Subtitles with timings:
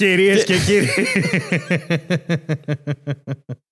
[0.00, 0.88] Κυρίες και κύριοι.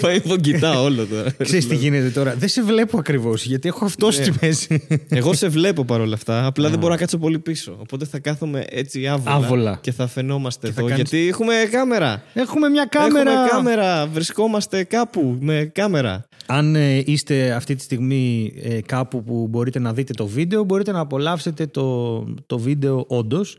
[0.00, 1.30] Πάει τον κοιτάω όλο τώρα.
[1.42, 2.34] Ξέρεις τι γίνεται τώρα.
[2.34, 4.86] Δεν σε βλέπω ακριβώς γιατί έχω αυτό στη μέση.
[5.08, 6.46] Εγώ σε βλέπω παρόλα αυτά.
[6.46, 7.76] Απλά δεν μπορώ να κάτσω πολύ πίσω.
[7.80, 9.34] Οπότε θα κάθομαι έτσι άβολα.
[9.36, 9.78] Άβολα.
[9.80, 10.88] Και θα φαινόμαστε θα εδώ.
[10.88, 12.22] κάνεις- Γιατί έχουμε κάμερα.
[12.34, 13.30] Έχουμε μια κάμερα.
[13.30, 14.06] Έχουμε κάμερα.
[14.06, 16.28] Βρισκόμαστε κάπου με κάμερα.
[16.46, 20.92] Αν ε, είστε αυτή τη στιγμή ε, κάπου που μπορείτε να δείτε το βίντεο, μπορείτε
[20.92, 23.56] να απολαύσετε το, το βίντεο όντως.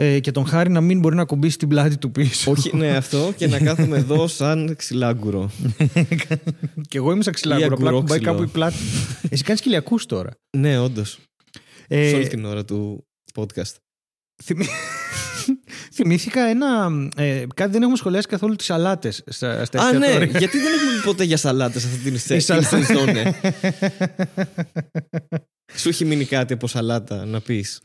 [0.00, 2.50] Ε, και τον Χάρη να μην μπορεί να κουμπίσει την πλάτη του πίσω.
[2.50, 3.32] Όχι, ναι, αυτό.
[3.36, 5.50] Και να κάθομαι εδώ σαν ξυλάγκουρο.
[6.88, 8.30] και εγώ είμαι σαν Ή ξυλάγκουρο, απλά κουμπάει αγκουρόξυλο.
[8.32, 8.76] κάπου η πλάτη.
[9.28, 10.30] Εσύ κάνεις κοιλιακούς τώρα.
[10.56, 11.18] ναι, όντως.
[11.88, 13.74] Ε, Σε όλη την ώρα του podcast.
[14.44, 14.68] θυμη-
[15.94, 16.88] Θυμήθηκα ένα.
[17.16, 20.06] Ε, κάτι δεν έχουμε σχολιάσει καθόλου τις σαλάτες στα, στα Α, ναι.
[20.06, 20.38] εστιατόρια.
[20.38, 22.68] Γιατί δεν έχουμε πει ποτέ για σαλάτες σε αυτή την Οι σε- σαλάτες.
[22.68, 23.22] την σεζόν, ναι.
[25.74, 27.80] Σου έχει μείνει κάτι από σαλάτα να πεις;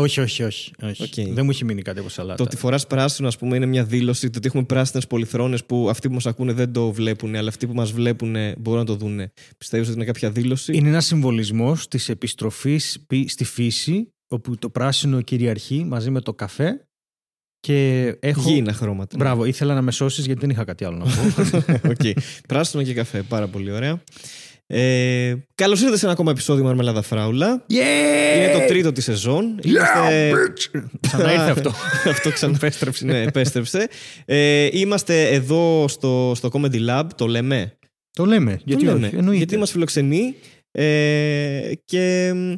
[0.00, 0.70] Όχι, όχι, όχι.
[0.82, 1.02] όχι.
[1.02, 1.34] Οκ.
[1.34, 2.36] Δεν μου έχει μείνει κάτι από σαλάτα.
[2.36, 4.30] Το ότι φοράς πράσινο, ας πούμε, είναι μια δήλωση.
[4.30, 7.66] Το ότι έχουμε πράσινες πολυθρόνες που αυτοί που μας ακούνε δεν το βλέπουν, αλλά αυτοί
[7.66, 9.20] που μας βλέπουν μπορούν να το δουν.
[9.58, 15.20] Πιστεύεις ότι είναι κάποια δήλωση; Είναι ένας συμβολισμός της επιστροφής στη φύση, όπου το πράσινο
[15.20, 16.86] κυριαρχεί μαζί με το καφέ.
[17.60, 18.50] Και έχω.
[18.50, 19.16] Γήινα χρώματα.
[19.18, 21.58] Μπράβο, ήθελα να με σώσεις γιατί δεν είχα κάτι άλλο να πω.
[21.90, 22.18] Οκ.
[22.48, 23.22] Πράσινο και καφέ.
[23.22, 24.02] Πάρα πολύ ωραία.
[24.68, 27.64] Ε, Καλώς ήρθατε σε ένα ακόμα επεισόδιο Μαρμελάδα Φράουλα.
[27.70, 28.36] Yeah!
[28.36, 29.58] Είναι το τρίτο της σεζόν.
[29.62, 30.32] Είμαστε.
[31.00, 31.72] Ξανά ήρθε αυτό.
[32.10, 33.04] αυτό ξανά επέστρεψε.
[33.04, 33.88] ναι, επέστρεψε.
[34.24, 37.78] Ε, είμαστε εδώ στο, στο Comedy Lab, το λέμε;
[38.12, 38.60] το λέμε.
[38.64, 39.06] Γιατί το λέμε.
[39.06, 39.36] όχι, εννοείται.
[39.36, 40.34] Γιατί μας φιλοξενεί
[40.70, 42.52] ε, και μ,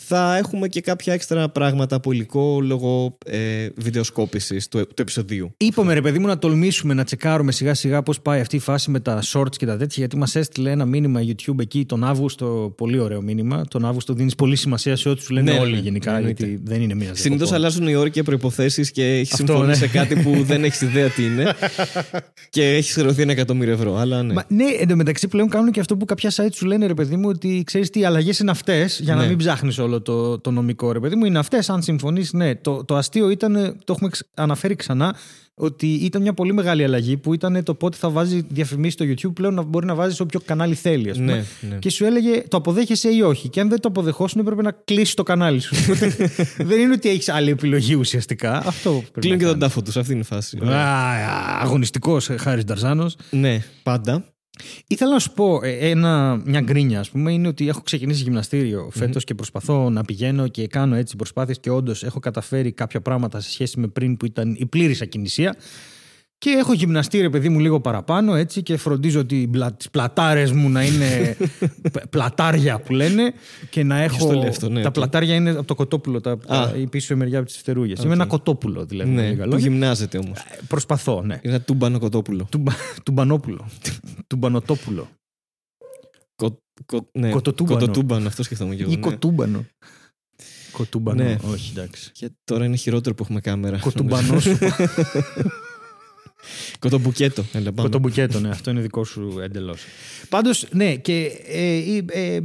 [0.00, 5.54] θα έχουμε και κάποια έξτρα πράγματα από υλικό λόγω ε, βιντεοσκόπησης του, του επεισοδίου.
[5.56, 8.90] Είπαμε ρε παιδί μου να τολμήσουμε να τσεκάρουμε σιγά σιγά πώς πάει αυτή η φάση
[8.90, 12.74] με τα shorts και τα τέτοια γιατί μας έστειλε ένα μήνυμα YouTube εκεί τον Αύγουστο,
[12.76, 13.64] πολύ ωραίο μήνυμα.
[13.70, 16.46] Τον Αύγουστο δίνεις πολύ σημασία σε ό,τι σου λένε Ναι, όλοι ναι, γενικά εννοείται.
[16.46, 19.86] γιατί δεν είναι μία Συνήθως αλλάζουν οι όροι και προποθέσει και έχεις Αυτό, συμφωνήσει ναι.
[19.86, 21.54] σε κάτι που δεν έχεις ιδέα τι είναι
[22.50, 23.96] και έχεις χρεωθεί ένα εκατομμύριο ευρώ.
[23.96, 24.32] Αλλά ναι.
[24.32, 27.28] Μα, ναι, εντωμεταξύ πλέον κάνουν και αυτό που κάποια site σου λένε ρε παιδί μου
[27.28, 29.28] ότι ξέρεις τι, οι αλλαγές είναι αυτές για να Ναι.
[29.28, 31.24] μην ψάχνεις όλο το, το νομικό ρε παιδί μου.
[31.24, 32.54] Είναι αυτές, αν συμφωνείς, ναι.
[32.54, 33.52] Το, το αστείο ήταν,
[33.84, 35.16] το έχουμε ξ- αναφέρει ξανά,
[35.58, 39.32] ότι ήταν μια πολύ μεγάλη αλλαγή που ήταν το πότε θα βάζει διαφημίσεις στο YouTube
[39.34, 41.10] πλέον να μπορεί να βάζεις όποιο κανάλι θέλει.
[41.10, 41.32] Ας πούμε.
[41.32, 41.76] Ναι, ναι.
[41.78, 43.48] Και σου έλεγε το αποδέχεσαι ή όχι.
[43.48, 45.74] Και αν δεν το αποδεχόσουν, έπρεπε να κλείσει το κανάλι σου.
[46.68, 48.62] δεν είναι ότι έχεις άλλη επιλογή ουσιαστικά.
[48.66, 49.74] Αυτό πρέπει Κλείνουν να και τον κάνεις.
[49.74, 49.96] τάφο τους.
[49.96, 50.58] Αυτή είναι η φάση.
[51.60, 53.16] Αγωνιστικός Χάρης Νταρζάνος.
[53.30, 54.24] Ναι, πάντα.
[54.86, 58.90] Ήθελα να σου πω ε, ένα, μια γκρίνια, ας πούμε, είναι ότι έχω ξεκινήσει γυμναστήριο
[58.92, 63.40] φέτος και προσπαθώ να πηγαίνω και κάνω έτσι προσπάθειες και όντως έχω καταφέρει κάποια πράγματα
[63.40, 65.56] σε σχέση με πριν που ήταν η πλήρης ακινησία.
[66.38, 70.68] Και έχω γυμναστεί ρε παιδί μου λίγο παραπάνω έτσι και φροντίζω ότι τις πλατάρες μου
[70.70, 71.36] να είναι
[71.92, 73.32] π- πλατάρια που λένε
[73.70, 74.26] και να έχω...
[74.26, 75.00] το λέει αυτό, ναι, τα αυτό.
[75.00, 76.76] πλατάρια είναι από το κοτόπουλο, τα, τα, Α.
[76.76, 78.02] η πίσω μεριά από τις φτερούγες.
[78.02, 79.10] Είμαι ένα κοτόπουλο δηλαδή.
[79.10, 79.68] με Ναι, λίγα που λόγια.
[79.68, 80.38] γυμνάζεται όμως.
[80.68, 81.40] Προσπαθώ, ναι.
[81.42, 82.46] Είναι ένα τούμπανο κοτόπουλο.
[82.50, 82.62] Του,
[83.02, 83.66] του μπανόπουλο.
[84.26, 85.08] του μπανοτόπουλο.
[86.36, 87.78] Κο, κο, ναι, Κοτοτούμπανο.
[87.78, 88.92] Κοτοτούμπανο, αυτό σκεφτόμουν και εγώ.
[88.92, 89.00] Ή ναι.
[89.00, 89.64] κοτούμπανο.
[90.72, 91.22] Κοτούμπανο.
[91.22, 91.36] Ναι.
[91.52, 92.10] Όχι, εντάξει.
[92.12, 93.78] Και τώρα είναι χειρότερο που έχουμε κάμερα.
[93.78, 94.58] Κοτούμπανο σου.
[96.78, 97.44] Κοτομπουκέτο.
[97.52, 97.82] Έλα, πάμε.
[97.88, 99.82] Κοτομπουκέτο, ναι, αυτό είναι δικό σου εντελώς.
[100.28, 101.76] Πάντως, ναι, και ε,
[102.20, 102.40] ε,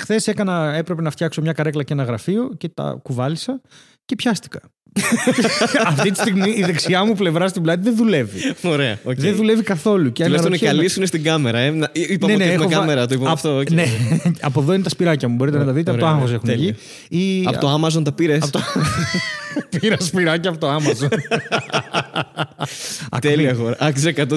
[0.00, 3.60] χθες έκανα, έπρεπε να φτιάξω μια καρέκλα και ένα γραφείο και τα κουβάλισα
[4.04, 4.60] και πιάστηκα.
[5.86, 8.40] Αυτή τη στιγμή η δεξιά μου πλευρά στην πλάτη δεν δουλεύει.
[8.62, 8.98] Ωραία.
[9.04, 9.14] οκ.
[9.20, 10.12] Δεν δουλεύει καθόλου.
[10.12, 11.58] Και Τουλάχιστον οι αναρωτιέμαι- καλοί σου είναι στην κάμερα.
[11.58, 11.70] Ε.
[11.70, 13.06] Να- Είπαμε ότι έχουμε έχω βα- κάμερα.
[13.06, 13.58] Το είπαμε Απ- αυτό.
[13.58, 13.70] οκ.
[13.70, 13.84] Ναι,
[14.40, 15.34] από εδώ είναι τα σπυράκια μου.
[15.36, 15.90] Μπορείτε να τα δείτε.
[15.90, 16.74] Από το Ωραία, άγχο ναι, έχουν τέλεια.
[17.08, 17.40] βγει.
[17.40, 18.50] Ή- Από το Amazon τα πήρες.
[19.56, 21.08] από το- Πήρα σπυράκια από το Amazon.
[23.20, 23.76] Τέλεια αγορά.
[23.78, 24.28] Άξιζε 100%.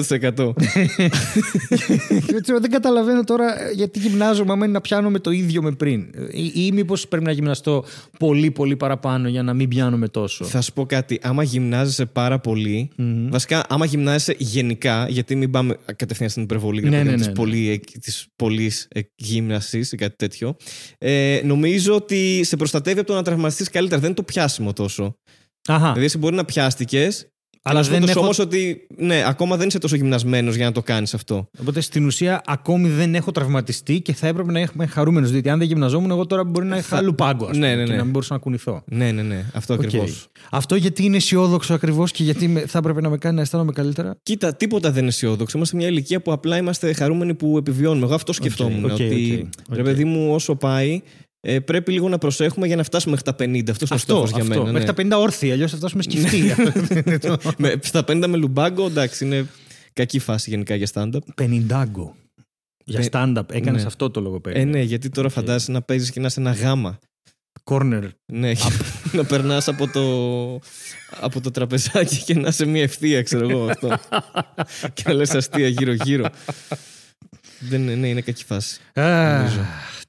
[2.36, 5.72] Έτσι, δεν καταλαβαίνω τώρα ε, γιατί γυμνάζομαι άμα είναι να πιάνω με το ίδιο με
[5.72, 6.00] πριν.
[6.30, 7.84] Ή, ή μήπως πρέπει να γυμναστώ
[8.18, 10.44] πολύ πολύ παραπάνω για να μην πιάνομαι τόσο.
[10.44, 11.18] Θα σου πω κάτι.
[11.22, 12.88] Άμα γυμνάζεσαι πάρα πολύ,
[13.28, 17.16] βασικά άμα γυμνάζεσαι γενικά, γιατί μην πάμε κατευθείαν στην υπερβολή Ναι, ναι, ναι, ναι, ναι,
[17.16, 17.32] της, ναι.
[17.32, 20.56] πολύ, της πολλής ε, γύμνασης ή κάτι τέτοιο,
[20.98, 24.00] ε, νομίζω ότι σε προστατεύει από το να τραυματιστείς καλύτερα.
[24.00, 25.05] Δεν είναι το πιάσιμο τόσο.
[25.68, 25.86] Αχα.
[25.86, 27.26] Δηλαδή, εσύ μπορεί να πιάστηκες,
[27.68, 30.72] Αλλά αλλά δεν δεν έχω- όμως ότι ναι, ακόμα δεν είσαι τόσο γυμνασμένος για να
[30.72, 31.48] το κάνεις αυτό.
[31.60, 35.30] Οπότε στην ουσία ακόμη δεν έχω τραυματιστεί και θα έπρεπε να είμαι χαρούμενος.
[35.30, 37.46] Διότι αν δεν γυμναζόμουν, εγώ τώρα μπορεί να είχα λουμπάγκο.
[37.46, 37.96] ας Ναι, πούμε, ναι, Και ναι.
[37.96, 38.82] να μην μπορούσα να κουνηθώ.
[38.86, 39.44] Ναι, ναι, ναι.
[39.54, 39.80] Αυτό Οκ.
[39.84, 40.28] ακριβώς.
[40.50, 43.72] Αυτό γιατί είναι αισιόδοξο ακριβώς και γιατί με- θα έπρεπε να με κάνει να αισθάνομαι
[43.72, 45.56] καλύτερα; Κοίτα, τίποτα δεν είναι αισιόδοξο.
[45.56, 48.04] Είμαστε σε μια ηλικία που απλά είμαστε χαρούμενοι που επιβιώνουμε.
[48.06, 48.84] Εγώ αυτό σκεφτόμουν.
[48.84, 49.04] οκ, ότι
[49.68, 49.86] οκ, ρε οκ.
[49.86, 51.00] παιδί μου, όσο πάει,
[51.48, 53.70] ε, πρέπει λίγο να προσέχουμε για να φτάσουμε μέχρι τα 50.
[53.70, 54.58] Αυτός είναι ο Αυτό, στόχος για αυτό.
[54.58, 54.72] μένα.
[54.72, 55.10] Μέχρι ναι.
[55.10, 56.42] τα 50 όρθια, αλλιώς θα φτάσουμε σκεφτεί.
[57.62, 59.46] με, στα 50 με λουμπάγκο, εντάξει, είναι
[59.92, 61.18] κακή φάση γενικά για stand-up.
[61.34, 62.16] Πενιντάγκο.
[62.84, 63.52] Για Πε- stand-up.
[63.52, 63.86] Έκανες ναι.
[63.86, 66.98] αυτό το λόγο Ε, ναι, γιατί τώρα φαντάζεσαι να παίζεις και να είσαι ένα γάμα.
[67.64, 68.08] corner.
[68.32, 68.52] Ναι,
[69.12, 70.02] να περνάς από το,
[71.20, 73.98] από το τραπεζάκι και να είσαι μια ευθεία, ξέρω εγώ αυτό.
[74.94, 76.26] και να λες αστεία γύρω-γύρω.
[77.60, 78.80] Δεν, ναι, είναι κακή φάση.
[78.94, 79.60] νομίζω.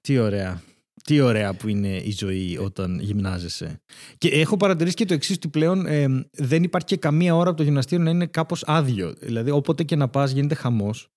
[0.01, 0.61] τι ωραία.
[1.07, 3.81] Τι ωραία που είναι η ζωή όταν γυμνάζεσαι.
[4.17, 7.57] Και έχω παρατηρήσει και το εξής ότι πλέον ε, δεν υπάρχει και καμία ώρα από
[7.57, 9.13] το γυμναστήριο να είναι κάπως άδειο.
[9.19, 11.07] Δηλαδή, όποτε και να πας, γίνεται χαμός.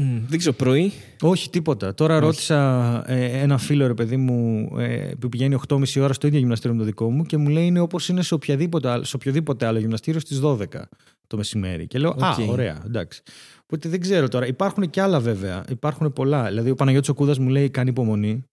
[0.00, 1.94] Μμ, δεν ξέρω, πρωί; Όχι, τίποτα.
[1.94, 2.24] Τώρα Όχι.
[2.24, 6.72] ρώτησα ε, ένα φίλο, ρε παιδί μου, ε, που πηγαίνει 8.30 ώρα στο ίδιο γυμναστήριο
[6.76, 9.66] με το δικό μου και μου λέει είναι όπως είναι σε οποιαδήποτε, άλλο- σε οποιοδήποτε
[9.66, 10.88] άλλο γυμναστήριο στις 12
[11.26, 11.86] το μεσημέρι.
[11.86, 12.48] Και λέω, Α, Οκ.
[12.50, 13.22] ωραία, εντάξει.
[13.62, 14.46] Οπότε δεν ξέρω τώρα.
[14.46, 15.64] Υπάρχουν και άλλα βέβαια.
[15.68, 16.48] Υπάρχουν πολλά.
[16.48, 18.44] Δηλαδή, ο Παναγιώτης ο Κούδας μου λέει: Κάνε υπομονή.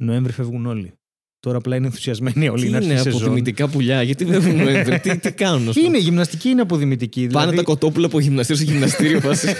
[0.00, 0.92] Νοέμβρη φεύγουν όλοι.
[1.40, 2.64] Τώρα απλά είναι ενθουσιασμένοι όλοι.
[2.64, 3.20] Τι να έρθει η είναι σεζόν.
[3.20, 5.68] αποδημητικά πουλιά, γιατί δεν έχουν Νοέμβρη, τι, τι κάνουν.
[5.68, 5.86] ας πούμε.
[5.86, 7.20] Είναι, η γυμναστική είναι αποδημητική.
[7.20, 9.20] Πάνε δηλαδή- τα κοτόπουλα από γυμναστήριο σε γυμναστήριο.
[9.26, 9.54] φάση.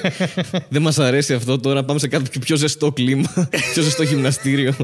[0.69, 1.85] δεν μας αρέσει αυτό τώρα.
[1.85, 3.33] Πάμε σε κάτι πιο ζεστό κλίμα.
[3.73, 4.75] πιο ζεστό γυμναστήριο.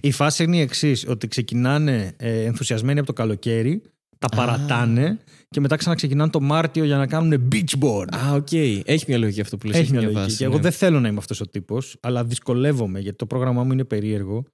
[0.00, 3.82] Η φάση είναι η εξής: Ότι ξεκινάνε ε, ενθουσιασμένοι από το καλοκαίρι,
[4.18, 5.18] τα παρατάνε
[5.48, 8.08] και μετά ξαναξεκινάνε το Μάρτιο για να κάνουν beach body.
[8.16, 8.52] Α, οκ.
[8.84, 9.76] Έχει μια λογική αυτό που λες.
[9.76, 10.20] Έχει μια λογική.
[10.20, 10.60] βάση, και εγώ ναι.
[10.60, 14.44] δεν θέλω να είμαι αυτός ο τύπος, αλλά δυσκολεύομαι γιατί το πρόγραμμά μου είναι περίεργο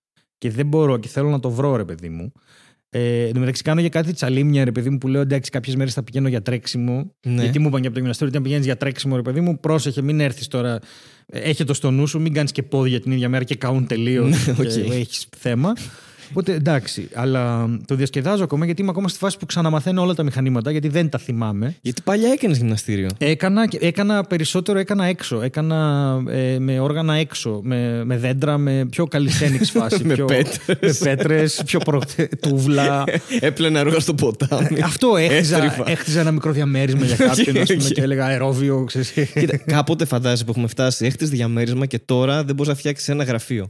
[0.40, 2.32] και δεν μπορώ και θέλω να το βρω, ρε παιδί μου.
[2.90, 5.76] Ε, εν τω μεταξύ, κάνω για κάτι τσαλίμια, ρε παιδί μου, που λέω εντάξει, κάποιες
[5.76, 7.14] μέρες θα πηγαίνω για τρέξιμο.
[7.22, 7.42] Ναι.
[7.42, 9.60] Γιατί μου είπαν και από το γυμναστήριο ότι αν πηγαίνεις για τρέξιμο, ρε παιδί μου,
[9.60, 10.78] πρόσεχε, μην έρθεις τώρα.
[11.26, 13.86] Ε, Έχει το στο νου σου, μην κάνεις και πόδια την ίδια μέρα και καούν
[13.86, 14.46] τελείως.
[14.46, 14.92] Ναι, και οκ.
[14.92, 15.72] Έχεις θέμα.
[16.30, 20.22] Οπότε εντάξει, αλλά το διασκεδάζω ακόμα γιατί είμαι ακόμα στη φάση που ξαναμαθαίνω όλα τα
[20.22, 21.74] μηχανήματα γιατί δεν τα θυμάμαι.
[21.80, 23.08] Γιατί παλιά έκανες γυμναστήριο.
[23.18, 25.42] Έκανα, έκανα περισσότερο έκανα έξω.
[25.42, 27.60] Έκανα ε, με όργανα έξω.
[27.62, 30.04] Με, με δέντρα, με πιο calisthenics φάση.
[30.04, 31.00] Με πιο, πέτρες.
[31.00, 32.02] Με πέτρες, πιο προ,
[32.40, 33.04] τούβλα.
[33.40, 34.80] Έπλενα ρούχα στο ποτάμι.
[34.82, 35.90] Αυτό έχτιζα, Έστριφα.
[35.90, 37.92] έχτιζα ένα μικρό διαμέρισμα για κάποιον ας πούμε, Οκ.
[37.92, 38.84] και έλεγα αερόβιο.
[38.84, 39.10] Ξέρεις.
[39.10, 41.06] Κοίτα, κάποτε φαντάζεσαι που έχουμε φτάσει.
[41.06, 43.68] Έχτιζες διαμέρισμα και τώρα δεν μπορείς να φτιάξεις ένα γραφείο.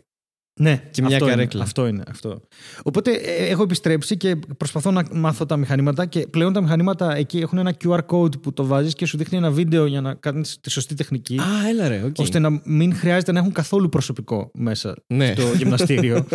[0.55, 1.55] Ναι, Και μια αυτό καρέκλα.
[1.55, 2.03] Είναι, αυτό είναι.
[2.11, 2.41] Αυτό.
[2.83, 7.39] Οπότε ε, έχω επιστρέψει και προσπαθώ να μάθω τα μηχανήματα και πλέον τα μηχανήματα εκεί
[7.39, 10.59] έχουν ένα QR code που το βάζεις και σου δείχνει ένα βίντεο για να κάνεις
[10.61, 11.39] τη σωστή τεχνική.
[11.39, 12.15] Α, έλα ρε, οκ.
[12.19, 15.33] ώστε να μην χρειάζεται να έχουν καθόλου προσωπικό μέσα Ναι.
[15.37, 16.27] στο γυμναστήριο.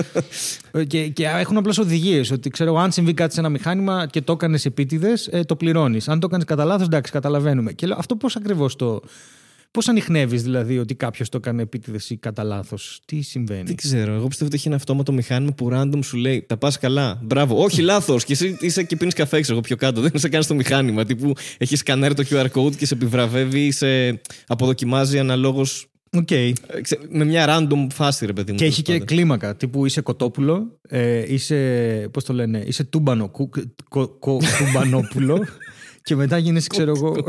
[0.71, 4.21] Ε, και, και έχουν απλώς οδηγίες ότι ξέρω, αν συμβεί κάτι σε ένα μηχάνημα και
[4.21, 6.07] το έκανες επίτηδες, το πληρώνεις.
[6.09, 7.71] Αν το έκανες κατά λάθος, εντάξει, καταλαβαίνουμε.
[7.73, 9.01] Και λέω, αυτό πώς ακριβώς το.
[9.75, 14.13] Πώς ανιχνεύεις δηλαδή ότι κάποιος το έκανε επίτηδες ή κατά λάθος, τι συμβαίνει; Δεν ξέρω.
[14.13, 17.19] Εγώ πιστεύω ότι έχει ένα αυτόματο μηχάνημα που random σου λέει Τα πας καλά.
[17.23, 17.63] Μπράβο.
[17.63, 18.23] Όχι, λάθος.
[18.23, 20.01] Και εσύ είσαι και πίνεις καφέ, ξέρω εγώ πιο κάτω.
[20.01, 21.05] Δεν σε κάνει το μηχάνημα.
[21.05, 25.87] Τύπου έχεις σκανέρει το QR code και σε επιβραβεύει ή σε αποδοκιμάζει αναλόγως.
[26.17, 26.29] Οκ.
[27.09, 28.57] Με μια random φάση, ρε παιδί μου.
[28.57, 29.55] Και έχει και τέλος κλίμακα.
[29.55, 32.09] Τύπου είσαι κοτόπουλο, ε, είσαι.
[32.11, 33.49] Πώς το λένε, είσαι τούμπανο, κου,
[33.89, 35.45] κο, κο, τουμπανόπουλο.
[36.03, 37.15] και μετά γίνεσαι, ξέρω εγώ.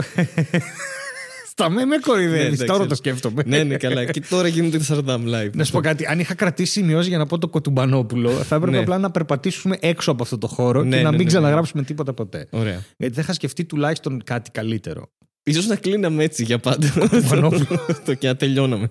[1.58, 2.40] Στα με με Ναι, κορυδεύει.
[2.44, 2.96] εντάξει, Τώρα το έτσι.
[2.96, 3.42] σκέφτομαι.
[3.46, 4.04] ναι, ναι, καλά.
[4.04, 5.50] και τώρα γίνεται 40 live.
[5.52, 6.06] Να σου πω κάτι.
[6.06, 8.82] Αν είχα κρατήσει σημειώσει για να πω το κοτουμπανόπουλο, θα έπρεπε Ναι.
[8.82, 11.28] απλά να περπατήσουμε έξω από αυτό το χώρο Ναι, και να ναι, μην ναι, ναι.
[11.28, 12.46] ξαναγράψουμε τίποτα ποτέ.
[12.50, 12.82] Ωραία.
[12.96, 15.10] Γιατί δεν είχα σκεφτεί τουλάχιστον κάτι καλύτερο.
[15.42, 16.92] Ίσως να κλείναμε έτσι για πάντα.
[17.30, 17.66] Μανόπουλο.
[18.06, 18.88] το και να τελειώναμε.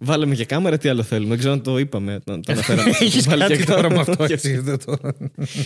[0.00, 1.28] Βάλαμε και κάμερα, τι άλλο θέλουμε.
[1.28, 2.12] Δεν ξέρω αν το είπαμε.
[2.24, 2.90] Να το αναφέραμε.
[3.00, 4.34] Έχεις Βάλει και κάτι τώρα με αυτό, κάμερα.
[4.34, 4.58] έτσι.
[4.58, 4.98] δεν το-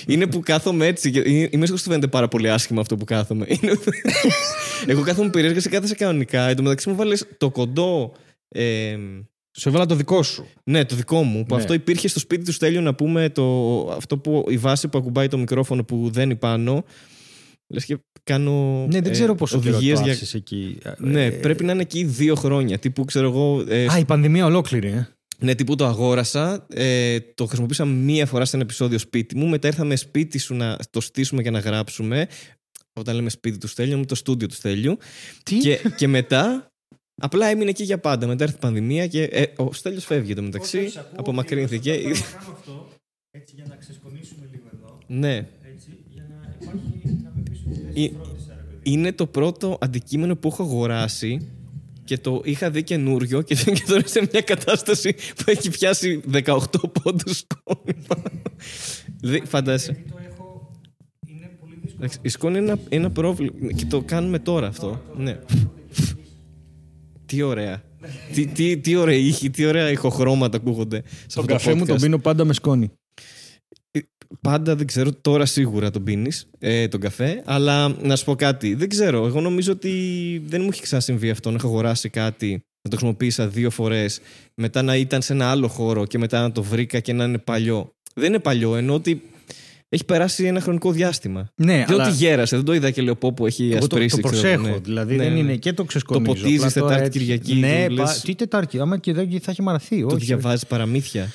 [0.07, 1.11] Είναι που κάθομαι έτσι.
[1.11, 3.47] και- Είμαι σίγουρος ότι φαίνεται πάρα πολύ άσχημα αυτό που κάθομαι.
[3.49, 3.73] Είναι...
[4.87, 6.49] Εγώ κάθομαι περίεργα σε κάθεσαι κανονικά.
[6.49, 8.13] Εν τω μεταξύ μου βάλες το κοντό.
[8.49, 8.97] Ε,
[9.59, 10.47] Σου έβαλα το δικό σου.
[10.65, 11.45] ναι, το δικό μου.
[11.47, 11.61] Που Ναι.
[11.61, 13.45] αυτό υπήρχε στο σπίτι του Στέλιου να πούμε το,
[13.97, 16.85] αυτό που η βάση που ακουμπάει το μικρόφωνο που δεν πάνω.
[17.73, 18.87] Λες και κάνω.
[18.87, 20.79] Ναι, δεν ε, ξέρω πόσο καιρό οδηγίες το για- άφησες εκεί.
[20.99, 22.79] Ναι, Ε, πρέπει να είναι εκεί δύο χρόνια.
[22.79, 23.65] Τύπου ξέρω εγώ.
[23.69, 25.09] ε, Α, η πανδημία ολόκληρη, ε.
[25.39, 26.67] ναι, τύπου το αγόρασα.
[26.71, 29.49] Ε, το χρησιμοποίησα μία φορά σε ένα επεισόδιο σπίτι μου.
[29.49, 32.27] Μετά ήρθαμε σπίτι σου να το στήσουμε και να γράψουμε.
[33.01, 34.97] Όταν λέμε σπίτι του Στέλιου, με το στούντιο του Στέλιου.
[35.43, 36.67] Τι; Και, και μετά.
[37.23, 38.27] Απλά έμεινε εκεί για πάντα.
[38.27, 40.93] Μετά έρθει η πανδημία και ε, ο Στέλιος φεύγει το μεταξύ.
[41.17, 42.01] Απομακρύνθηκε.
[42.37, 42.89] αυτό
[43.31, 44.99] έτσι για να ξεσκονίσουμε λίγο εδώ.
[45.07, 45.37] ναι.
[45.75, 47.19] Έτσι, για να υπάρχει
[47.71, 48.11] να μην πεις ότι Ε,
[48.83, 51.49] Είναι το πρώτο αντικείμενο που έχω αγοράσει
[52.05, 56.57] και το είχα δει καινούριο και, και τώρα σε μια κατάσταση που έχει πιάσει 18
[57.03, 58.23] πόντους σκόνη πάνω.
[59.21, 59.93] Δε- Φαντάζεσαι.
[60.09, 60.71] το έχω.
[61.27, 61.95] Είναι πολύ δύσκολο.
[61.99, 65.03] Εντάξει, Η σκόνη είναι ένα, ένα πρόβλημα και το κάνουμε τώρα αυτό.
[65.17, 65.39] Ναι.
[67.27, 67.83] Τι ωραία.
[68.35, 71.03] τι, τι, τι ωραία ήχη, τι ωραία ηχοχρώματα ακούγονται.
[71.07, 72.01] σε Τον αυτό το καφέ μου τον podcast.
[72.01, 72.91] πίνω πάντα με σκόνη.
[74.41, 77.43] Πάντα δεν ξέρω, τώρα σίγουρα τον πίνεις ε, τον καφέ.
[77.45, 79.27] Αλλά να σου πω κάτι, δεν ξέρω.
[79.27, 79.93] Εγώ νομίζω ότι
[80.47, 81.51] δεν μου έχει ξανασυμβεί αυτό.
[81.51, 82.51] Να έχω αγοράσει κάτι,
[82.83, 84.21] να το χρησιμοποίησα δύο φορές,
[84.55, 87.39] μετά να ήταν σε ένα άλλο χώρο και μετά να το βρήκα και να είναι
[87.39, 87.93] παλιό.
[88.15, 89.23] Δεν είναι παλιό, ενώ ότι
[89.89, 91.51] έχει περάσει ένα χρονικό διάστημα.
[91.55, 93.97] Ναι, Δεν αλλά ότι γέρασε, δεν το είδα και λέω πω που έχει εγώ το,
[93.97, 94.21] ασπρίσει.
[94.21, 94.75] το ξέρω, προσέχω.
[94.75, 94.81] ναι.
[94.85, 95.39] Δηλαδή Ναι, δεν ναι.
[95.39, 96.33] είναι και το ξεσκονίζω.
[96.33, 98.21] Το ποτίζεις απλά τώρα Τετάρτη έτσι- Κυριακή, Ναι, το πα- λες.
[98.21, 98.79] τι Τετάρτη.
[98.81, 100.01] Άμα Κυριακή θα έχει μαραθεί.
[100.01, 101.29] Το όχι, διαβάζεις παραμύθια.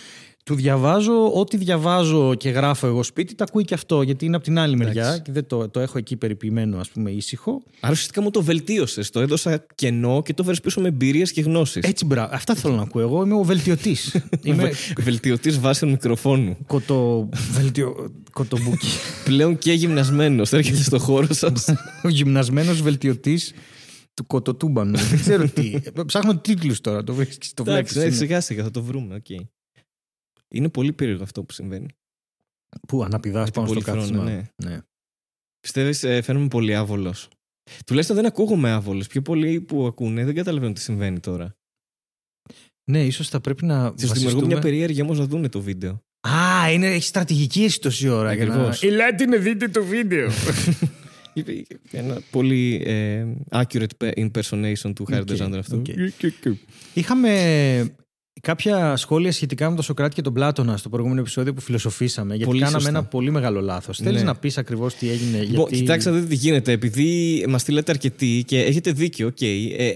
[0.45, 4.01] Του διαβάζω ό,τι διαβάζω και γράφω εγώ σπίτι, τα ακούει και αυτό.
[4.01, 5.21] Γιατί είναι από την άλλη μεριά Εντάξει.
[5.21, 7.61] και δεν το, το έχω εκεί περιποιημένο, ας πούμε, ήσυχο.
[7.79, 9.09] Άρα ουσιαστικά μου το βελτίωσες.
[9.09, 11.83] Το έδωσα κενό και το έφερε πίσω με εμπειρίες και γνώσεις.
[11.83, 12.29] Έτσι, μπράβο.
[12.33, 13.01] Αυτά θέλω να ακούω.
[13.01, 14.15] Εγώ είμαι ο βελτιωτής.
[14.43, 16.57] είμαι Βελτιωτής βάσει του μικροφόνου.
[16.67, 17.29] κοτο...
[17.51, 18.13] βελτιο...
[18.31, 18.87] κοτομπούκι.
[19.25, 20.53] Πλέον και γυμνασμένος.
[20.53, 21.65] Έρχεται στο χώρο σας.
[22.05, 23.53] ο γυμνασμένος βελτιωτής
[24.13, 24.97] του κοτοτούμπανου.
[24.97, 25.73] δεν ξέρω τι.
[26.05, 27.03] Ψάχνω τίτλους τώρα.
[27.03, 27.53] Το βρίσκεις.
[27.53, 28.11] Το Εντάξει, βλέπεις.
[28.13, 29.15] ναι, σιγά σιγά θα το βρούμε.
[29.15, 29.25] οκ.
[30.55, 31.87] Είναι πολύ περίεργο αυτό που συμβαίνει.
[32.87, 34.23] Πού αναπηδάς Με την πάνω στο πολυθρόνα, κάθισμα.
[34.63, 34.69] ναι.
[34.69, 34.79] ναι.
[35.59, 37.27] Πιστεύεις, ε, φαίνομαι πολύ άβολος.
[37.85, 39.07] Τουλάχιστον δεν ακούγομαι άβολος.
[39.07, 41.55] Πιο πολλοί που ακούνε δεν καταλαβαίνουν τι συμβαίνει τώρα.
[42.91, 43.75] Ναι, ίσως θα πρέπει να.
[43.89, 46.03] Του δημιουργούν βασιστούμε- μια περιέργεια όμως να δούνε το βίντεο.
[46.27, 48.33] Α, είναι, έχει στρατηγική εσύ τόση ώρα.
[48.33, 48.83] για να- Ακριβώς.
[48.83, 50.29] Ελάτε να δείτε το βίντεο.
[51.33, 55.77] Είπε Ένα πολύ ε, accurate impersonation του Χάρη Οκ, Ντεζάντερ αυτού.
[55.77, 56.55] οκ.
[56.93, 57.95] Είχαμε
[58.41, 62.29] κάποια σχόλια σχετικά με τον Σοκράτη και τον Πλάτωνα στο προηγούμενο επεισόδιο που φιλοσοφήσαμε.
[62.29, 62.97] Γιατί Πολύ κάναμε σωστά.
[62.97, 63.97] ένα πολύ μεγάλο λάθος.
[63.97, 64.27] Θέλεις Ναι.
[64.27, 65.37] να πεις ακριβώς τι έγινε.
[65.37, 65.75] Λοιπόν, Γιατί...
[65.75, 66.71] Κοιτάξτε, να δείτε τι γίνεται.
[66.71, 69.41] Επειδή μας στείλατε αρκετοί και έχετε δίκιο, οκ.
[69.41, 69.45] Ε,
[69.77, 69.93] ε,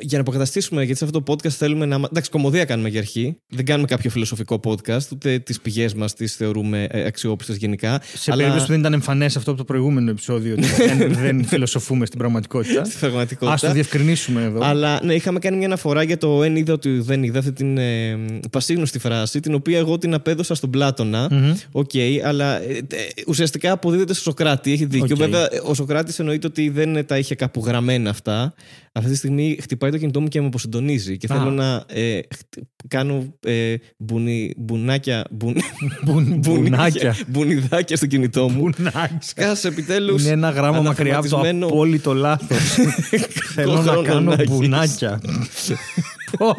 [0.00, 1.94] για να αποκαταστήσουμε, γιατί σε αυτό το podcast θέλουμε να.
[1.96, 3.36] Εντάξει, κωμωδία κάνουμε για αρχή.
[3.48, 8.00] Δεν κάνουμε κάποιο φιλοσοφικό podcast, ούτε τις πηγές μας τις θεωρούμε ε, αξιόπιστες γενικά.
[8.14, 11.44] Σε αλλά- περίπτωση που δεν ήταν εμφανές αυτό από το προηγούμενο επεισόδιο, ότι δεν, δεν
[11.44, 12.84] φιλοσοφούμε στην πραγματικότητα.
[12.84, 13.52] Στην πραγματικότητα.
[13.52, 14.60] Ας το διευκρινίσουμε εδώ.
[14.62, 17.78] Αλλά ναι, είχαμε κάνει μια αναφορά για το εν οίδα ότι ουδέν οίδα αυτή την
[17.80, 18.18] ε,
[18.50, 21.28] πασίγνωστη φράση, την οποία εγώ την απέδωσα στον Πλάτωνα.
[21.30, 21.52] Μμμ.
[21.72, 21.90] Οκ,
[22.24, 22.82] αλλά ε, ε,
[23.26, 24.72] ουσιαστικά αποδίδεται στο Σοκράτη.
[24.72, 25.06] Έχει δίκιο.
[25.10, 25.16] Οκ.
[25.16, 28.54] Βέβαια, ο Σοκράτης εννοείται ότι δεν τα είχε κάπου γραμμένα αυτά.
[28.92, 31.16] Αυτή τη στιγμή χτυπάει το κινητό μου και με αποσυντονίζει.
[31.16, 31.36] Και Α.
[31.36, 32.58] θέλω να ε, χτ-
[32.88, 35.24] κάνω ε, μπουνι, μπουνάκια.
[35.30, 35.56] Μπουν,
[36.04, 37.16] Μπουν- Μπουνάκια.
[37.26, 38.58] μπουνιδάκια στο κινητό μου.
[38.60, 39.18] Μπουνάκια.
[39.20, 40.22] Σκάσε επιτέλους.
[40.22, 42.58] Είναι ένα γράμμα μακριά από το απόλυτο λάθος.
[43.54, 44.48] Θέλω να κάνω χρονάκης.
[44.50, 45.20] μπουνάκια.
[46.38, 46.54] Πω,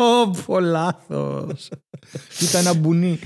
[0.46, 1.70] πω, λάθος.
[2.38, 3.20] Κοίτα ένα μπουνί.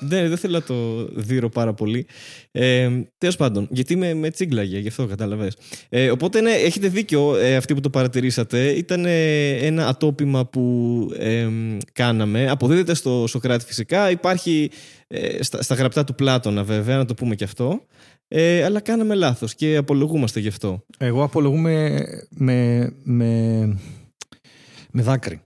[0.00, 2.06] Ναι, δεν θέλω να το δείρω πάρα πολύ.
[2.50, 5.56] Ε, Τέλος πάντων, γιατί με, με τσίγκλαγε, γι' αυτό κατάλαβες.
[5.88, 8.68] Ε, οπότε, ναι, έχετε δίκιο ε, αυτοί που το παρατηρήσατε.
[8.68, 11.48] Ήταν ε, ένα ατόπημα που ε,
[11.92, 12.50] κάναμε.
[12.50, 14.10] Αποδίδεται στο Σοκράτη φυσικά.
[14.10, 14.70] Υπάρχει
[15.06, 17.80] ε, στα, στα γραπτά του Πλάτωνα, βέβαια, να το πούμε και αυτό.
[18.28, 20.84] Ε, αλλά κάναμε λάθος και απολογούμαστε γι' αυτό.
[20.98, 23.78] Εγώ απολογούμαι με, με,
[24.98, 25.40] με δάκρυ.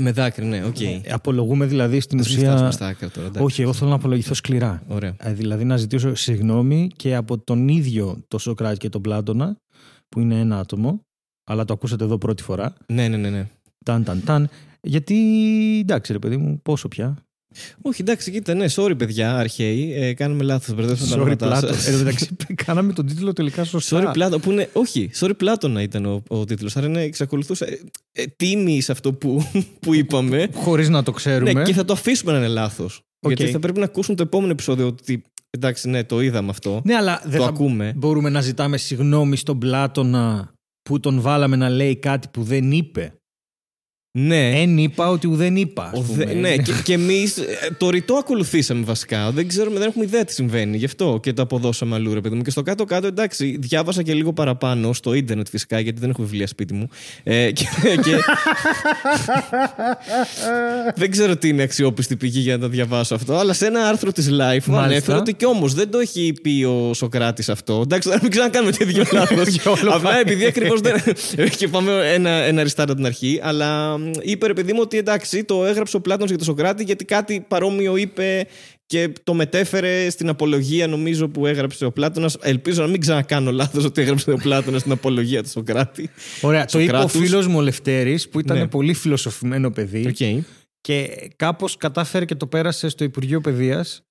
[0.00, 0.80] Με δάκρυ, ναι, οκ.
[0.80, 2.70] Ε, Απολογούμαι δηλαδή στην Ας μην φτάσουμε ουσία.
[2.70, 3.26] στα άκρα τώρα.
[3.26, 3.44] εντάξει.
[3.44, 4.82] Όχι, εγώ θέλω να απολογηθώ σκληρά.
[4.88, 5.16] Ωραία.
[5.18, 9.56] Ε, Δηλαδή να ζητήσω συγγνώμη και από τον ίδιο το Σοκράτη και τον Πλάτωνα,
[10.08, 11.00] που είναι ένα άτομο,
[11.50, 12.74] αλλά το ακούσατε εδώ πρώτη φορά.
[12.86, 13.30] Ναι, ναι, ναι.
[13.30, 13.48] ναι.
[13.84, 14.48] Ταν, ταν, ταν.
[14.80, 15.16] Γιατί
[15.80, 17.16] εντάξει, ρε παιδί μου, πόσο πια.
[17.82, 19.92] Όχι, εντάξει, κοίτα, ναι, sorry παιδιά, αρχαίοι.
[19.94, 20.74] Ε, κάνουμε λάθος.
[20.74, 21.74] Μπερδέψαμε τα Sorry, ονόματά Πλάτων.
[21.74, 21.86] σας.
[21.86, 22.28] Εν τω μεταξύ,
[22.64, 24.10] κάναμε τον τίτλο τελικά σωστά.
[24.10, 24.68] Sorry Πλάτων, που είναι.
[24.72, 26.76] Όχι, Sorry Πλάτωνα ήταν ο, ο τίτλος.
[26.76, 27.64] Άρα είναι, εξακολουθούσε.
[27.64, 30.48] Ε, ε, τίμη σε αυτό που, που είπαμε.
[30.54, 31.52] Χωρίς να το ξέρουμε.
[31.52, 33.00] ναι, και θα το αφήσουμε να είναι λάθος.
[33.26, 33.32] Οκ.
[33.32, 35.22] Γιατί θα πρέπει να ακούσουν το επόμενο επεισόδιο ότι.
[35.50, 36.80] Εντάξει, ναι, το είδαμε αυτό.
[36.84, 37.92] Ναι, αλλά δεν το θα ακούμε.
[37.96, 43.12] μπορούμε να ζητάμε συγγνώμη στον Πλάτωνα που τον βάλαμε να λέει κάτι που δεν είπε.
[44.18, 44.50] Ναι.
[44.60, 45.90] Εν είπα ότι δεν είπα.
[45.94, 46.24] ας Ο πούμε.
[46.24, 47.34] δε- ναι, και, και εμείς
[47.78, 49.30] το ρητό ακολουθήσαμε βασικά.
[49.30, 50.76] Δεν ξέρουμε, δεν έχουμε ιδέα τι συμβαίνει.
[50.76, 52.42] Γι' αυτό και το αποδώσαμε αλλού, ρε παιδί μου.
[52.42, 56.46] Και στο κάτω-κάτω, εντάξει, διάβασα και λίγο παραπάνω στο ίντερνετ φυσικά, γιατί δεν έχω βιβλία
[56.46, 56.88] σπίτι μου.
[57.22, 57.64] Ε, και,
[58.02, 58.16] και-
[60.94, 64.12] δεν ξέρω τι είναι αξιόπιστη πηγή για να τα διαβάσω αυτό, αλλά σε ένα άρθρο
[64.12, 64.78] της Life μου Μάλιστα.
[64.82, 67.80] ανέφερε ότι κι όμως δεν το έχει πει ο Σοκράτης αυτό.
[67.84, 69.48] Εντάξει, να μην ξανακάνουμε τέτοιο λάθος.
[69.56, 70.20] Για όλο Απλά πάει.
[70.20, 70.94] επειδή ακριβώς δεν.
[71.58, 73.40] και πάμε ένα, ένα restart από την αρχή.
[73.42, 76.84] Αλλά μ, είπε ρε παιδί μου ότι εντάξει, το έγραψε ο Πλάτωνος για τον Σοκράτη
[76.84, 78.46] γιατί κάτι παρόμοιο είπε
[78.86, 82.36] και το μετέφερε στην απολογία νομίζω που έγραψε ο Πλάτωνας.
[82.40, 86.10] Ελπίζω να μην ξανακάνω λάθος ότι έγραψε ο Πλάτωνας στην απολογία του Σοκράτη.
[86.40, 87.20] Ωραία, το είπε ο Σοκράτους.
[87.28, 88.66] φίλος μου ο Λευτέρης που ήταν Ναι.
[88.68, 90.38] πολύ φιλοσοφημένο παιδί Okay.
[90.80, 94.02] και κάπως κατάφερε και το πέρασε στο Υπουργείο Παιδείας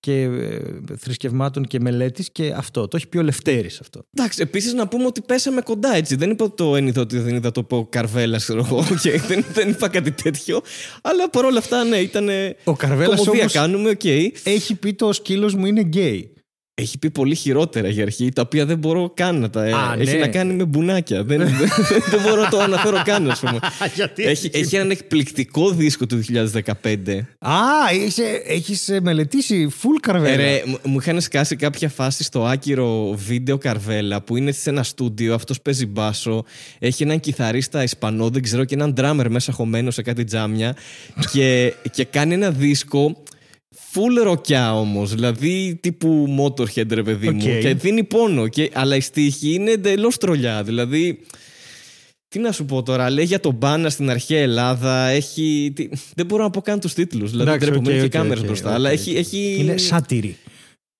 [0.00, 0.58] και ε,
[0.98, 2.88] θρησκευμάτων και μελέτης και αυτό.
[2.88, 4.04] Το έχει πει ο Λευτέρης αυτό.
[4.14, 6.16] Εντάξει, επίσης να πούμε ότι πέσαμε κοντά έτσι.
[6.16, 8.78] Δεν είπα το εν οίδα ότι ουδέν οίδα το 'πε ο Καρβέλας, ξέρω εγώ.
[8.92, 10.60] Οκ, δεν, δεν είπα κάτι τέτοιο.
[11.02, 12.28] Αλλά παρόλα αυτά, ναι, ήταν.
[12.64, 14.04] Ο Καρβέλας Κωμωδία όμως κάνουμε, οκ.
[14.42, 16.32] έχει πει ο σκύλος μου είναι γκέι.
[16.80, 19.64] Έχει πει πολύ χειρότερα για αρχή, τα οποία δεν μπορώ καν να τα.
[19.64, 20.18] ε, Α, έχει ναι.
[20.18, 21.24] να κάνει με μπουνάκια.
[21.24, 21.68] δεν, δεν,
[22.10, 23.58] δεν μπορώ να το αναφέρω καν, ας πούμε.
[23.94, 26.20] Γιατί έχει, έχει έναν εκπληκτικό δίσκο του
[26.62, 27.18] 2015.
[27.38, 27.52] Α,
[28.06, 30.36] είσαι, έχεις ε, μελετήσει full Ε, Καρβέλα.
[30.36, 34.82] ρε, μου- μου είχαν σκάσει κάποια φάση στο άκυρο βίντεο Καρβέλα που είναι σε ένα
[34.82, 36.44] στούντιο, αυτός παίζει μπάσο,
[36.78, 40.76] έχει έναν κιθαρίστα Ισπανό, δεν ξέρω, και έναν drummer μέσα χωμένο σε κάτι τζάμια
[41.32, 43.22] και, και κάνει ένα δίσκο
[43.94, 47.60] full ροκιά όμως, δηλαδή τύπου Motorhead ρε παιδί μου Οκ.
[47.60, 51.20] και δίνει πόνο, και, αλλά οι στίχοι είναι εντελώς τρολιά, δηλαδή
[52.28, 55.06] Τι να σου πω τώρα, λέει για τον Μπάνα στην αρχαία Ελλάδα.
[55.06, 55.72] Έχει.
[55.74, 57.30] τι- Δεν μπορώ να πω καν τους τίτλους.
[57.30, 58.68] Δηλαδή Εντάξει, δεν τρέπομαι οκ, και OK, κάμερα OK, μπροστά.
[58.68, 58.94] οκ, αλλά οκ.
[58.94, 59.16] έχει.
[59.16, 59.56] έχει...
[59.58, 60.36] Είναι σάτιρα.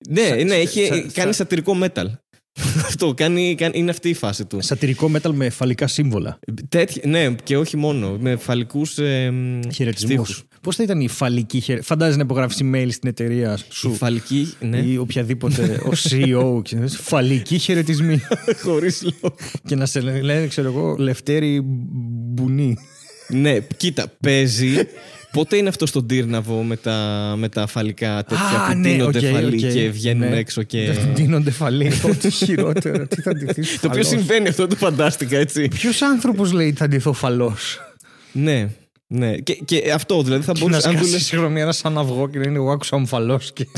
[0.09, 2.05] Ναι, σα- ναι, έχει σα- κάνει σα- σατιρικό metal.
[2.87, 4.61] Αυτό κάνει, κάνει- είναι αυτή η φάση του.
[4.61, 6.39] Σατιρικό metal με φαλλικά σύμβολα.
[6.69, 8.17] Τέτοια, ναι, και όχι μόνο.
[8.21, 9.33] Με φαλλικούς ε,
[9.75, 10.45] Χαιρετισμούς.
[10.61, 11.83] Πώς θα ήταν οι φαλλικοί χαιρετισμοί.
[11.95, 16.97] Φαντάζεσαι να υπογράφεις email στην εταιρεία Οι σου φαλλικοί, ναι, ή οποιαδήποτε, ο CEO, ξέρεις,
[16.97, 18.21] φαλλικοί χαιρετισμοί.
[18.65, 19.35] χωρίς λόγο.
[19.67, 21.61] και να σε λένε, ξέρω εγώ, Λευτέρη
[22.33, 22.77] Μπουνή.
[23.29, 24.75] ναι, κοίτα, παίζει.
[25.33, 29.19] Πότε είναι αυτό στον Τύρναβο με τα, με τα φαλλικά τέτοια Α, που ναι, ντύνονται
[29.29, 29.73] OK, φαλλοί OK.
[29.73, 30.37] και βγαίνουν Ναι.
[30.37, 30.97] έξω και.
[31.15, 31.93] Ντύνονται φαλλοί.
[32.11, 33.07] Ό,τι χειρότερο.
[33.07, 34.07] Τι θα ντυθείς Το οποίο φαλλός.
[34.07, 35.69] συμβαίνει αυτό, το φαντάστηκα έτσι.
[35.69, 37.81] Ποιος άνθρωπος λέει θα ντυθώ φαλλός.
[38.33, 38.69] ναι,
[39.07, 39.37] ναι.
[39.37, 40.87] Και, και αυτό δηλαδή θα Και να μπορούσε.
[40.89, 41.25] Αν σκάσει δουλεύει.
[41.25, 43.41] συγγνώμη ένα σαν αυγό και να είναι εγώ άκουσα ομφαλό.
[43.53, 43.67] Και...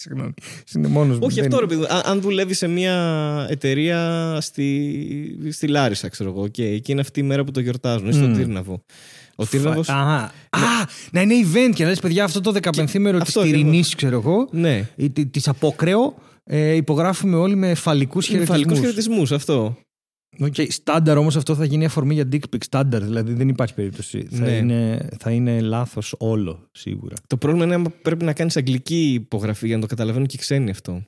[0.00, 0.32] Συγγνώμη.
[0.76, 1.22] Είναι μόνο μου.
[1.26, 1.80] Όχι δεν- αυτό, ρε παιδί.
[1.80, 1.86] μου.
[1.88, 7.20] Αν, αν δουλεύει σε μια εταιρεία στη, στη Λάρισα, ξέρω εγώ, και εκεί είναι αυτή
[7.20, 8.36] η μέρα που το γιορτάζουν, ή στον Μμ.
[8.36, 8.82] Τύρναβο.
[9.34, 9.80] Ο Τύρναβο.
[9.86, 10.28] Α, α,
[11.12, 14.48] να είναι event και να λες παιδιά αυτό το 15μέρο της αυτό Τυρινής ξέρω εγώ
[14.50, 14.88] Ναι.
[14.96, 16.14] ή τη- της Απόκρεο
[16.44, 18.78] ε, υπογράφουμε όλοι με φαλικούς Με φαλικούς χαιρετισμούς.
[18.78, 19.76] χαιρετισμούς, αυτό.
[20.38, 24.26] Οκ, Στάνταρ όμως αυτό θα γίνει αφορμή για dick pic στάνταρ δηλαδή δεν υπάρχει περίπτωση.
[24.30, 24.50] Θα, Ναι.
[24.56, 27.16] είναι, θα είναι λάθος όλο σίγουρα.
[27.26, 30.40] Το πρόβλημα είναι αν πρέπει να κάνεις αγγλική υπογραφή για να το καταλαβαίνουν και οι
[30.40, 31.04] ξένοι αυτό.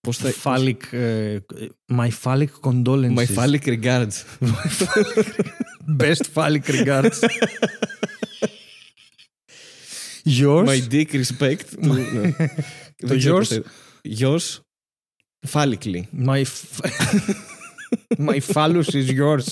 [0.00, 0.32] Πώς θα.
[0.42, 1.38] Phallic, ε,
[1.96, 3.14] my phallic condolences.
[3.16, 4.24] My phallic regards.
[6.00, 7.18] Best phallic regards.
[10.24, 11.60] Yours; My dick respect.
[11.80, 12.30] του- ναι.
[13.08, 13.38] Δεν ξέρω yours?
[13.38, 13.62] πώς θα-
[14.18, 14.58] Yours.
[15.52, 16.02] Phallically.
[16.26, 16.90] My, f-
[18.18, 19.46] my phallus is yours.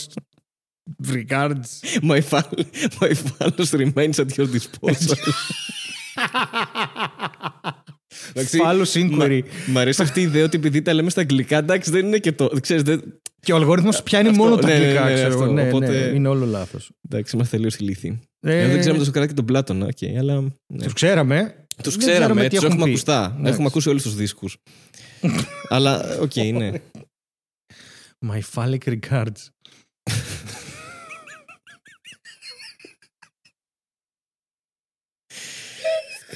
[1.19, 1.69] Regards.
[2.03, 2.65] My, phall-
[3.01, 5.19] my phallus remains at your disposal.
[8.33, 9.41] Εντάξει, Phallus inquiry.
[9.67, 12.19] Μ' μ' αρέσει αυτή η ιδέα ότι επειδή τα λέμε στα αγγλικά, εντάξει, δεν είναι
[12.19, 12.49] και το.
[12.61, 13.03] Ξέρεις, δεν...
[13.41, 15.53] Και ο αλγόριθμος πιάνει Αυτό, μόνο τα ναι, ναι, αγγλικά, ναι, ξέρω αυτό, εγώ.
[15.53, 16.91] Ναι, οπότε- ναι, είναι όλο λάθος.
[17.09, 18.21] Εντάξει, είμαστε τελείως ηλίθιοι.
[18.41, 20.41] Ε, Ε, δεν ξέραμε το Σοκράτη και τον Πλάτωνα, οκ, αλλά.
[20.67, 20.85] Ναι.
[20.85, 21.67] Τους ξέραμε.
[21.83, 22.91] Τους δεν ξέραμε, τι τους έχουν έχουμε πει.
[22.91, 23.31] ακουστά.
[23.33, 23.53] Εντάξει.
[23.53, 24.57] Έχουμε ακούσει όλους τους δίσκους.
[25.69, 26.71] αλλά, οκ, ναι.
[28.25, 29.51] My phallic regards.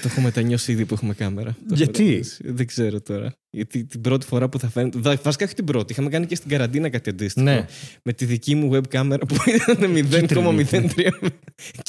[0.02, 1.50] Το έχω μετανιώσει ήδη που έχουμε κάμερα.
[1.50, 2.37] Το έχω Γιατί; μετανιώσει.
[2.44, 3.32] Δεν ξέρω τώρα.
[3.50, 4.98] Γιατί την πρώτη φορά που θα φαίνεται.
[4.98, 5.92] Βα- Βασικά όχι την πρώτη.
[5.92, 7.46] Είχαμε κάνει και στην καραντίνα κάτι αντίστοιχο.
[7.46, 7.66] Ναι.
[8.02, 11.11] Με τη δική μου web κάμερα που ήταν 0,03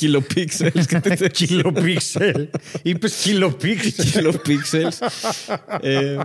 [0.02, 0.84] kilopixels.
[0.88, 1.28] κάτι τέτοιο.
[1.48, 2.50] Κιλοπίξελς.
[2.84, 4.06] Είπες κιλοπίξελ.
[4.14, 5.08] kilopixels.
[5.82, 6.18] ε,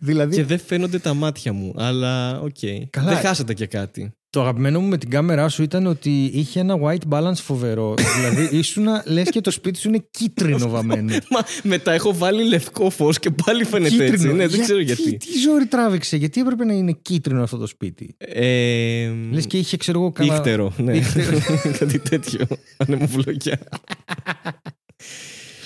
[0.00, 1.74] δηλαδή και δεν φαίνονται τα μάτια μου.
[1.76, 2.56] Αλλά οκ.
[2.90, 3.08] Καλά.
[3.08, 4.12] Δεν χάσατε και κάτι.
[4.34, 7.94] Το αγαπημένο μου με την κάμερά σου ήταν ότι είχε ένα white balance φοβερό.
[8.16, 11.12] δηλαδή ήσουν λες και το σπίτι σου είναι κίτρινο βαμμένο.
[11.30, 14.32] Μα μετά έχω βάλει λευκό φως και πάλι φαίνεται έτσι.
[14.32, 15.16] Ναι, δεν ξέρω γιατί.
[15.16, 19.76] Τι ζόρι τράβηξε, γιατί έπρεπε να είναι κίτρινο αυτό το σπίτι; Ε, Λες και είχε,
[19.76, 20.36] ξέρω εγώ, κανένα.
[20.36, 20.96] Ίκτερο, ναι.
[20.96, 21.38] Ίκτερο.
[21.78, 22.46] Κάτι τέτοιο.
[22.76, 23.58] Ανεμοβλογιά.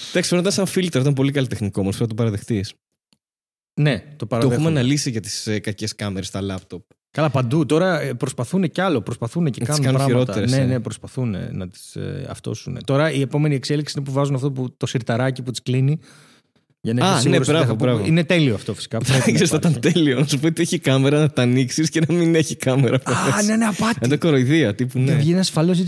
[0.08, 1.96] Εντάξει, φαίνονταν σαν φίλτρο, ήταν πολύ καλλιτεχνικό όμως.
[1.96, 2.74] Πρέπει να το παραδεχτείς.
[3.78, 4.54] Ναι, το Το παραδέχομαι.
[4.66, 6.82] έχουμε αναλύσει για τις ε, κακές κάμερες στα λάπτοπ.
[7.10, 7.66] Καλά, παντού.
[7.66, 9.00] Τώρα ε, προσπαθούν κι άλλο.
[9.00, 10.32] Προσπαθούν και Να τις κάνουν κάνουν πράγματα.
[10.32, 10.76] χειρότερες, ναι, ε.
[10.76, 12.78] ναι, προσπαθούν να τις ε, αυτόσουν.
[12.84, 15.98] Τώρα η επόμενη εξέλιξη είναι που βάζουν αυτό που, το σιρταράκι που τις κλείνει.
[16.80, 18.06] Για να Α, είσαι ναι, σίγουρος ότι δεν μπράβο, θα- μπράβο.
[18.06, 18.98] Είναι τέλειο αυτό φυσικά.
[18.98, 19.94] πρέπει να Ξέρεις, θα ήταν υπάρχει.
[19.96, 20.18] τέλειο.
[20.20, 22.96] Να σου πω ότι έχει κάμερα να τα ανοίξεις και να μην έχει κάμερα.
[22.96, 23.42] από Α, μέσα.
[23.42, 23.98] ναι, ναι, απάτη.
[24.04, 25.14] Είναι κοροϊδία τύπου, Να ναι.
[25.14, 25.84] βγει ένας ασφαλό έτσι.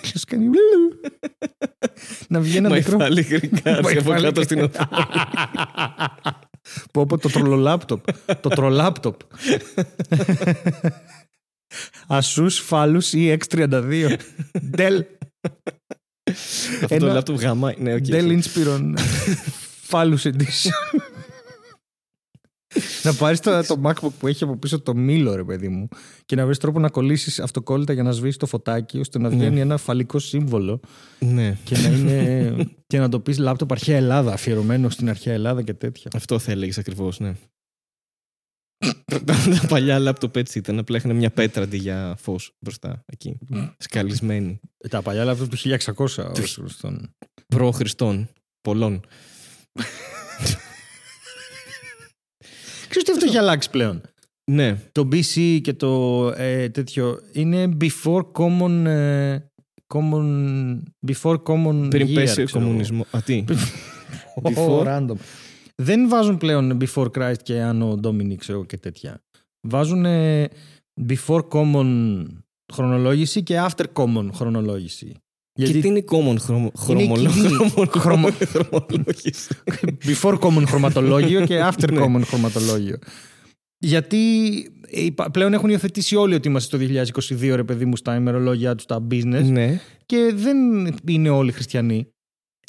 [0.00, 0.46] Ποιος κάνει.
[2.28, 2.96] Να βγει ένα Μα μικρό.
[2.96, 4.86] υφάλει γρηγάρι My από phallic- κάτω στην οθόνη.
[6.92, 8.04] Πω πω το τρολολάπτοπ.
[8.40, 9.20] το τρολάπτοπ.
[12.06, 14.16] Ασούς φάλους ή X32.
[14.76, 15.00] Dell.
[16.82, 17.72] Αυτό το Ένα- λάπτοπ γάμα.
[17.78, 18.04] Ναι, οκ.
[18.08, 18.92] Dell Inspiron
[19.82, 20.70] φάλους edition.
[23.02, 25.88] Να πάρεις το, το MacBook που έχει από πίσω το μήλο ρε παιδί μου
[26.26, 29.60] και να βρεις τρόπο να κολλήσεις αυτοκόλλητα για να σβήσεις το φωτάκι ώστε να βγαίνει
[29.60, 30.80] ένα φαλικό σύμβολο
[31.18, 31.56] Ναι.
[31.64, 35.74] και να, είναι, και να το πεις λάπτοπ αρχαία Ελλάδα αφιερωμένο στην αρχαία Ελλάδα και
[35.74, 36.10] τέτοια.
[36.14, 37.32] Αυτό θα έλεγες ακριβώς, ναι.
[39.24, 40.78] Τα παλιά λάπτοπ έτσι ήταν.
[40.78, 43.38] Απλά είχαν μια πέτρα αντί για φως μπροστά εκεί.
[43.78, 44.60] Σκαλισμένη.
[44.78, 45.98] Ε, Τα παλιά λάπτοπ του 1600
[46.40, 47.14] ως γνωστόν.
[47.46, 48.28] Προ Χριστών.
[48.60, 49.00] Πολλών.
[52.96, 54.00] Ξέρεις τι αυτό έχει αλλάξει πλέον;
[54.50, 54.76] Ναι.
[54.92, 59.38] Το BC και το ε, τέτοιο είναι before common, ε,
[59.94, 60.26] common
[61.06, 62.66] before common Πριν year, πέσει ο ξέρω εγώ.
[62.66, 63.06] κομμουνισμό.
[63.10, 63.44] Α, τι;
[64.42, 64.86] Ω, Before.
[64.86, 65.16] random.
[65.74, 69.20] Δεν βάζουν πλέον before Christ και Anno Domini ξέρω και τέτοια.
[69.68, 70.48] Βάζουν ε,
[71.08, 72.22] before common
[72.72, 75.14] χρονολόγηση και after common χρονολόγηση.
[75.64, 79.54] Και τι είναι η common χρωμο- χρωμολο- εκείνη- χρωμο- χρωμο- χρωμολόγηση.
[80.06, 82.00] before common χρονολόγιο και after Ναι.
[82.04, 82.98] common χρονολόγιο.
[83.78, 84.16] Γιατί
[84.90, 88.82] ε, πλέον έχουν υιοθετήσει όλοι ότι είμαστε το 2022, ρε παιδί μου, στα ημερολόγια του,
[88.82, 89.44] στα business.
[89.44, 89.80] Ναι.
[90.06, 90.56] Και δεν
[91.08, 92.06] είναι όλοι χριστιανοί.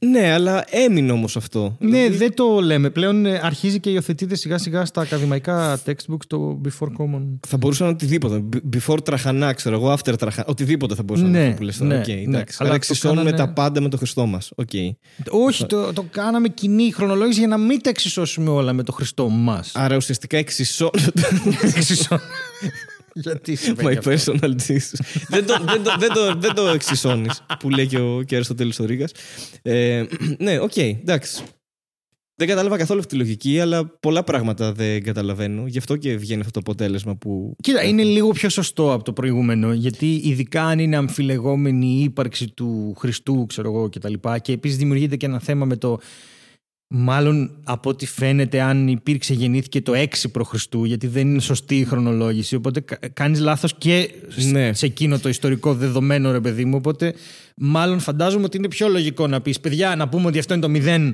[0.05, 1.75] Ναι, αλλά έμεινε όμως αυτό.
[1.79, 2.89] Ναι, Δηλαδή, δεν το λέμε.
[2.89, 7.39] Πλέον ε, αρχίζει και υιοθετείται σιγά σιγά στα ακαδημαϊκά textbooks το Before Common.
[7.47, 8.43] Θα μπορούσε να είναι οτιδήποτε.
[8.53, 10.47] Be- Before τραχανά, ξέρω εγώ, after τραχανά.
[10.49, 11.93] Οτιδήποτε θα μπορούσε να Ναι, είναι αυτό που λες τώρα.
[11.93, 12.13] ναι, Οκ, ναι.
[12.13, 12.27] εντάξει.
[12.31, 14.51] Αλλά Αλλά το εξισώνουμε κάνανε- τα πάντα με τον Χριστό μας.
[14.55, 14.69] Οκ.
[15.29, 19.29] Όχι, το, το κάναμε κοινή χρονολόγηση για να μην τα εξισώσουμε όλα με το Χριστό
[19.29, 19.71] μας.
[19.75, 21.11] Άρα ουσιαστικά εξισώνονται.
[23.21, 24.33] Γιατί συμβαίνει My αυτό.
[24.33, 24.99] personal Jesus.
[25.27, 28.37] δεν, το, δεν, το, δεν, το, δεν το εξισώνεις, που λέει και ο, και ο
[28.37, 29.11] Αριστοτέλης ο Ρήγας.
[29.61, 30.03] Ε,
[30.37, 31.43] ναι, οκ, εντάξει.
[32.39, 35.67] Δεν κατάλαβα καθόλου αυτή τη λογική, αλλά πολλά πράγματα δεν καταλαβαίνω.
[35.67, 37.55] Γι' αυτό και βγαίνει αυτό το αποτέλεσμα που.
[37.61, 42.47] Κοίτα, είναι λίγο πιο σωστό από το προηγούμενο, γιατί ειδικά αν είναι αμφιλεγόμενη η ύπαρξη
[42.47, 44.13] του Χριστού, ξέρω εγώ κτλ.
[44.41, 45.99] Και επίσης δημιουργείται και ένα θέμα με το.
[46.93, 50.53] Μάλλον από ό,τι φαίνεται, αν υπήρξε, γεννήθηκε το 6 π.Χ.,
[50.85, 52.55] γιατί δεν είναι σωστή η χρονολόγηση.
[52.55, 54.73] Οπότε κάνεις λάθος και σ- Ναι.
[54.73, 56.75] σε εκείνο το ιστορικό δεδομένο, ρε παιδί μου.
[56.77, 57.13] Οπότε,
[57.57, 60.69] μάλλον φαντάζομαι ότι είναι πιο λογικό να πεις: Παιδιά, να πούμε ότι αυτό είναι το
[60.69, 61.13] 0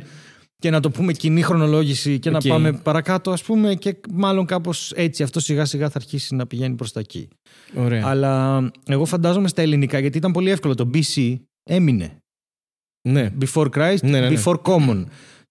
[0.58, 2.44] και να το πούμε κοινή χρονολόγηση και Οκ.
[2.44, 6.48] να πάμε παρακάτω, ας πούμε, και μάλλον κάπως έτσι αυτό σιγά σιγά θα αρχίσει να
[6.48, 7.28] πηγαίνει προς τα εκεί.
[7.76, 8.06] Ωραία.
[8.08, 10.76] Αλλά εγώ φαντάζομαι στα ελληνικά, γιατί ήταν πολύ εύκολο.
[10.76, 11.36] Το BC
[11.70, 12.18] έμεινε.
[13.10, 13.32] Ναι.
[13.42, 14.42] Before Christ, Ναι, ναι, ναι.
[14.44, 15.04] before common.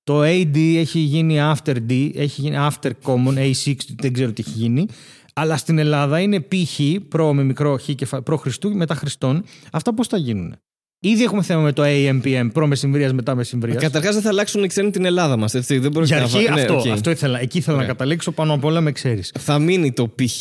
[0.05, 4.59] Το AD έχει γίνει after D, έχει γίνει after common, AC, δεν ξέρω τι έχει
[4.59, 4.87] γίνει.
[5.35, 6.81] Αλλά στην Ελλάδα είναι π.χ.
[7.09, 9.45] προ με μικρό χ και φα- προ Χριστού μετά Χριστόν.
[9.73, 10.55] Αυτά πώς θα γίνουν;
[11.01, 13.83] Ήδη έχουμε θέμα με το AM-PM, προ μεσημβρίας μετά μεσημβρίας.
[13.83, 15.53] Καταρχάς δεν θα αλλάξουν οι ξένοι την Ελλάδα μας.
[15.53, 16.87] Δεν μπορείς Για να αρχίσουμε βα- ναι, αυτό, οκ.
[16.87, 17.41] αυτό ήθελα.
[17.41, 17.93] Εκεί ήθελα να Ωραία.
[17.95, 19.33] καταλήξω πάνω απ' όλα με ξέρεις.
[19.39, 20.41] Θα μείνει το π.χ.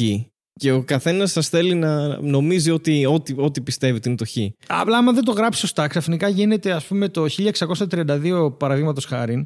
[0.53, 4.35] Και ο καθένας σας θέλει να νομίζει ότι ό,τι, ό,τι πιστεύει ότι είναι το χ.
[4.67, 9.45] Απλά, άμα δεν το γράψει σωστά, ξαφνικά γίνεται, ας πούμε, το 1632 παραδείγματος χάρη.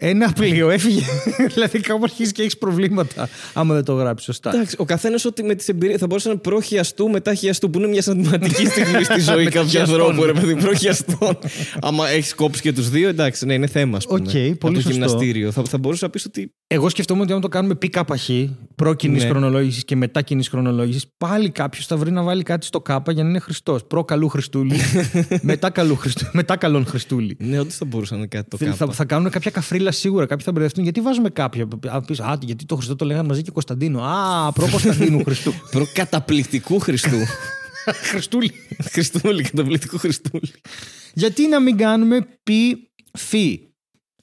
[0.00, 1.00] Ένα πλοίο έφυγε.
[1.54, 4.50] δηλαδή, κάπου αρχίζει και έχεις προβλήματα, άμα δεν το γράψεις σωστά.
[4.54, 7.78] Εντάξει, ο καθένας ότι με τις εμπειρίε θα μπορούσε να είναι προχιαστού μετά χιαστού, που
[7.78, 10.00] είναι μια σημαντική στιγμή στη ζωή κάποιου Μεταχιαστών.
[10.00, 11.38] ανθρώπου, ρε παιδί, προχιαστών.
[11.80, 13.96] Άμα έχεις κόψει και τους δύο, εντάξει, ναι, είναι θέμα.
[13.96, 14.18] Ας πούμε.
[14.20, 14.90] Οκ, Από πολύ το σωστό.
[14.90, 15.50] γυμναστήριο.
[15.52, 16.52] Θα, θα μπορούσε να πεις ότι.
[16.66, 18.28] Εγώ σκεφτόμουν ότι αν το κάνουμε ΠΚΧ,
[18.74, 19.28] προ κοινή Ναι.
[19.28, 23.22] χρονολόγησης και μετά κοινή χρονολόγησης, πάλι κάποιος θα βρει να βάλει κάτι στο ΚΑΠΑ για
[23.22, 23.84] να είναι Χριστός.
[23.84, 24.76] Προ καλού Χριστούλη,
[25.42, 27.36] μετά, καλού Χριστού, μετά καλόν Χριστούλη.
[27.40, 28.92] Ναι, ότι θα μπορούσε να είναι κάτι το Θα, κάπου.
[28.92, 30.26] θα κάνουν κάποια καφρίλα σίγουρα.
[30.26, 30.82] Κάποιοι θα μπερδευτούν.
[30.82, 31.68] Γιατί βάζουμε κάποια.
[31.86, 34.02] Α, πεις, α, γιατί το Χριστό το λέγανε μαζί και Κωνσταντίνο.
[34.02, 35.52] Α, προ Κωνσταντίνου Χριστού.
[35.70, 37.18] Προκαταπληκτικού Χριστού.
[38.10, 38.52] Χριστούλη.
[38.90, 40.52] Χριστούλη, καταπληκτικού Χριστούλη.
[41.14, 43.68] Γιατί να μην κάνουμε πι φι.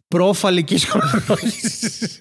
[0.07, 2.17] Προφαλική χρονολόγηση.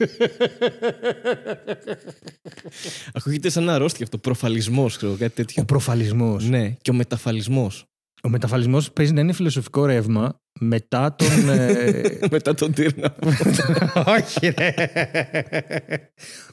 [3.12, 4.18] Ακούγεται σαν ένα αρρώστια αυτό.
[4.18, 5.62] Προφαλισμός, ξέρω κάτι τέτοιο.
[5.62, 6.48] Ο προφαλισμός.
[6.48, 7.84] Ναι, και ο μεταφαλισμός.
[8.24, 11.48] Ο μεταφαλισμός παίζει να είναι φιλοσοφικό ρεύμα μετά τον.
[11.48, 13.16] ε, Μετά τον Τύρνα.
[14.16, 14.74] Όχι, ρε.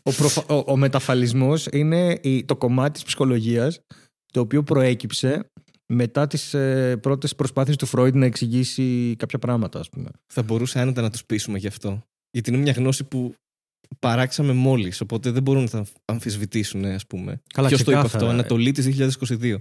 [0.03, 0.43] Ο, προφα...
[0.55, 3.79] ο, ο μεταφαλισμός είναι η- το κομμάτι της ψυχολογίας
[4.33, 5.49] το οποίο προέκυψε
[5.93, 10.09] μετά τις ε, πρώτες προσπάθειες του Φρόιντ να εξηγήσει κάποια πράγματα, ας πούμε.
[10.33, 12.01] θα μπορούσε άνετα να τους πείσουμε γι' αυτό.
[12.31, 13.33] Γιατί είναι μια γνώση που
[13.99, 15.01] παράξαμε μόλις.
[15.01, 17.41] Οπότε δεν μπορούν να τα αμφισβητήσουν, ας πούμε.
[17.53, 18.23] Καλά, Ποιος το είπε ξεκάθαρα.
[18.31, 18.85] αυτό, Ανατολή της
[19.29, 19.55] 2022.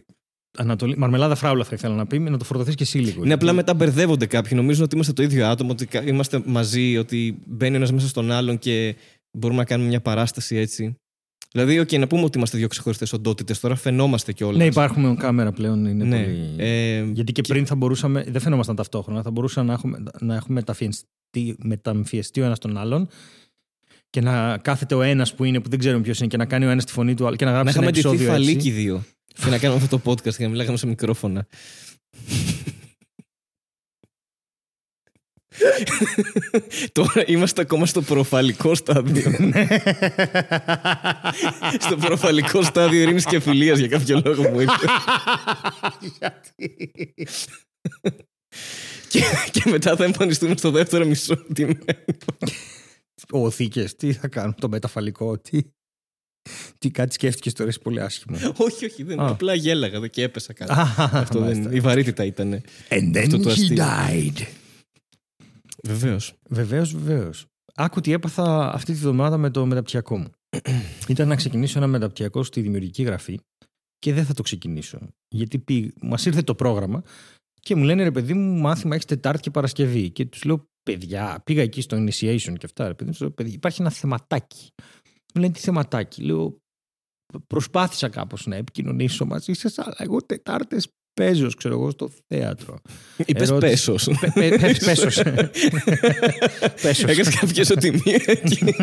[0.59, 0.97] Ανατολή...
[0.99, 3.25] Μαρμελάδα φράουλα θα ήθελα να πει, να το φορτωθείς και εσύ λίγο.
[3.25, 4.53] Ναι, απλά μετά μπερδεύονται κάποιοι.
[4.55, 8.31] Νομίζουν ότι είμαστε το ίδιο άτομο, ότι κα- είμαστε μαζί, ότι μπαίνει ένας μέσα στον
[8.31, 8.97] άλλον και
[9.33, 10.95] μπορούμε να κάνουμε μια παράσταση έτσι.
[11.53, 13.61] Δηλαδή, OK, να πούμε ότι είμαστε δύο ξεχωριστές οντότητες.
[13.61, 14.57] Τώρα φαινόμαστε κιόλας.
[14.57, 15.87] Ναι, υπάρχουμε κάμερα πλέον.
[15.87, 16.23] Είναι Ναι.
[16.23, 16.55] πολύ...
[16.57, 20.55] Ε, Γιατί και πριν θα μπορούσαμε, δεν φαινόμασταν ταυτόχρονα, θα μπορούσαμε να έχουμε, να έχουμε
[20.55, 23.09] μεταμφιεστεί, μεταμφιεστεί ο ένας τον άλλον
[24.11, 26.65] και να κάθεται ο ένας που είναι, που δεν ξέρουμε ποιος είναι, και να κάνει
[26.65, 28.51] ο ένας τη φωνή του άλλου και να να γράψει ένα είχαμε ντυθεί επεισόδιο έτσι.
[28.53, 29.03] φαλίκι δύο.
[29.35, 31.47] Και να κάνουμε αυτό το podcast και να μιλάγαμε σε μικρόφωνα.
[36.93, 39.31] Τώρα είμαστε ακόμα στο προφαλικό στάδιο.
[41.81, 44.87] στο προφαλικό στάδιο ειρήνης και φιλίας για κάποιο λόγο μου ήρθε.
[49.09, 51.79] και, και μετά θα εμφανιστούμε στο δεύτερο μισό ντυμένοι.
[53.31, 55.61] Ο Θήκε, τι θα κάνουν, το μεταφαλικό, τι.
[56.79, 58.39] Τι κάτι σκέφτηκε τώρα, είσαι πολύ άσχημο.
[58.67, 59.29] όχι, όχι, δεν, Α.
[59.29, 60.73] απλά γέλαγα και έπεσα κάτι.
[60.73, 60.87] Α,
[61.21, 61.73] Αυτό δεν, μάλιστα.
[61.73, 62.63] η βαρύτητα ήταν.
[62.89, 63.77] And Αυτό then το he αστείο.
[63.85, 64.47] died.
[65.85, 66.35] Βεβαίως.
[66.49, 67.47] Βεβαίως, βεβαίως.
[67.75, 70.31] Άκου τι έπαθα αυτή τη βδομάδα με το μεταπτυχιακό μου.
[71.09, 73.39] Ήταν να ξεκινήσω ένα μεταπτυχιακό στη δημιουργική γραφή
[73.99, 74.99] και δεν θα το ξεκινήσω.
[75.29, 75.65] Γιατί
[76.01, 77.03] μας ήρθε το πρόγραμμα
[77.61, 80.11] και μου λένε ρε παιδί μου, μάθημα έχεις Τετάρτη και Παρασκευή.
[80.11, 82.87] Και τους λέω, παιδιά, πήγα εκεί στο initiation και αυτά.
[82.87, 84.69] Ρε παιδί, μου, τους λέω, παιδιά, υπάρχει ένα θεματάκι.
[85.35, 86.23] Μου λένε τι θεματάκι.
[86.23, 86.61] Λέω,
[87.47, 92.79] προσπάθησα κάπως να επικοινωνήσω μαζί σας, αλλά εγώ Τετάρτες Παίζω, ξέρω εγώ, στο θέατρο.
[93.27, 93.71] Είπε Ερώτηση.
[93.71, 94.09] πέσος.
[94.21, 95.23] Πε- πε- πε- Πέσος.
[96.83, 97.05] Πέσος.
[97.11, 98.75] Έκανες κάποια ισοτιμία εκεί.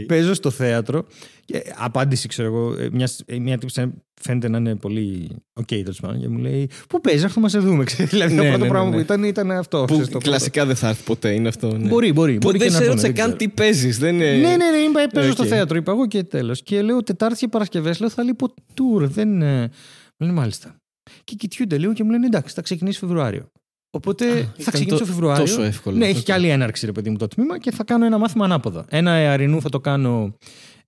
[0.06, 1.06] Παίζω στο θέατρο.
[1.44, 6.00] Και απάντηση, ξέρω εγώ, ε, μιας- ε, μια τύψη φαίνεται να είναι πολύ οκ, τέλος
[6.00, 6.20] πάντων.
[6.20, 7.84] Και μου λέει, Πού παίζεις, αυτό να σε δούμε.
[7.90, 8.10] ξέρεις.
[8.12, 8.94] δηλαδή, το Ναι, πρώτο ναι, ναι, πράγμα ναι.
[8.96, 9.78] που ήταν ήταν αυτό.
[9.78, 10.28] Που ξέρεις, το πρώτο.
[10.28, 11.76] κλασικά δεν θα έρθει ποτέ, είναι αυτό.
[11.76, 11.88] Ναι.
[11.88, 12.32] Μπορεί, μπορεί.
[12.32, 13.50] Που μπορεί δεν και να σε το ρώτησα είναι, δεν καν ξέρω.
[13.50, 13.98] τι παίζεις.
[13.98, 14.30] Δεν είναι...
[14.32, 15.48] Ναι, ναι, ναι, είμαι, παίζω στο Οκ.
[15.48, 16.62] θέατρο, είπα εγώ και τέλος.
[16.62, 19.00] Και λέω Τετάρτη και Παρασκευές, λέω θα λείπω tour.
[19.02, 19.42] Δεν.
[19.42, 20.76] ε, Μου λένε μάλιστα.
[21.24, 23.50] Και κοιτιούνται λίγο και μου λένε εντάξει, θα ξεκινήσει Φεβρουάριο.
[23.90, 25.44] Οπότε θα ήταν ξεκινήσω το- Φεβρουάριο.
[25.44, 25.96] τόσο εύκολο.
[25.96, 26.24] Ναι, έχει Οκ.
[26.24, 28.84] και άλλη έναρξη, ρε παιδί μου, το τμήμα και θα κάνω ένα μάθημα ανάποδα.
[28.88, 30.34] Ένα εαρινού θα το κάνω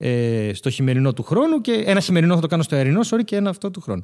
[0.01, 3.35] ε, στο χειμερινό του χρόνου και ένα χειμερινό θα το κάνω στο εαρινό, sorry, και
[3.35, 4.01] ένα αυτό του χρόνου.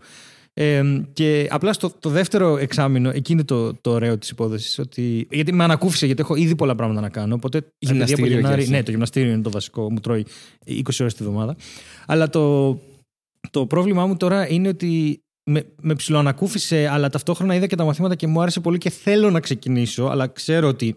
[0.58, 4.80] Ε, και απλά στο το δεύτερο εξάμεινο, εκεί είναι το, το ωραίο της υπόθεσης.
[4.80, 7.36] Ότι, γιατί με ανακούφισε, γιατί έχω ήδη πολλά πράγματα να κάνω.
[7.36, 8.72] Οπότε, επειδή από Γυμναστήριο για Γενάρη- αρχή.
[8.72, 10.26] Ναι, το γυμναστήριο είναι το βασικό, μου τρώει
[10.66, 11.56] 20 ώρες τη βδομάδα.
[12.06, 12.74] Αλλά το,
[13.52, 18.16] το πρόβλημά μου τώρα είναι ότι με, με ψιλοανακούφισε, αλλά ταυτόχρονα είδα και τα μαθήματα
[18.16, 20.96] και μου άρεσε πολύ και θέλω να ξεκινήσω, αλλά ξέρω ότι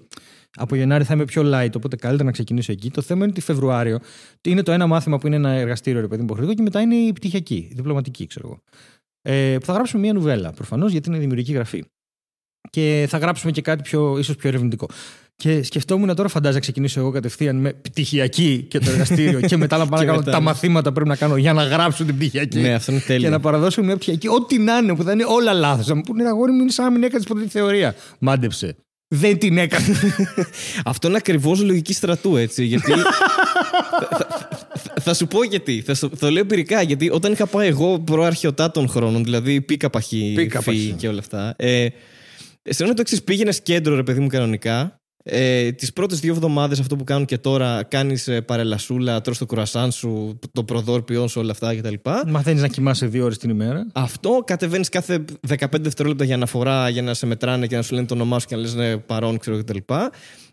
[0.56, 2.90] από Γενάρη θα είμαι πιο light, οπότε καλύτερα να ξεκινήσω εκεί.
[2.90, 3.98] Το θέμα είναι ότι Φεβρουάριο
[4.42, 6.94] είναι το ένα μάθημα που είναι ένα εργαστήριο, ρε παιδί μου, υποχρεωτικό, και μετά είναι
[6.94, 8.62] η πτυχιακή, η διπλωματική, ξέρω εγώ.
[9.22, 11.84] Ε, που θα γράψουμε μια νουβέλα, προφανώς, γιατί είναι δημιουργική γραφή.
[12.70, 14.86] Και θα γράψουμε και κάτι πιο, ίσως πιο ερευνητικό.
[15.36, 19.76] Και σκεφτόμουν τώρα, φαντάζομαι, να ξεκινήσω εγώ κατευθείαν με πτυχιακή και το εργαστήριο και μετά
[19.76, 20.44] να πάω να Και κάνω μετά, τα ναι.
[20.44, 22.58] μαθήματα που πρέπει να κάνω για να γράψω την πτυχιακή.
[22.58, 23.30] Ναι, αυτό είναι Και τέλειο.
[23.30, 25.86] να παραδώσω μια πτυχιακή, ό,τι να είναι, που θα είναι όλα λάθος.
[25.86, 27.94] Να μου πούνε αγόρι μου, είναι σαν να μην έκανες ποτέ τη θεωρία.
[28.18, 28.76] Μάντεψε.
[29.14, 29.86] Δεν την έκανε.
[30.84, 32.64] Αυτό είναι ακριβώς λογική στρατού, έτσι.
[32.64, 32.92] Γιατί.
[34.10, 35.82] θα, θα- θα σου πω γιατί.
[35.86, 36.82] Θα, σου- θα το λέω εμπειρικά.
[36.82, 40.94] Γιατί όταν είχα πάει εγώ προαρχαιοτά των χρόνων, δηλαδή πίκα παχύ, Πίκα φύ παχύ.
[40.98, 41.54] και όλα αυτά.
[41.56, 41.86] Ε,
[42.68, 45.00] Αισθανόμουν το εξής: πήγαινε κέντρο, ρε παιδί μου, κανονικά.
[45.22, 49.92] Ε, Τις πρώτες δύο εβδομάδες, αυτό που κάνουν και τώρα, κάνεις παρελασούλα, τρως το κουρασάν
[49.92, 51.94] σου, το προδόρπιό σου, όλα αυτά κτλ.
[52.26, 53.86] Μαθαίνεις να κοιμάσαι δύο ώρες την ημέρα.
[53.94, 58.06] Αυτό κατεβαίνεις κάθε 15 δευτερόλεπτα για αναφορά, για να σε μετράνε και να σου λένε
[58.06, 59.76] το όνομά σου και να λες ναι, παρόν, ξέρω κτλ.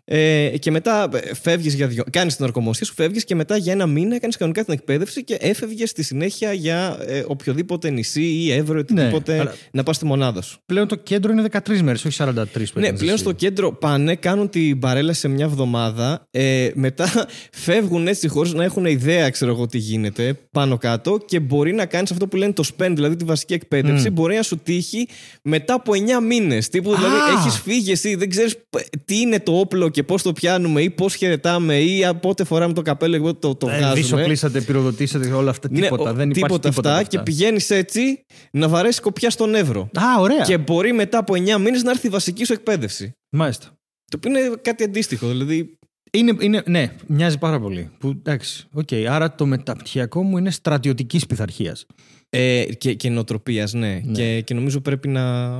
[0.08, 1.08] Ε, και μετά
[1.42, 2.04] φεύγεις για δύο.
[2.10, 5.36] Κάνεις την ορκομοσία σου, φεύγεις και μετά για ένα μήνα έκανε κανονικά την εκπαίδευση και
[5.40, 10.04] έφευγες στη συνέχεια για ε, οποιοδήποτε νησί ή εύρο, οτιδήποτε Ναι, αλλά- να πας στη
[10.04, 10.58] μονάδα σου.
[10.66, 13.22] Πλέον το κέντρο είναι 13 μέρες, όχι 43 που Ναι, έκανες πλέον εσύ.
[13.22, 16.26] στο κέντρο πάνε, κάνουν την παρέλαση σε μια εβδομάδα.
[16.30, 17.26] Ε, μετά
[17.66, 21.86] φεύγουν έτσι χωρίς να έχουν ιδέα, ξέρω εγώ, τι γίνεται πάνω κάτω και μπορεί να
[21.86, 24.10] κάνεις αυτό που λένε το spend, δηλαδή τη βασική εκπαίδευση.
[24.10, 24.12] Μμ.
[24.12, 25.08] Μπορεί να σου τύχει
[25.42, 26.68] μετά από 9 μήνες.
[26.68, 27.38] Τύπου δηλαδή Α!
[27.40, 28.56] έχεις φύγει εσύ, δεν ξέρεις
[29.04, 32.72] τι είναι το όπλο και πώς το πιάνουμε ή πώς χαιρετάμε ή α, πότε φοράμε
[32.72, 33.94] το καπέλο και πότε το, το Ε, βγάζουμε.
[34.00, 35.68] Αφοπλίσατε, πυροδοτήσατε όλα αυτά.
[35.70, 36.10] Ναι, Τίποτα.
[36.10, 36.88] ο- δεν υπάρχει τίποτα τίποτα.
[36.90, 39.80] αυτά από και πηγαίνεις έτσι να βαρέσεις σκοπιά στον Εύρο.
[39.80, 40.40] Α, ωραία.
[40.44, 43.12] Και μπορεί μετά από 9 μήνες να έρθει η βασική σου εκπαίδευση.
[43.30, 43.66] Μάλιστα.
[44.10, 45.28] Το οποίο είναι κάτι αντίστοιχο.
[45.28, 45.75] Δηλαδή,
[46.16, 47.90] Είναι, είναι, ναι, μοιάζει πάρα πολύ.
[47.98, 48.88] Που, εντάξει, οκ.
[49.08, 51.86] Άρα το μεταπτυχιακό μου είναι στρατιωτικής πειθαρχίας.
[52.30, 54.00] ε, και, και νοοτροπία, ναι.
[54.04, 54.12] Ναι.
[54.12, 55.50] Και, και νομίζω πρέπει να,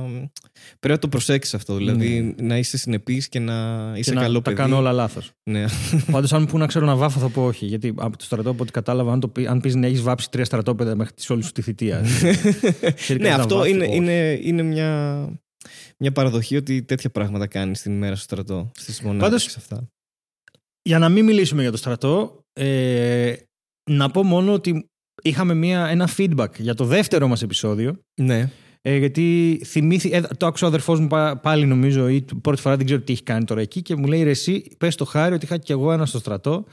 [0.79, 1.75] πρέπει να το προσέξεις αυτό.
[1.75, 3.53] Δηλαδή, να είσαι συνεπής και να
[3.95, 4.55] είσαι Και να καλό τα παιδί.
[4.55, 5.31] κάνω όλα λάθος.
[5.43, 5.65] Ναι.
[6.11, 7.65] Πάντως, αν μου πούν να ξέρω να βάφω, θα πω όχι.
[7.65, 10.29] Γιατί από το στρατό, από ό,τι κατάλαβα, αν, το πει, αν πεις να έχεις βάψει
[10.29, 12.01] τρία στρατόπεδα μέχρι τη όλη σου τη θητεία.
[12.95, 13.95] Ξέρεις ναι, κανείς να αυτό βάφει, είναι, όχι.
[13.95, 15.19] είναι, είναι μια,
[15.97, 18.71] μια παραδοχή ότι τέτοια πράγματα κάνεις την ημέρα στο στρατό.
[18.75, 19.89] Στις μονάδες Πάντως- αυτά.
[20.87, 23.33] Για να μην μιλήσουμε για το στρατό, ε,
[23.91, 24.85] να πω μόνο ότι
[25.23, 27.99] είχαμε μια, ένα feedback για το δεύτερο μας επεισόδιο.
[28.21, 28.49] Ναι.
[28.81, 32.77] Ε, γιατί θυμήθη, ε, το άκουσα ο αδερφός μου πα- πάλι νομίζω, ή πρώτη φορά
[32.77, 35.33] δεν ξέρω τι έχει κάνει τώρα εκεί, και μου λέει ρε, εσύ, πες το χάρη
[35.33, 36.65] ότι είχα κι εγώ ένα στο στρατό,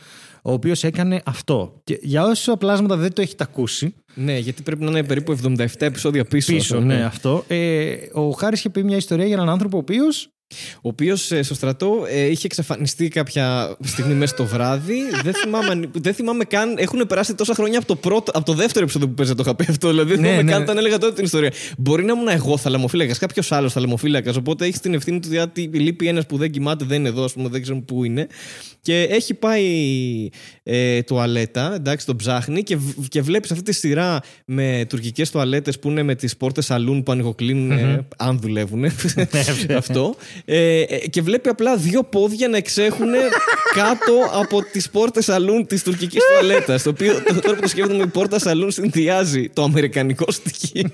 [0.42, 1.80] ο οποίος έκανε αυτό.
[1.84, 5.66] Και για όσα πλάσματα δεν το έχετε ακούσει, ναι, γιατί πρέπει να είναι περίπου 77
[5.78, 6.52] επεισόδια πίσω.
[6.52, 7.44] πίσω, αυτό, ναι, αυτό.
[7.48, 10.28] Ε, ο Χάρης είχε πει μια ιστορία για έναν άνθρωπο ο οποίος.
[10.76, 14.96] Ο οποίος στο στρατό ε, είχε εξαφανιστεί κάποια στιγμή μέσα στο βράδυ.
[15.22, 16.74] δεν, θυμάμαι, αν- δεν θυμάμαι καν.
[16.78, 19.54] Έχουν περάσει τόσα χρόνια από το, πρώτο, από το δεύτερο επεισόδιο που παίζα το είχα
[19.54, 19.88] πει αυτό.
[19.88, 20.52] Δηλαδή δεν Ναι, θυμάμαι ναι.
[20.52, 21.52] καν όταν έλεγα τότε την ιστορία.
[21.78, 24.36] Μπορεί να ήμουν εγώ θαλαμοφύλακας, κάποιος άλλος θαλαμοφύλακας.
[24.36, 27.32] Οπότε έχεις την ευθύνη του ότι λείπει ένας που δεν κοιμάται, δεν είναι εδώ, ας
[27.32, 28.26] πούμε, δεν ξέρουμε πού είναι.
[28.84, 29.64] Και έχει πάει
[30.62, 35.78] ε, τουαλέτα, εντάξει, τον ψάχνει και, β- και βλέπεις αυτή τη σειρά με τουρκικές τουαλέτες
[35.78, 38.84] που είναι με τις πόρτες σαλούν που ανοιγοκλίνουν, ε, αν δουλεύουν.
[39.76, 40.14] αυτό.
[40.44, 43.08] Ε, ε, και βλέπει απλά δύο πόδια να εξέχουν
[43.74, 46.82] κάτω από τις πόρτες σαλούν της τουρκικής τουαλέτας.
[46.82, 50.90] Το οποίο το- τώρα που το σκέφτομαι, η πόρτα σαλούν συνδυάζει το αμερικανικό στοιχείο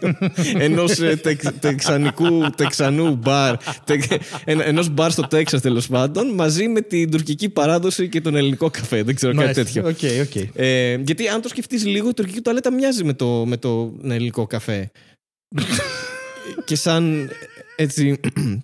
[0.59, 0.99] ενός
[1.61, 3.55] τεξανικού, τεξανού μπαρ,
[4.45, 7.79] ενός μπαρ στο Τέξας τέλος πάντων, μαζί με την τουρκική παράδοση
[8.11, 9.03] και τον ελληνικό καφέ.
[9.03, 9.83] Δεν ξέρω κάτι τέτοιο.
[9.89, 10.49] Οκ, οκ.
[10.55, 14.47] Ε, γιατί αν το σκεφτείς λίγο, η τουρκική τουαλέτα μοιάζει με το, με το ελληνικό
[14.47, 14.91] καφέ.
[16.65, 17.31] και σαν
[17.77, 18.21] έτσι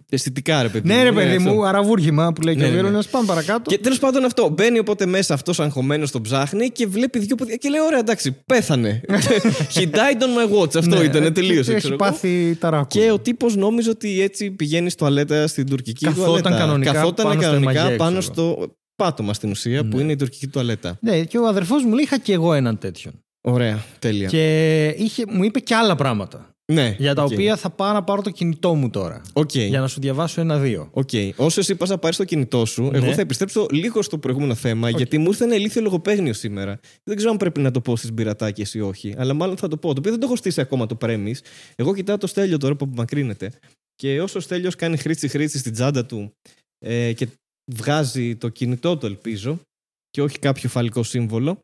[0.09, 1.53] αισθητικά, ρε παιδί Ναι, ρε Είναι παιδί αυτό.
[1.53, 2.83] μου, αραβούργημα που λέει Ναι, και ο ναι, ναι.
[2.83, 3.05] Βίρονα.
[3.11, 3.71] Πάμε παρακάτω.
[3.71, 4.49] Και τέλος πάντων αυτό.
[4.49, 8.37] Μπαίνει οπότε μέσα αυτός αγχωμένος τον ψάχνει και βλέπει δύο παιδιά και λέει: Ωραία, εντάξει,
[8.47, 9.01] πέθανε.
[9.75, 10.77] He died on my watch.
[10.77, 11.71] Αυτό Ναι, ήταν, τελείωσε.
[11.71, 12.05] Έχει ξέρω εγώ.
[12.05, 12.87] πάθει ταράκου.
[12.89, 16.51] Και ο τύπος νόμιζε ότι έτσι πηγαίνει στο τουαλέτα στην τουρκική Καθόταν τουαλέτα.
[16.51, 18.35] κανονικά Καθόταν πάνω στο κανονικά εμαγέ, πάνω ξέρω.
[18.35, 20.03] στο πάτωμα στην ουσία που Ναι.
[20.03, 20.99] είναι η τουρκική τουαλέτα.
[21.01, 23.15] Ναι, και ο αδερφός μου λέει: Είχα και εγώ έναν τέτοιον.
[23.41, 24.29] Ωραία, τέλεια.
[24.29, 26.51] Και είχε, μου είπε και άλλα πράγματα.
[26.73, 27.31] Ναι, Για τα οκ.
[27.33, 29.23] οποία θα πάω να πάρω το κινητό μου τώρα.
[29.33, 29.55] Οκ.
[29.55, 30.89] Για να σου διαβάσω ένα-δύο.
[30.93, 31.09] Οκ.
[31.37, 33.15] Όσο εσύ πας να πάρεις το κινητό σου, εγώ Ναι.
[33.15, 36.81] θα επιστρέψω λίγο στο προηγούμενο θέμα, γιατί μου ήρθε ένα ηλίθιο λογοπαίγνιο σήμερα.
[37.05, 39.77] Δεν ξέρω αν πρέπει να το πω στις μπειρατάκες ή όχι, αλλά μάλλον θα το
[39.77, 39.89] πω.
[39.93, 41.39] Το οποίο δεν το έχω στήσει ακόμα το premise.
[41.77, 43.53] Εγώ κοιτάω το στέλιο τώρα που απομακρύνεται.
[43.95, 46.33] Και όσο ο στέλιος κάνει χρήτσι χρήτσι στην τσάντα του
[46.79, 47.29] ε, και
[47.75, 49.61] βγάζει το κινητό του, ελπίζω,
[50.11, 51.59] και όχι κάποιο φαλικό σύμβολο.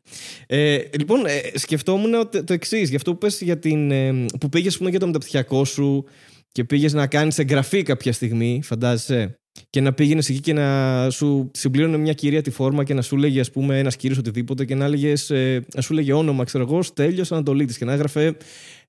[0.47, 4.49] Ε, λοιπόν, ε, σκεφτόμουν ότι- το εξής, γι' αυτό που, πες για την, ε, που
[4.49, 6.05] πήγες πούμε, για το μεταπτυχιακό σου
[6.51, 9.35] και πήγες να κάνεις εγγραφή κάποια στιγμή, φαντάζεσαι.
[9.69, 13.17] Και να πήγαινες εκεί και να σου συμπλήρωνε μια κυρία τη φόρμα και να σου
[13.17, 16.63] λέγε, ας πούμε, ένας κύριος οτιδήποτε και να, έλεγες, ε, να σου λέγε όνομα, ξέρω
[16.63, 18.37] εγώ, Στέλιος Ανατολίτης και να έγραφε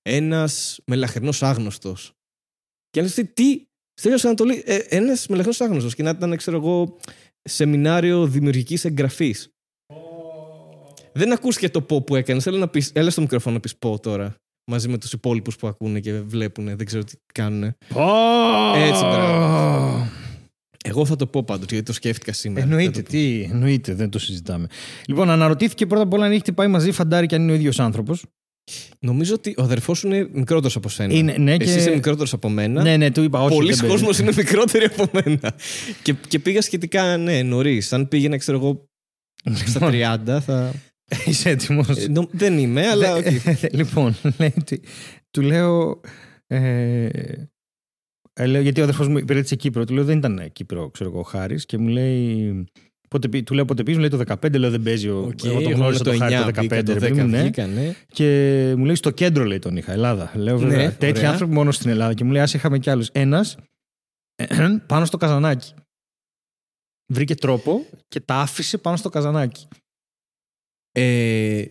[0.03, 2.13] ένας μελαχρινός άγνωστος.
[2.91, 3.63] Και να λες, τι,
[3.95, 6.97] Στέλιος Ανατολίτη, ε, ένας μελαχρινό άγνωστος και να ήταν, ξέρω εγώ,
[7.43, 9.49] σεμινάριο δημιουργικής εγγραφής.
[11.13, 12.43] Δεν ακούστηκε το πω που έκανες.
[12.43, 14.35] Θέλω να πεις, έλα στο μικρόφωνο να πεις πω τώρα.
[14.71, 16.65] Μαζί με τους υπόλοιπους που ακούνε και βλέπουν.
[16.77, 17.63] Δεν ξέρω τι κάνουν.
[18.77, 20.09] Έτσι, μπράβο.
[20.85, 22.65] Εγώ θα το πω πάντως γιατί το σκέφτηκα σήμερα.
[22.67, 23.09] Εννοείται, Θα το πω.
[23.09, 24.67] τι, εννοείται, δεν το συζητάμε.
[25.07, 27.81] Λοιπόν, αναρωτήθηκε πρώτα απ' όλα αν έχει πάει μαζί φαντάρι και αν είναι ο ίδιος
[27.81, 28.25] άνθρωπος.
[28.99, 31.15] Νομίζω ότι ο αδερφός σου είναι μικρότερος από σένα.
[31.15, 32.83] Είναι, ναι, Εσύ και- είσαι μικρότερος από μένα.
[32.83, 33.55] Ναι, ναι, του είπα όχι.
[33.55, 33.95] Πολλοί δεν παίζει.
[33.95, 35.55] κόσμος είναι μικρότεροι από μένα.
[36.03, 37.93] και, και πήγα σχετικά ναι, νωρίς.
[37.93, 38.89] Αν πήγαινα, ξέρω εγώ,
[39.67, 40.73] στα 30, θα.
[41.27, 41.89] Είσαι έτοιμος.
[41.89, 43.15] Ε, νο- δεν είμαι, αλλά.
[43.17, 43.25] οκ.
[43.79, 44.81] λοιπόν, λέει, ότι-
[45.31, 46.01] του λέω.
[46.47, 47.09] Ε,
[48.33, 49.85] ε, λέω γιατί ο αδερφός μου υπηρέτησε Κύπρο.
[49.85, 51.67] Του λέω δεν ήταν Κύπρο, ξέρω εγώ, ο Χάρης.
[51.67, 52.65] Και μου λέει.
[53.15, 55.09] Πότε, πή- του λέω πότε πήγε, μου λέει το 15, λέω δεν παίζει.
[55.09, 56.59] ο- Οκ, εγώ το εγώ γνώρισα με το, Χάρη 9 το 15.
[56.59, 57.41] βγήκα, το ρε παιδί 10 μου, ναι.
[57.43, 57.95] βγήκα, ναι.
[58.13, 58.25] Και
[58.77, 60.33] μου λέει στο κέντρο λέει τον είχα, Ελλάδα.
[60.35, 60.77] Λέω βέβαια.
[60.77, 61.31] Ναι, τέτοιοι ωραία.
[61.31, 62.15] άνθρωποι μόνο στην Ελλάδα.
[62.15, 63.09] Και μου λέει, Α είχαμε κι άλλους.
[63.13, 63.57] Ένας
[64.87, 65.73] πάνω στο καζανάκι.
[67.13, 69.69] Βρήκε τρόπο και τα άφησε πάνω στο καζανάκι.
[70.93, 71.65] Ε,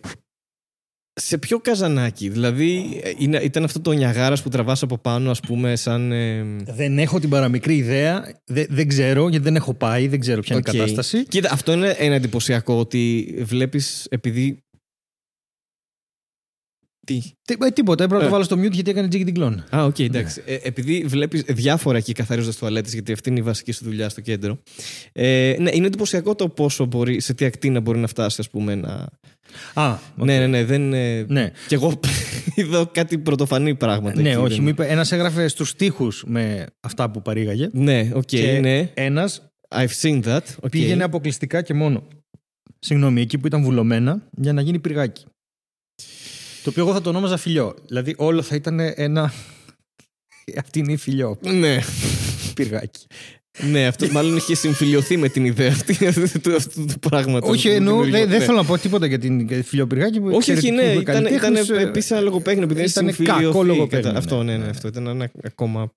[1.14, 5.40] σε ποιο καζανάκι, δηλαδή ε, είναι, ήταν αυτό το νιαγάρας που τραβάς από πάνω ας
[5.40, 6.12] πούμε σαν...
[6.12, 6.44] ε,
[6.76, 8.40] Δεν έχω την παραμικρή ιδέα.
[8.46, 10.08] Δεν, δεν ξέρω γιατί δεν έχω πάει.
[10.08, 10.74] Δεν ξέρω ποια είναι οκ.
[10.74, 11.24] η κατάσταση.
[11.24, 14.63] Κοίτα, αυτό είναι ένα εντυπωσιακό ότι βλέπεις επειδή...
[17.04, 18.04] Τι; Τι- ε, τίποτα.
[18.04, 18.30] Έπρεπε να Ε.
[18.30, 19.64] το βάλω στο mute γιατί έκανε τζίγκι την κλόν.
[19.76, 20.42] Α, οκ, εντάξει.
[20.46, 24.20] Ε, επειδή βλέπεις διάφορα εκεί καθαρίζοντας τουαλέτες, γιατί αυτή είναι η βασική σου δουλειά στο
[24.20, 24.58] κέντρο.
[25.12, 28.74] Ε, ναι, είναι εντυπωσιακό το πόσο μπορεί, σε τι ακτίνα μπορεί να φτάσει, ας πούμε.
[28.74, 29.08] Να...
[29.74, 30.24] Α, οκ.
[30.24, 30.64] Ναι, ναι, ναι.
[30.64, 31.50] Δεν, ε, ναι.
[31.68, 32.00] Κι εγώ
[32.54, 34.20] είδα κάτι πρωτοφανή πράγματα.
[34.20, 34.48] Ναι, εκεί, όχι.
[34.54, 37.68] δεν- Μου είπε ένας έγραφε στους τοίχους με αυτά που παρήγαγε.
[37.72, 38.90] Ναι, οκ, Και ναι.
[38.94, 39.42] Ένας
[39.74, 40.40] I've seen that.
[40.60, 40.70] οκ.
[40.70, 42.02] πήγαινε αποκλειστικά και μόνο.
[42.78, 45.24] Συγγνώμη, εκεί που ήταν βουλωμένα για να γίνει πυργάκι.
[46.64, 47.74] Το οποίο εγώ θα το ονόμαζα φιλιό.
[47.86, 49.32] Δηλαδή όλο θα ήταν ένα.
[50.58, 51.38] Αυτή είναι η φιλιό.
[51.42, 51.78] Ναι,
[52.54, 53.06] Πυργάκι.
[53.70, 55.96] ναι, αυτός μάλλον είχε συμφιλιωθεί με την ιδέα αυτή
[56.40, 57.50] του, αυτού του πράγματος.
[57.50, 58.04] όχι, εννοώ.
[58.04, 60.20] Δεν δεν θέλω να πω τίποτα για την για τη φιλιό πυργάκι.
[60.20, 63.14] που Όχι, όχι, εξαιρετικούς ναι, ήταν, ήταν καλλιτέχνης, ε, επίσης ένα λογοπαίγνιο επειδή ήταν δεν
[63.14, 63.66] κακό συμφιλιωθεί.
[63.66, 64.70] λογοπαίγνιο, Κατα- Αυτό, ναι, ναι, ναι, ναι.
[64.70, 65.92] αυτό ήταν ένα ακόμα.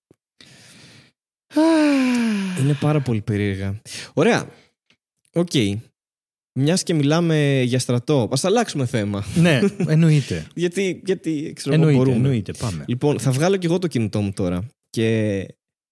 [2.60, 3.82] Είναι πάρα πολύ περίεργα.
[4.13, 4.47] Ωραία.
[5.34, 5.51] Οκ.
[6.59, 9.23] Μιας και μιλάμε για στρατό, ας αλλάξουμε θέμα.
[9.35, 10.47] Ναι, εννοείται.
[10.55, 12.15] Γιατί, γιατί ξέρω εγώ, εννοείται, μπορούμε.
[12.25, 12.51] εννοείται.
[12.59, 12.83] Πάμε.
[12.87, 15.45] Λοιπόν, θα βγάλω κι εγώ το κινητό μου τώρα και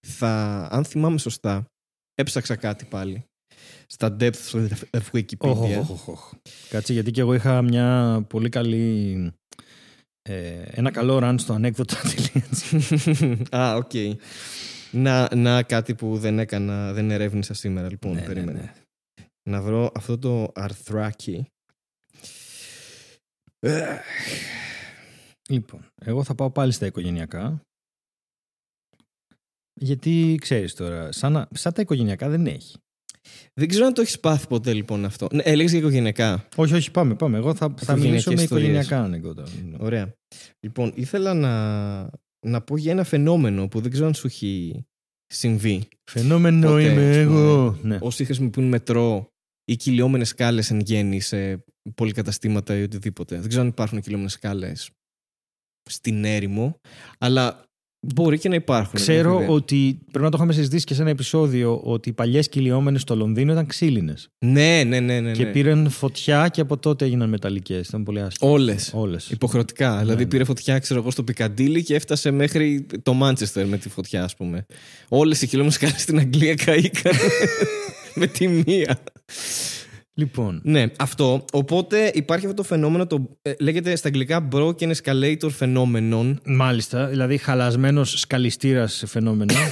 [0.08, 1.66] θα, αν θυμάμαι σωστά,
[2.16, 3.24] έψαξα κάτι πάλι.
[3.88, 5.38] Στα depths of Wikipedia.
[5.40, 6.32] Οχ, οχ, οχ, οχ.
[6.70, 9.32] Κάτσε γιατί και εγώ είχα μια πολύ καλή.
[10.22, 11.96] Ε, ένα καλό run στο ανέκδοτα.
[13.58, 13.92] Α, οκ.
[14.92, 17.90] Να, να κάτι που δεν έκανα, δεν ερεύνησα σήμερα.
[17.90, 18.60] Λοιπόν, Ναι, ναι, περίμενε.
[18.60, 18.72] ναι.
[19.50, 21.46] Να βρω αυτό το αρθράκι.
[23.60, 23.98] Ε,
[25.50, 27.62] Λοιπόν, εγώ θα πάω πάλι στα οικογενειακά.
[29.82, 32.78] Γιατί ξέρεις τώρα, σαν, να- σαν τα οικογενειακά δεν έχει.
[33.54, 35.28] Δεν ξέρω αν το έχεις πάθει ποτέ λοιπόν αυτό.
[35.34, 36.48] Ναι, έλεγες για οικογενειακά.
[36.56, 37.38] Όχι, όχι, πάμε, πάμε.
[37.38, 38.68] Εγώ θα, θα μιλήσω με Οικογενειακές ιστορίες.
[38.70, 39.44] οικογενειακά ανεκδότα.
[39.86, 40.14] Ωραία.
[40.60, 42.10] Λοιπόν, ήθελα να,
[42.48, 44.84] να πω για ένα φαινόμενο που δεν ξέρω αν σου έχει
[45.26, 45.88] συμβεί.
[46.12, 47.40] Φαινόμενο Ποτέ, είμαι ας πούμε.
[47.40, 47.78] εγώ.
[47.82, 47.98] Ναι.
[48.02, 49.30] Όσοι χρησιμοποιούν μετρό
[49.66, 51.64] ή κυλιόμενες σκάλες εν γέννη σε
[51.96, 53.40] πολυκαταστήματα ή οτιδήποτε.
[53.40, 54.90] Δεν ξέρω αν υπάρχουν κυλιόμενες σκάλες
[55.90, 56.80] στην έρημο,
[57.18, 57.66] αλλά
[58.14, 58.94] Μπορεί και να υπάρχουν.
[58.94, 59.56] Ξέρω δεν έχω ιδέα.
[59.56, 63.16] ότι πρέπει να το είχαμε συζητήσει και σε ένα επεισόδιο ότι οι παλιές κυλιόμενες στο
[63.16, 64.30] Λονδίνο ήταν ξύλινες.
[64.46, 65.20] Ναι, ναι, ναι.
[65.20, 65.52] ναι, Και ναι.
[65.52, 67.88] πήραν φωτιά και από τότε έγιναν μεταλλικές.
[67.88, 68.52] Ήταν πολύ άσχημο.
[68.52, 68.92] Όλες.
[68.94, 69.30] Όλες.
[69.30, 70.00] Υποχρεωτικά.
[70.00, 70.30] δηλαδή ναι.
[70.30, 74.36] πήρε φωτιά, ξέρω εγώ, στο Πικαντήλι και έφτασε μέχρι το Μάντσεστερ με τη φωτιά, ας
[74.36, 74.66] πούμε.
[75.10, 77.14] Όλες οι κυλιόμενες σκάλες στην Αγγλία κάηκαν.
[78.16, 79.00] με τη μία.
[80.18, 80.62] Λοιπόν.
[80.64, 81.46] Ναι, αυτό.
[81.52, 86.36] Οπότε υπάρχει αυτό το φαινόμενο, το, ε, λέγεται στα αγγλικά broken escalator phenomenon.
[86.46, 87.06] Μάλιστα.
[87.08, 89.54] Δηλαδή χαλασμένος σκαλιστήρας φαινόμενο.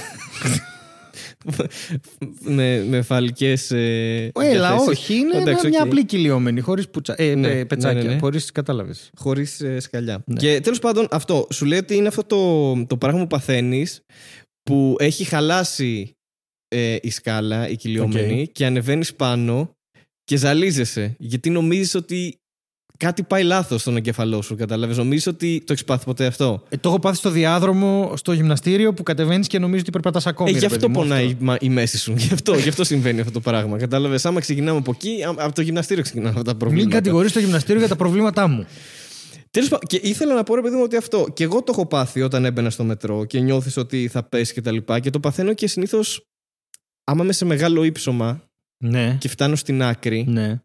[2.40, 4.86] με, με φαλικές ε, Έλα, διαθέσεις.
[4.88, 5.14] όχι.
[5.14, 5.86] Είναι Εντάξει, μια οκ.
[5.86, 6.60] απλή κυλιόμενη.
[6.60, 7.14] Χωρίς πουτσα...
[7.18, 7.98] ε, Ναι, ε, πετσάκια.
[8.02, 8.20] ναι, ναι, ναι.
[8.20, 9.10] Χωρίς κατάλαβες.
[9.16, 10.22] Χωρίς ε, σκαλιά.
[10.26, 10.36] Ναι.
[10.36, 14.00] Και τέλος πάντων, αυτό σου λέει ότι είναι αυτό το, το πράγμα που παθαίνεις
[14.62, 16.16] που έχει χαλάσει
[16.76, 19.70] ε, η σκάλα, η κυλιόμενη, και ανεβαίνεις πάνω
[20.24, 21.14] και ζαλίζεσαι.
[21.18, 22.38] Γιατί νομίζεις ότι
[22.98, 24.56] κάτι πάει λάθος στον εγκεφαλό σου.
[24.56, 28.32] Κατάλαβες; Νομίζεις ότι το έχεις πάθει ποτέ αυτό; Ε, το έχω πάθει στο διάδρομο, στο
[28.32, 30.50] γυμναστήριο που κατεβαίνεις και νομίζεις ότι περπατάς ακόμη.
[30.50, 31.36] Ε, ρε γι' παιδί αυτό μου, πονάει αυτό.
[31.40, 32.14] η, μα- η μέση σου.
[32.26, 33.78] Γι' αυτό, γι' αυτό συμβαίνει αυτό το πράγμα.
[33.78, 36.94] Κατάλαβες; Άμα ξεκινάμε από εκεί, α- από το γυμναστήριο ξεκινάμε αυτά τα Μην προβλήματα.
[36.96, 38.66] κατηγορείς το γυμναστήριο για τα προβλήματά μου.
[39.50, 41.26] Τέλος πάντων, και ήθελα να πω ρε παιδί μου ότι αυτό.
[41.34, 44.60] Και εγώ το έχω πάθει όταν έμπαινα στο μετρό και νιώθεις ότι θα πέσει και
[44.60, 45.00] τα λοιπά.
[45.00, 46.26] Και το παθαίνω και συνήθως,
[47.04, 48.42] άμα είμαι σε μεγάλο ύψωμα
[48.84, 49.16] Ναι.
[49.20, 50.62] και φτάνω στην άκρη, Ναι.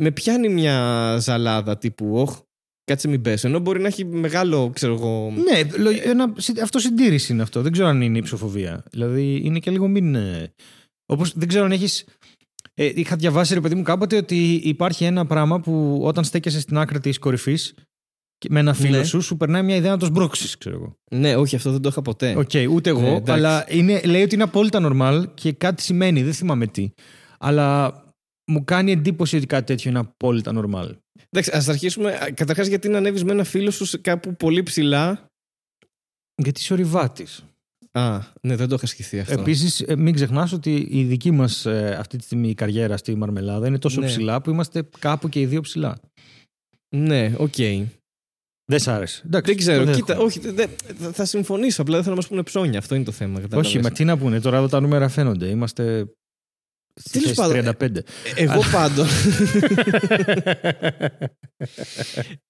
[0.00, 2.40] με πιάνει μια ζαλάδα τύπου, Όχ,
[2.84, 3.48] κάτσε μην πέσω.
[3.48, 5.32] Ενώ μπορεί να έχει μεγάλο, ξέρω εγώ.
[5.36, 7.62] Ναι, λο- ένα, συ- αυτό συντήρηση είναι αυτό.
[7.62, 8.84] Δεν ξέρω αν είναι υψοφοβία.
[8.90, 10.14] Δηλαδή είναι και λίγο μην.
[10.14, 10.52] ε,
[11.06, 12.04] Όπως δεν ξέρω αν έχεις.
[12.74, 16.78] Ε, είχα διαβάσει, ρε παιδί μου, κάποτε ότι υπάρχει ένα πράγμα που όταν στέκεσαι στην
[16.78, 17.74] άκρη της κορυφής
[18.50, 19.04] με ένα φίλο Ναι.
[19.04, 20.96] σου, σου περνάει μια ιδέα να το σπρώξεις, ξέρω εγώ.
[21.20, 22.34] Ναι, όχι, αυτό δεν το είχα ποτέ.
[22.36, 23.32] Οκ, ούτε εγώ, Ναι, εντάξει.
[23.32, 26.90] αλλά είναι, λέει ότι είναι απόλυτα normal και κάτι σημαίνει, δεν θυμάμαι τι.
[27.38, 27.94] Αλλά
[28.50, 30.90] μου κάνει εντύπωση ότι κάτι τέτοιο είναι απόλυτα normal.
[31.30, 32.18] Εντάξει, ας αρχίσουμε.
[32.34, 35.26] Καταρχάς, γιατί να ανέβεις με ένα φίλο σου σε κάπου πολύ ψηλά;
[36.42, 37.26] Γιατί είσαι ορειβάτης.
[37.92, 39.40] Α, ναι, δεν το είχα σκεφτεί αυτό.
[39.40, 41.66] Επίσης, μην ξεχνάς ότι η δική μας
[41.98, 44.06] αυτή τη στιγμή η καριέρα στη Μαρμελάδα είναι τόσο Ναι.
[44.06, 45.98] ψηλά που είμαστε κάπου και οι δύο ψηλά.
[46.96, 47.54] Ναι, οκ.
[48.78, 49.22] Δεν σ' άρεσε.
[49.26, 49.84] Εντάξει, Δεν ξέρω.
[49.84, 50.26] το Κοίτα, δέχομαι.
[50.26, 50.68] όχι, δεν-
[51.00, 51.82] θα- θα συμφωνήσω.
[51.82, 52.78] Απλά δεν θέλω να μας πούνε ψώνια.
[52.78, 53.40] Αυτό είναι το θέμα.
[53.40, 53.68] κατάλαβες.
[53.70, 54.40] Όχι, μα τι να πούνε.
[54.40, 55.46] Τώρα εδώ τα νούμερα φαίνονται.
[55.46, 56.06] Είμαστε.
[57.00, 57.98] Στη Τέλος θέση πάντων, 35.
[58.36, 59.04] Εγώ πάντω.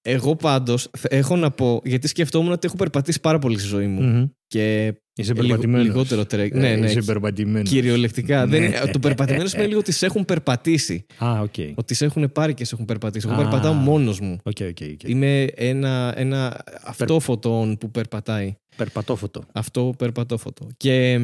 [0.01, 4.01] Εγώ πάντως έχω να πω, γιατί σκεφτόμουν ότι έχω περπατήσει πάρα πολύ στη ζωή μου.
[4.01, 4.25] Μμμ.
[4.47, 5.85] Και Είσαι λίγο- περπατημένος.
[5.85, 6.53] λιγότερο τρέξει.
[6.55, 6.85] Ναι, ναι.
[6.89, 7.69] Είσαι περπατημένος.
[7.69, 8.45] Κυριολεκτικά.
[8.45, 8.59] Ναι.
[8.59, 11.05] Δεν, το περπατημένο σημαίνει λίγο ότι σε έχουν περπατήσει.
[11.23, 11.53] Α, οκ.
[11.75, 13.27] Ότι σε έχουν πάρει και σε έχουν περπατήσει.
[13.29, 13.41] Εγώ Α.
[13.41, 14.37] περπατάω μόνος μου.
[14.43, 15.03] Οκ, οκ, οκ.
[15.09, 18.53] Είμαι ένα, ένα αυτόφωτο που περπατάει.
[18.75, 19.43] Περπατόφωτο.
[19.53, 20.67] Αυτό περπατόφωτο.
[20.77, 21.19] Και,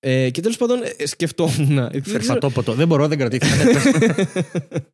[0.00, 1.74] ε, και τέλος πάντων ε, σκεφτόμουν.
[1.92, 2.74] δεν ξέρω- Περπατόποτο.
[2.74, 3.80] Δεν μπορώ, δεν κρατήθηκα.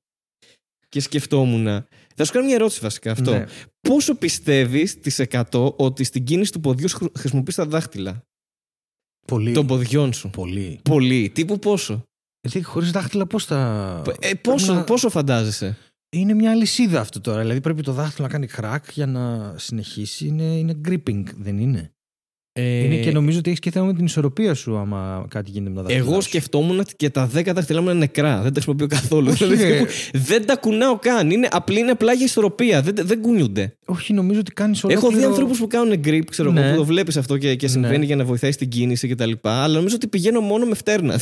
[0.88, 1.64] και σκεφτόμουν.
[2.16, 3.30] Θα σου κάνω μια ερώτηση βασικά αυτό.
[3.32, 3.44] Ναι.
[3.88, 8.24] Πόσο πιστεύεις τη 100 ότι στην κίνηση του ποδιού σου χρησιμοποιείς τα δάχτυλα;
[9.26, 9.52] Πολύ.
[9.52, 10.30] των ποδιών σου.
[10.30, 10.80] Πολύ.
[10.82, 11.30] Πολύ.
[11.34, 12.02] Τύπου πόσο;
[12.40, 14.02] Δηλαδή, χωρίς δάχτυλα, πώς θα.
[14.20, 15.76] Ε, πόσο, να- πόσο φαντάζεσαι;
[16.16, 17.40] Είναι μια αλυσίδα αυτό τώρα.
[17.40, 20.26] Δηλαδή, πρέπει το δάχτυλο να κάνει crack για να συνεχίσει.
[20.26, 21.92] Είναι, είναι gripping, δεν είναι;
[22.56, 25.70] Ε, Είναι και νομίζω ότι έχεις και θέμα με την ισορροπία σου, άμα κάτι γίνεται
[25.70, 26.06] με τα δάχτυλα.
[26.08, 26.28] εγώ σου.
[26.28, 28.32] σκεφτόμουν ότι και τα 10 δάχτυλά μου είναι νεκρά.
[28.34, 29.28] Δεν τα χρησιμοποιώ καθόλου.
[29.30, 29.76] Όχι, Δηλαδή, ρε.
[29.78, 31.30] τύπου, δεν τα κουνάω καν.
[31.30, 32.82] Είναι, απλή, είναι απλά για ισορροπία.
[32.82, 33.76] Δεν, δεν κουνιούνται.
[33.84, 34.92] Όχι, νομίζω ότι κάνεις όλο.
[34.94, 36.70] Έχω δει ανθρώπους που κάνουν grip, ξέρω εγώ, Ναι.
[36.70, 38.04] που το βλέπεις αυτό και, και συμβαίνει Ναι.
[38.04, 39.32] για να βοηθάει στην κίνηση κτλ.
[39.42, 41.14] Αλλά νομίζω ότι πηγαίνω μόνο με φτέρνα.
[41.14, 41.18] Α,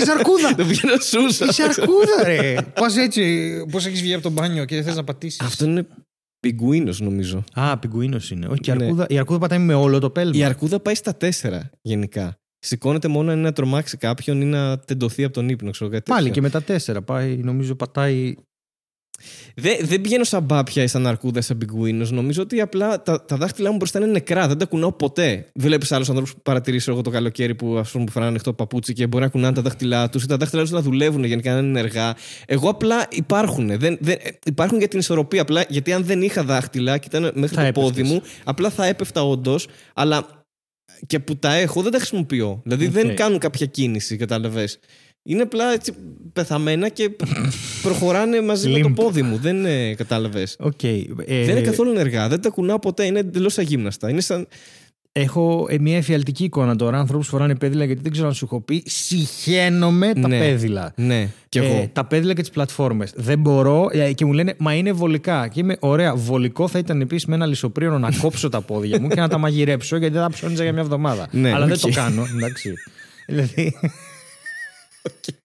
[0.00, 0.54] είσαι αρκούδα!
[0.56, 1.46] Το πηγαίνω σούσα.
[1.50, 2.54] Είσαι αρκούδα, ρε!
[2.80, 5.40] Πας έτσι, πώς έχεις βγει από το μπάνιο και θες να πατήσεις.
[5.40, 5.86] Αυτό είναι
[6.48, 7.44] πιγκουίνος, νομίζω.
[7.52, 8.46] Α, πιγκουίνος είναι.
[8.46, 8.84] Όχι, και η Ναι.
[8.84, 10.36] αρκούδα, η αρκούδα πατάει με όλο το πέλμα.
[10.36, 12.36] Η αρκούδα πάει στα 4 γενικά.
[12.58, 16.10] Σηκώνεται μόνο αν είναι να τρομάξει κάποιον ή να τεντωθεί από τον ύπνο, ξέρω κάτι
[16.10, 16.34] Πάλι τέτοιο.
[16.34, 17.02] και με τα τέσσερα.
[17.02, 18.34] Πάει, νομίζω πατάει.
[19.54, 22.10] Δεν, δεν πηγαίνω σαν μπάπια ή σαν αρκούδα, σαν πιγκουίνος.
[22.10, 24.48] Νομίζω ότι απλά τα, τα δάχτυλά μου μπροστά είναι νεκρά.
[24.48, 25.46] Δεν τα κουνάω ποτέ.
[25.54, 28.92] Βλέπεις άλλους ανθρώπους που παρατηρήσω εγώ το καλοκαίρι που, ας πούμε, που φοράνε ανοιχτό παπούτσι
[28.92, 31.58] και μπορεί να κουνάνε τα δάχτυλά τους ή τα δάχτυλά τους να δουλεύουν γενικά να
[31.58, 32.14] είναι ενεργά.
[32.46, 33.78] Εγώ απλά υπάρχουν.
[33.78, 35.42] Δεν, δεν, ε, υπάρχουν για την ισορροπία.
[35.42, 38.10] Απλά γιατί αν δεν είχα δάχτυλα και ήταν μέχρι Θα το πόδι έπεφτες.
[38.10, 39.66] μου, απλά θα έπεφτα όντως.
[39.94, 40.26] Αλλά
[41.06, 42.60] και που τα έχω δεν τα χρησιμοποιώ.
[42.64, 42.92] Δηλαδή Οκ.
[42.92, 44.78] δεν κάνουν κάποια κίνηση, κατάλαβες.
[45.26, 45.92] Είναι απλά έτσι
[46.32, 47.10] πεθαμένα και
[47.82, 48.94] προχωράνε μαζί με το Limp.
[48.94, 49.36] πόδι μου.
[49.36, 50.56] Δεν ε, κατάλαβες.
[50.60, 50.82] Οκ.
[50.82, 52.28] Ε, Δεν είναι καθόλου ενεργά.
[52.28, 53.04] Δεν τα κουνάω ποτέ.
[53.04, 54.10] Είναι εντελώς αγύμναστα.
[54.10, 54.46] Είναι σαν.
[55.12, 56.98] Έχω ε, μια εφιαλτική εικόνα τώρα.
[56.98, 58.82] Ανθρώπους φοράνε πέδιλα γιατί δεν ξέρω αν σου έχω πει.
[58.86, 60.38] Σιχαίνομαι τα Ναι.
[60.38, 60.92] πέδιλα.
[60.96, 61.74] Ναι, κι εγώ.
[61.74, 63.12] Ε, τα πέδιλα και τις πλατφόρμες.
[63.16, 65.48] Δεν μπορώ ε, και μου λένε Μα είναι βολικά.
[65.48, 66.14] Και είμαι ωραία.
[66.14, 69.38] Βολικό θα ήταν επίσης με ένα αλυσοπρίονο να κόψω τα πόδια μου και να τα
[69.38, 71.28] μαγειρέψω γιατί δεν θα ψώνιζα για μια εβδομάδα.
[71.30, 71.80] Ναι, Αλλά δεν οκ.
[71.80, 72.26] το κάνω.
[72.36, 72.74] Εντάξει.
[73.28, 73.74] δηλαδή.
[75.10, 75.43] okay.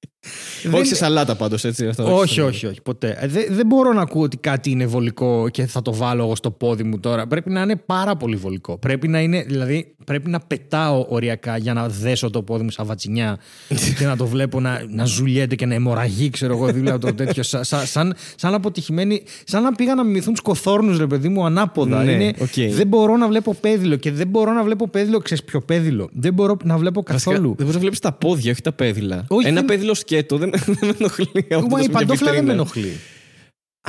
[0.73, 1.87] Όχι σε σαλάτα πάντως, έτσι.
[1.87, 3.17] Αυτό, όχι, όχι, όχι, ποτέ.
[3.19, 6.35] Ε, δεν, δεν μπορώ να ακούω ότι κάτι είναι βολικό και θα το βάλω εγώ
[6.35, 7.27] στο πόδι μου τώρα.
[7.27, 8.77] Πρέπει να είναι πάρα πολύ βολικό.
[8.77, 12.85] Πρέπει να είναι, δηλαδή, πρέπει να πετάω οριακά για να δέσω το πόδι μου σαν
[12.85, 13.37] βατσινιά
[13.99, 17.43] και να το βλέπω να, να ζουλιέται και να αιμορραγεί, ξέρω εγώ, δίπλα το τέτοιο.
[17.43, 22.03] Σαν, σαν, σαν αποτυχημένη, σαν να πήγα να μιμηθώ τους κοθόρνους, ρε παιδί μου, ανάποδα.
[22.03, 22.71] Ναι, είναι, οκ.
[22.73, 26.09] Δεν μπορώ να βλέπω πέδιλο και δεν μπορώ να βλέπω πέδιλο, ξέρεις ποιο πέδιλο.
[26.13, 27.47] Δεν μπορώ να βλέπω Βασικά, καθόλου.
[27.47, 29.25] Δεν μπορείς να βλέπεις τα πόδια, όχι τα πέδιλα.
[29.27, 31.45] Όχι, Ένα δεν- πέδιλο σκέτο δεν, δεν με ενοχλεί.
[31.49, 32.51] από Μα το η σπίτι παντόφλα δεν με πιτρίνα.
[32.53, 32.99] ενοχλεί.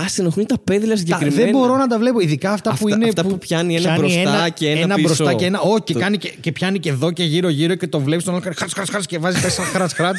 [0.00, 1.34] Α, σε ενοχλούν τα πέδιλα Τα- συγκεκριμένα.
[1.42, 2.20] δεν μπορώ να τα βλέπω.
[2.20, 3.08] Ειδικά αυτά, που Αυτά- είναι.
[3.08, 5.06] αυτά που πιάνει ένα μπροστά και ένα πίσω.
[5.06, 5.60] μπροστά και ένα.
[5.60, 8.34] Όχι, και, Το- κάνει και, και πιάνει και εδώ και γύρω-γύρω και το βλέπεις τον
[8.34, 8.42] άλλο.
[8.56, 10.16] Χάτς, χάτς, χάτς και βάζει πέσα χράτ, χράτ.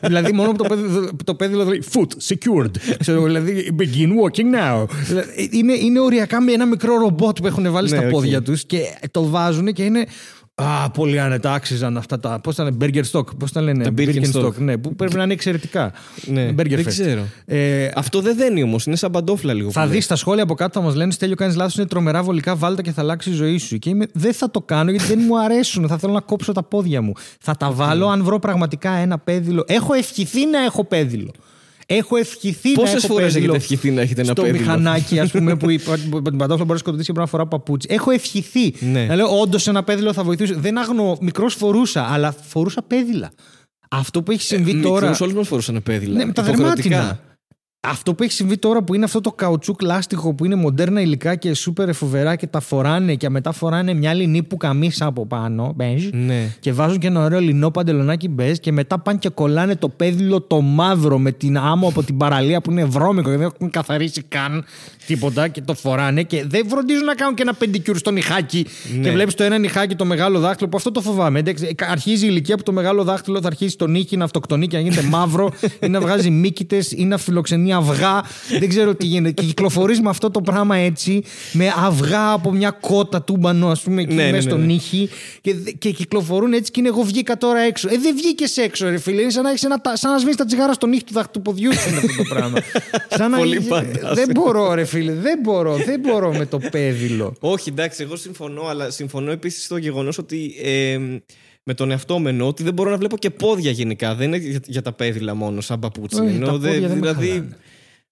[0.00, 2.70] δηλαδή, μόνο που το πέδιλο, το πέδιλο λέει foot secured.
[2.98, 4.86] Ξέρω, δηλαδή, begin walking now.
[5.06, 8.12] Δηλαδή, είναι, είναι οριακά με ένα μικρό ρομπότ που έχουν βάλει Ναι, στα οκ.
[8.12, 8.80] πόδια τους και
[9.10, 10.06] το βάζουν και είναι.
[10.60, 12.40] Α, πολύ άνετα άξιζαν αυτά τα.
[12.42, 13.36] Πώς τα λένε, Burger Stock.
[13.38, 14.54] Πώς τα λένε, Τα Birkenstock.
[14.56, 15.92] Ναι, που πρέπει να είναι εξαιρετικά.
[16.24, 16.86] Ναι, Burger δεν Fest.
[16.86, 17.22] ξέρω.
[17.44, 19.70] Ε, Αυτό δεν δένει όμως, είναι σαν παντόφλα λίγο.
[19.70, 19.92] θα πολύ.
[19.92, 22.82] δεις τα σχόλια από κάτω θα μας λένε Στέλιο, κάνεις λάθος, είναι τρομερά βολικά, βάλτα
[22.82, 23.78] και θα αλλάξει η ζωή σου.
[23.78, 25.88] Και είμαι, δεν θα το κάνω γιατί δεν μου αρέσουν.
[25.88, 27.12] Θα θέλω να κόψω τα πόδια μου.
[27.40, 29.64] Θα τα βάλω αν βρω πραγματικά ένα πέδιλο.
[29.66, 31.30] Έχω ευχηθεί να έχω πέδιλο.
[31.90, 33.52] Έχω ευχηθεί να Πόσες έχω φορές πέδιλο.
[33.52, 35.78] έχετε ευχηθεί να έχετε ένα στο πέδιλο; μηχανάκι, ας πούμε, που η-
[36.10, 37.88] που την παντόφλα μπορεί να σκοτωθεί και πρέπει να φορά παπούτσι.
[37.90, 38.74] Έχω ευχηθεί.
[38.80, 39.04] Ναι.
[39.04, 40.54] Να λέω, όντως ένα πέδιλο θα βοηθούσε.
[40.54, 43.30] Δεν αγνώ, μικρός φορούσα, αλλά φορούσα πέδιλα.
[43.90, 45.00] Αυτό που έχει συμβεί τώρα.
[45.00, 46.16] Μικρούς όλους μας φορούσαν πέδιλα.
[46.18, 46.88] Ναι, με τα Υποχρεωτικά.
[46.88, 47.20] δερμάτινα.
[47.80, 51.34] Αυτό που έχει συμβεί τώρα που είναι αυτό το καουτσούκ λάστιχο που είναι μοντέρνα υλικά
[51.34, 55.72] και σούπερ φοβερά και τα φοράνε και μετά φοράνε μια λινή που καμίσα από πάνω,
[55.76, 56.56] μπέζ, Ναι.
[56.60, 60.40] και βάζουν και ένα ωραίο λινό παντελονάκι μπέζ και μετά πάνε και κολλάνε το πέδιλο
[60.40, 64.22] το μαύρο με την άμμο από την παραλία που είναι βρώμικο και δεν έχουν καθαρίσει
[64.22, 64.64] καν
[65.06, 68.66] τίποτα και το φοράνε και δεν φροντίζουν να κάνουν και ένα πεντικιούρ στο νυχάκι
[68.96, 69.02] Ναι.
[69.02, 71.38] και βλέπεις το ένα νυχάκι το μεγάλο δάχτυλο που αυτό το φοβάμαι.
[71.38, 74.76] Εντάξει, Αρχίζει η ηλικία που το μεγάλο δάχτυλο θα αρχίσει το νύχι να αυτοκτονεί και
[74.76, 75.50] να γίνεται μαύρο
[75.82, 78.22] ή να βγάζει μύκητες ή να φιλοξενεί αυγά.
[78.58, 79.42] δεν ξέρω τι γίνεται.
[79.42, 84.02] Και κυκλοφορείς με αυτό το πράγμα έτσι, με αυγά από μια κότα τούμπανο, ας πούμε,
[84.02, 84.64] εκεί Ναι, ναι, μέσα ναι, στο ναι.
[84.66, 85.08] νύχι.
[85.40, 87.88] Και, και κυκλοφορούν έτσι και είναι εγώ βγήκα τώρα έξω.
[87.88, 89.20] Ε, δεν βγήκε έξω, ρε φίλε.
[89.20, 91.72] Είναι σαν να, έχεις ένα, τα- σαν να σβήνεις τα τσιγάρα στο νύχι του δαχτυποδιού
[91.74, 92.58] σου είναι αυτό το πράγμα.
[93.18, 94.14] σαν να Πολύ έχεις- φαντάζομαι.
[94.14, 95.12] Δεν μπορώ, ρε φίλε.
[95.12, 95.76] Δεν μπορώ.
[95.76, 97.34] Δεν μπορώ με το πέδιλο.
[97.40, 100.54] Όχι, εντάξει, εγώ συμφωνώ, αλλά συμφωνώ επίσης στο γεγονός ότι.
[100.62, 100.98] ε,
[101.70, 104.14] με τον εαυτό μου εννοώ ότι δεν μπορώ να βλέπω και πόδια γενικά.
[104.14, 106.20] Δεν είναι για, για τα πέδιλα μόνο, σαν παπούτσι.
[106.20, 107.56] Όχι, Ενώ τα δεν- πόδια δεν με δηλαδή, χαλάνε.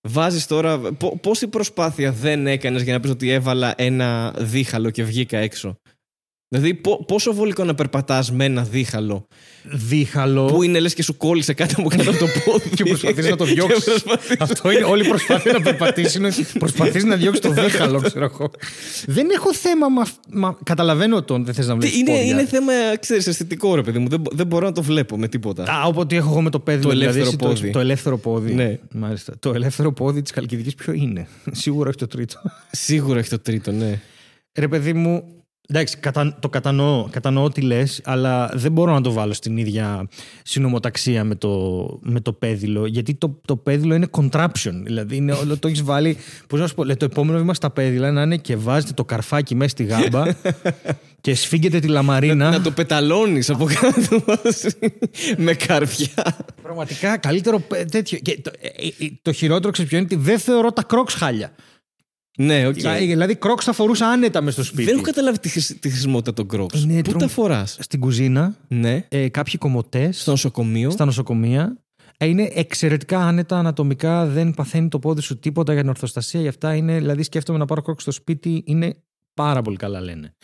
[0.00, 0.78] βάζεις τώρα.
[0.78, 5.78] πο- πόση προσπάθεια δεν έκανες για να πεις ότι έβαλα ένα δίχαλο και βγήκα έξω;
[6.60, 9.26] Δηλαδή, πο- πόσο βολικό να περπατάς με ένα δίχαλο
[9.72, 10.44] Δίχαλο.
[10.44, 12.68] που είναι λες και σου κόλλησε κάτι από κάτω από το πόδι.
[12.68, 13.84] Και προσπαθείς να το Και διώξεις.
[13.84, 16.14] προσπαθείς- Αυτό είναι όλη η προσπάθεια να περπατήσεις.
[16.14, 18.50] Είναι προσπαθείς να διώξεις το δίχαλο, ξέρω εγώ.
[19.06, 19.88] Δεν έχω θέμα.
[19.88, 21.96] Μα, μα, καταλαβαίνω τον δεν θες να βλέπεις.
[21.98, 24.08] είναι, είναι θέμα, ξέρεις, αισθητικό ρε παιδί μου.
[24.08, 25.62] Δεν, μπο- δεν μπορώ να το βλέπω με τίποτα.
[25.62, 26.82] Α, όποτε έχω εγώ με το πέδιλο.
[26.82, 27.70] Το δηλαδή, ελεύθερο εσύ το- πόδι.
[27.70, 28.54] Το, ελεύθερο πόδι.
[28.54, 28.78] Ναι.
[28.92, 29.32] Μάλιστα.
[29.38, 31.28] Το ελεύθερο πόδι της Καλκιδική ποιο είναι;
[31.62, 32.40] Σίγουρα όχι το τρίτο.
[32.70, 34.00] Σίγουρα έχει το τρίτο, ναι.
[34.58, 35.22] Ρε παιδί μου,
[35.66, 36.36] εντάξει, κατα...
[36.40, 40.08] το κατανοώ, κατανοώ τι λες, αλλά δεν μπορώ να το βάλω στην ίδια
[40.42, 44.72] συνομοταξία με το, με το πέδιλο, γιατί το, το πέδιλο είναι contraption.
[44.84, 46.16] Δηλαδή, είναι, όλο, το έχεις βάλει.
[46.46, 49.04] Πώς να σου πω, λέει, το επόμενο βήμα στα πέδιλα να είναι και βάζετε το
[49.04, 50.24] καρφάκι μέσα στη γάμπα
[51.26, 52.50] και σφίγγετε τη λαμαρίνα.
[52.50, 54.68] Να το πεταλώνεις από κάτω μαζί,
[55.36, 56.36] με καρφιά.
[56.62, 58.18] Πραγματικά καλύτερο πε- τέτοιο.
[58.18, 61.52] Και το, ε, ε, το χειρότερο ξέρεις ποιο είναι ότι δεν θεωρώ τα Crocs χάλια.
[62.36, 62.74] Ναι, οκ.
[62.98, 64.84] Δηλαδή, Crocs θα φορούσα άνετα μες στο σπίτι.
[64.84, 66.74] Δεν έχω καταλάβει τη, χρησ- τη χρησιμότητα των Crocs.
[66.78, 70.20] Είναι Πού τρομ- τα φοράς, Στην κουζίνα, Ναι, ε, κάποιοι κομμωτές.
[70.20, 70.90] στο νοσοκομείο.
[70.90, 71.76] στα νοσοκομεία.
[72.18, 76.40] Ε, Είναι εξαιρετικά άνετα ανατομικά, δεν παθαίνει το πόδι σου τίποτα για την ορθοστασία.
[76.40, 78.96] Γι' αυτά είναι, δηλαδή σκέφτομαι να πάρω Crocs στο σπίτι, είναι
[79.34, 80.34] πάρα πολύ καλά λένε.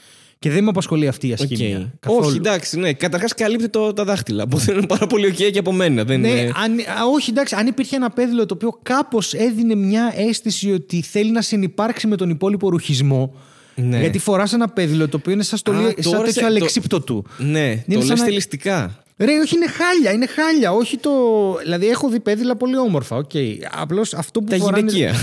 [0.42, 1.40] Και δεν με απασχολεί αυτή η Οκ.
[1.40, 1.92] ασχήμια.
[2.00, 2.26] καθόλου.
[2.26, 2.92] Όχι, εντάξει, ναι.
[2.92, 4.48] Καταρχάς καλύπτει το, τα δάχτυλα.
[4.48, 6.04] Που είναι πάρα πολύ οκ και από μένα.
[6.04, 6.40] Δεν Ναι, είναι...
[6.64, 11.02] αν, α, όχι, εντάξει, αν υπήρχε ένα πέδιλο το οποίο κάπως έδινε μια αίσθηση ότι
[11.02, 13.34] θέλει να συνυπάρξει με τον υπόλοιπο ρουχισμό.
[13.74, 14.00] Ναι.
[14.00, 16.46] Γιατί φοράς ένα πέδιλο το οποίο είναι σαν, στολή, Α, σαν τώρα τέτοιο σε- το-
[16.46, 17.24] αλεξιπτώτου.
[17.38, 19.01] Ναι, Είναι το σαν λες να- στιλιστικά.
[19.24, 20.72] Ρε, όχι, είναι χάλια, είναι χάλια.
[20.72, 21.10] Όχι το.
[21.62, 23.16] Δηλαδή, έχω δει πέδιλα πολύ όμορφα.
[23.16, 23.30] Οκ.
[23.70, 24.78] Απλώς αυτό που Τα φοράνε.
[24.90, 25.14] γυναικεία.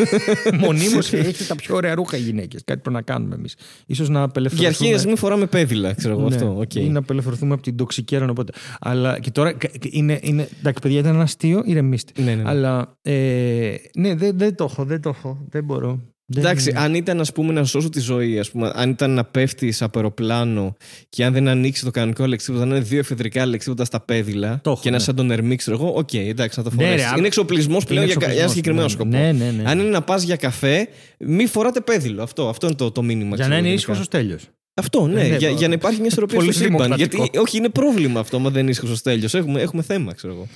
[0.64, 2.62] Μονίμως έχετε τα πιο ωραία ρούχα οι γυναίκες.
[2.64, 3.54] Κάτι πρέπει να κάνουμε εμείς.
[3.94, 4.88] Ίσως να Για απελευθερωθούμε.
[4.88, 6.56] αρχή να μην φοράμε πέδιλα, ξέρω εγώ Ναι, αυτό.
[6.58, 6.74] οκ.
[6.74, 8.52] Ή να απελευθερωθούμε από την τοξικέρα οπότε.
[8.80, 10.18] Αλλά και τώρα κα- είναι.
[10.22, 12.22] είναι εντάξει, παιδιά, ήταν ένα αστείο, ηρεμήστε.
[12.22, 12.48] Ναι, ναι, ναι.
[12.50, 12.96] Αλλά.
[13.02, 15.46] Ε, ναι, δεν, δεν το έχω, δεν το έχω.
[15.48, 16.00] Δεν μπορώ.
[16.28, 19.24] Δεν- Εντάξει, αν ήταν ας πούμε, να σώσω τη ζωή, ας πούμε, αν ήταν να
[19.24, 20.76] πέφτεις από αεροπλάνο
[21.08, 24.70] και αν δεν ανοίξεις το κανονικό αλεξίπτωτο, να είναι δύο εφεδρικά αλεξίπτωτα στα πέδιλα Το
[24.70, 25.02] έχω, και να ναι.
[25.02, 27.06] σαν τον Ερμή, ξέρω εγώ, οκ, εντάξει, να το Ναι, φορέσεις.
[27.06, 29.28] ρε, α- είναι εξοπλισμός πλέον είναι για, κα- για ένα εξοπλισμός, συγκεκριμένο ναι.
[29.32, 29.44] σκοπό.
[29.44, 29.70] Ναι, ναι, ναι.
[29.70, 32.22] Αν είναι να πας για καφέ, μη φοράτε πέδιλο.
[32.22, 33.28] Αυτό, αυτό είναι το, το μήνυμα.
[33.28, 34.18] Για ξέρω να είναι εγώ, ήσυχος γενικά.
[34.18, 34.38] ο τέλειο.
[34.74, 36.82] Αυτό, ναι, Ναι, για, ναι, για να υπάρχει μια ισορροπία πολύ στο σύμπαν.
[36.82, 37.16] δημοκρατικό.
[37.22, 39.28] Γιατί όχι, είναι πρόβλημα αυτό, άμα δεν είναι ήσυχος ο τέλειο.
[39.32, 40.46] Έχουμε, έχουμε θέμα, ξέρω εγώ.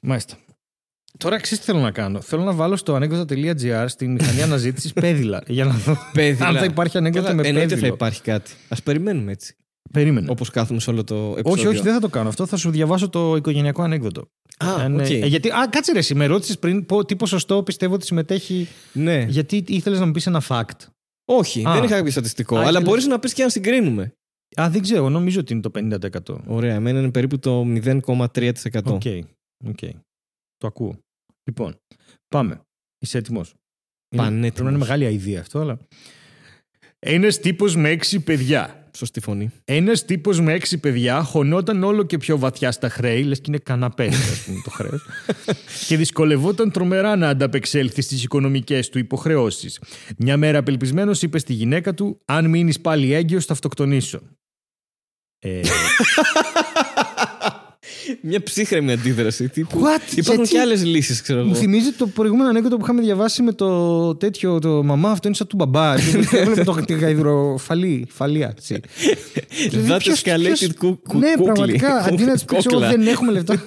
[0.00, 0.34] Μάλιστα.
[1.20, 2.20] Τώρα ξέρεις τι θέλω να κάνω.
[2.20, 5.42] Θέλω να βάλω στο ανέκδοτα.gr στην μηχανή αναζήτησης πέδιλα.
[5.46, 6.48] Για να δω Πέδιλα.
[6.48, 7.94] αν θα υπάρχει ανέκδοτο Καλά, με εννοείται θα πέδιλο.
[7.94, 8.52] υπάρχει κάτι.
[8.68, 9.54] Α περιμένουμε έτσι.
[9.92, 10.26] Περίμενε.
[10.30, 11.52] Όπως κάθομαι σε όλο το επεισόδιο.
[11.52, 12.46] Όχι, όχι, δεν θα το κάνω αυτό.
[12.46, 14.20] Θα σου διαβάσω το οικογενειακό ανέκδοτο.
[14.64, 15.10] Α, Αν, ε, οκ.
[15.10, 18.68] ε, γιατί, α, κάτσε ρε, εσύ, με ρώτησες πριν πω- τι ποσοστό πιστεύω ότι συμμετέχει.
[18.92, 19.26] Ναι.
[19.28, 20.86] Γιατί ήθελες να μου πεις ένα fact.
[21.24, 21.72] Όχι, Α.
[21.72, 22.54] δεν είχα κάποιο στατιστικό.
[22.56, 24.12] Α, αλλά ήθελες- μπορείς να πεις και αν συγκρίνουμε.
[24.60, 26.40] Α, δεν ξέρω, νομίζω ότι είναι το 50%.
[26.46, 28.92] Ωραία, εμένα είναι περίπου το 0,3%.
[28.94, 29.02] Οκ.
[29.68, 29.78] οκ.
[30.56, 30.98] Το ακούω.
[31.44, 31.80] Λοιπόν,
[32.28, 32.60] πάμε.
[32.98, 33.54] Είσαι έτοιμος.
[34.16, 34.52] Πανέτοιμος.
[34.52, 35.78] Πρέπει να είναι μεγάλη αηδία αυτό, αλλά.
[36.98, 38.90] Ένας τύπος με έξι παιδιά.
[38.96, 39.50] Σωστή φωνή.
[39.64, 43.58] Ένας τύπος με έξι παιδιά χωνόταν όλο και πιο βαθιά στα χρέη, λες και είναι
[43.58, 45.06] καναπές, ας πούμε, το χρέος.
[45.88, 49.80] και δυσκολευόταν τρομερά να ανταπεξέλθει στις οικονομικές του υποχρεώσεις.
[50.18, 54.20] Μια μέρα απελπισμένος είπε στη γυναίκα του: Αν μείνεις πάλι έγκυος, θα αυτοκτονήσω.
[55.38, 55.60] Ε,
[58.20, 59.48] Μια ψύχρεμη αντίδραση.
[59.48, 59.78] Τύπου...
[59.80, 60.12] What?
[60.16, 61.54] Υπάρχουν Γιατί; και άλλες λύσεις, ξέρω μου εγώ.
[61.60, 64.58] θυμίζει το προηγούμενο ανέκδοτο που είχαμε διαβάσει με το τέτοιο.
[64.58, 65.94] Το μαμά, αυτό είναι σαν του μπαμπά.
[65.96, 68.06] Και έβλεπε το τη γαϊδροφαλή.
[68.10, 68.48] Φαλία.
[68.56, 68.80] έτσι.
[69.70, 71.44] Δηλαδή, That ποιος- escalated ποιος- κου- κου- Ναι, κούκλι.
[71.44, 71.96] πραγματικά.
[71.96, 72.88] Αντί να τη πεις, Κόκλα.
[72.88, 73.62] δεν έχουμε λεφτά.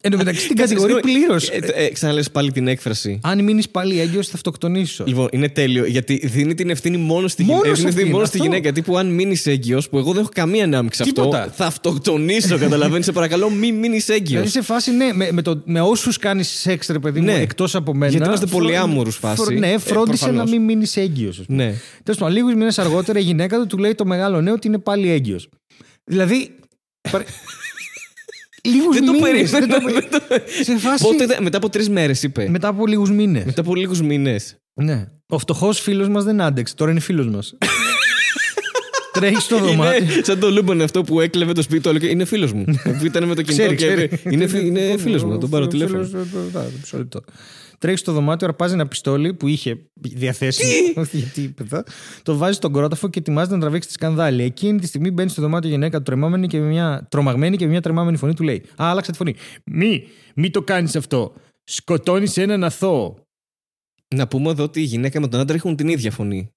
[0.00, 1.42] Εν τω μεταξύ την Κάτσε, κατηγορεί πλήρως.
[1.44, 1.72] συγγνώμη.
[1.76, 3.20] Ε, ε, Ξαναλες πάλι την έκφραση.
[3.22, 5.04] Αν μείνεις πάλι έγκυος, θα αυτοκτονήσω.
[5.06, 5.84] Λοιπόν, είναι τέλειο.
[5.84, 8.48] Γιατί δίνει την ευθύνη μόνο στη, Μόνο γυ- σε δίνει αυτήν, μόνο στη αυτό.
[8.48, 8.72] γυναίκα.
[8.72, 11.52] Τύπου, αν μείνεις έγκυος, που εγώ δεν έχω καμία ανάμειξη σε αυτό, Τίποτα.
[11.56, 12.58] θα αυτοκτονήσω.
[12.58, 14.26] Καταλαβαίνεις, σε παρακαλώ, μην μείνεις έγκυος.
[14.28, 17.40] Δηλαδή σε φάση, ναι, με, με, το- με όσους κάνεις σεξ, ρε παιδί μου, Ναι.
[17.40, 18.10] εκτός από μένα.
[18.10, 19.42] Γιατί είμαστε φρο- πολυάμορους φάση.
[19.42, 20.50] φρο- Ναι, Ε, φρόντισε να προφανώς.
[20.50, 21.42] μην μείνεις έγκυος.
[21.46, 21.74] Ναι.
[22.02, 24.78] Τέλος πάντων, λίγους μήνες αργότερα η γυναίκα του του λέει το μεγάλο νέο ότι είναι
[24.78, 25.48] πάλι έγκυος.
[26.04, 26.50] Δηλαδή.
[28.66, 29.24] Λίγους Δεν το μήνες.
[29.24, 29.58] περίμενα.
[29.58, 30.20] δεν το-
[30.62, 31.02] Σε φάση.
[31.04, 32.48] Πότε δε- μετά από τρεις μέρες είπε.
[32.48, 33.42] Μετά από λίγους μήνες.
[33.46, 34.36] Μετά από λίγους μήνες.
[34.74, 35.06] Ναι.
[35.28, 36.74] Ο φτωχός φίλος μας δεν άντεξε.
[36.74, 37.40] Τώρα είναι φίλος μας.
[39.12, 40.04] Τρέχει στο δωμάτιο.
[40.14, 42.64] Είναι σαν το Λούμπον αυτό που έκλεβε το σπίτι του όλο και είναι φίλος μου.
[42.98, 43.86] που ήταν με το κινητό Ξέρει, και.
[43.86, 44.20] ξέρει.
[44.34, 46.04] Είναι, φι- είναι φίλος μου, να τον πάρω τηλέφωνο.
[46.04, 46.22] Φίλος,
[46.54, 47.20] ε, ε, ε, μισό λεπτό.
[47.78, 50.72] Τρέχει στο δωμάτιο, αρπάζει ένα πιστόλι που είχε διαθέσιμο.
[51.02, 51.84] Όχι, γιατί παιδιά.
[52.22, 54.42] Το βάζει στον κρόταφο και ετοιμάζεται να τραβήξει τη σκανδάλη.
[54.42, 57.64] Εκείνη τη στιγμή μπαίνει στο δωμάτιο η γυναίκα του τρεμάμενη και με μια τρομαγμένη και
[57.64, 59.34] με μια τρεμάμενη φωνή του λέει: Α, άλλαξα τη φωνή.
[59.64, 61.32] Μη, μη το κάνεις αυτό.
[61.64, 63.24] Σκοτώνεις έναν αθώο.
[64.14, 66.50] Να πούμε εδώ ότι η γυναίκα με τον άντρα έχουν την ίδια φωνή.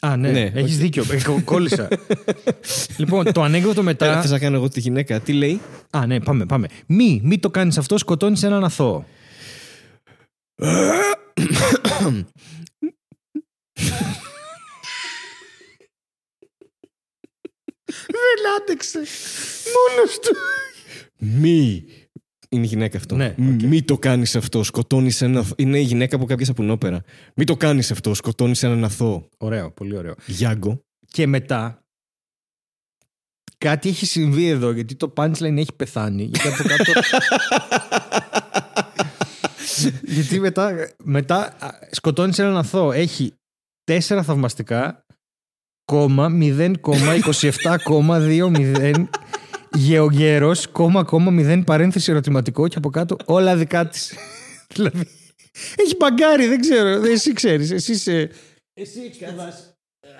[0.00, 0.80] Α, ναι, Ναι, έχεις οκ.
[0.80, 1.04] δίκιο.
[1.10, 1.88] Ε, κο- Κόλλησα.
[2.98, 4.20] λοιπόν, το ανέκδοτο μετά.
[4.20, 5.20] Θες να κάνω εγώ τη γυναίκα.
[5.20, 6.66] Τι λέει; Α, ναι, πάμε, πάμε.
[6.86, 9.04] Μη, μη το κάνεις αυτό, σκοτώνεις έναν αθώο.
[18.06, 18.98] Δεν άντεξε.
[19.74, 20.36] Μόνος του.
[21.18, 21.84] Μη.
[22.48, 23.16] Είναι η γυναίκα αυτό.
[23.16, 24.62] Ναι, Μ- Μη το κάνεις αυτό.
[24.62, 25.44] Σκοτώνεις ένα.
[25.56, 27.02] Είναι η γυναίκα από κάποια σαπουνόπερα.
[27.34, 28.14] Μη το κάνεις αυτό.
[28.14, 29.28] Σκοτώνεις έναν αθώο.
[29.38, 30.14] Ωραίο, πολύ ωραίο.
[30.26, 30.80] Γιάγκο.
[31.06, 31.80] Και μετά.
[33.58, 36.22] Κάτι έχει συμβεί εδώ, γιατί το punchline έχει πεθάνει.
[36.22, 36.92] Γιατί από κάτω.
[40.14, 41.56] γιατί μετά, μετά
[41.90, 42.92] σκοτώνεις έναν αθώο.
[42.92, 43.32] Έχει
[43.84, 45.04] τέσσερα θαυμαστικά,
[45.84, 49.04] κόμμα 0,27,20
[49.74, 54.12] γεωγέρος, κόμμα, κόμμα, 0 παρένθεση ερωτηματικό και από κάτω όλα δικά της.
[54.74, 55.08] δηλαδή.
[55.76, 57.00] Έχει μπαγκάρει, δεν ξέρω.
[57.00, 57.70] δεν- Εσύ ξέρεις.
[57.70, 58.30] Εσύ είσαι.
[58.74, 59.62] Εσύ έχεις σπουδάσει.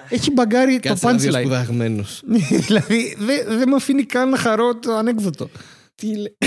[0.09, 1.41] Έχει μπαγκάρει το Κάτσε να δεις punchline.
[1.41, 2.05] σπουδαγμένο.
[2.67, 5.51] δηλαδή δεν δεν με αφήνει καν να χαρώ το ανέκδοτο.
[5.95, 6.37] Τι λέει.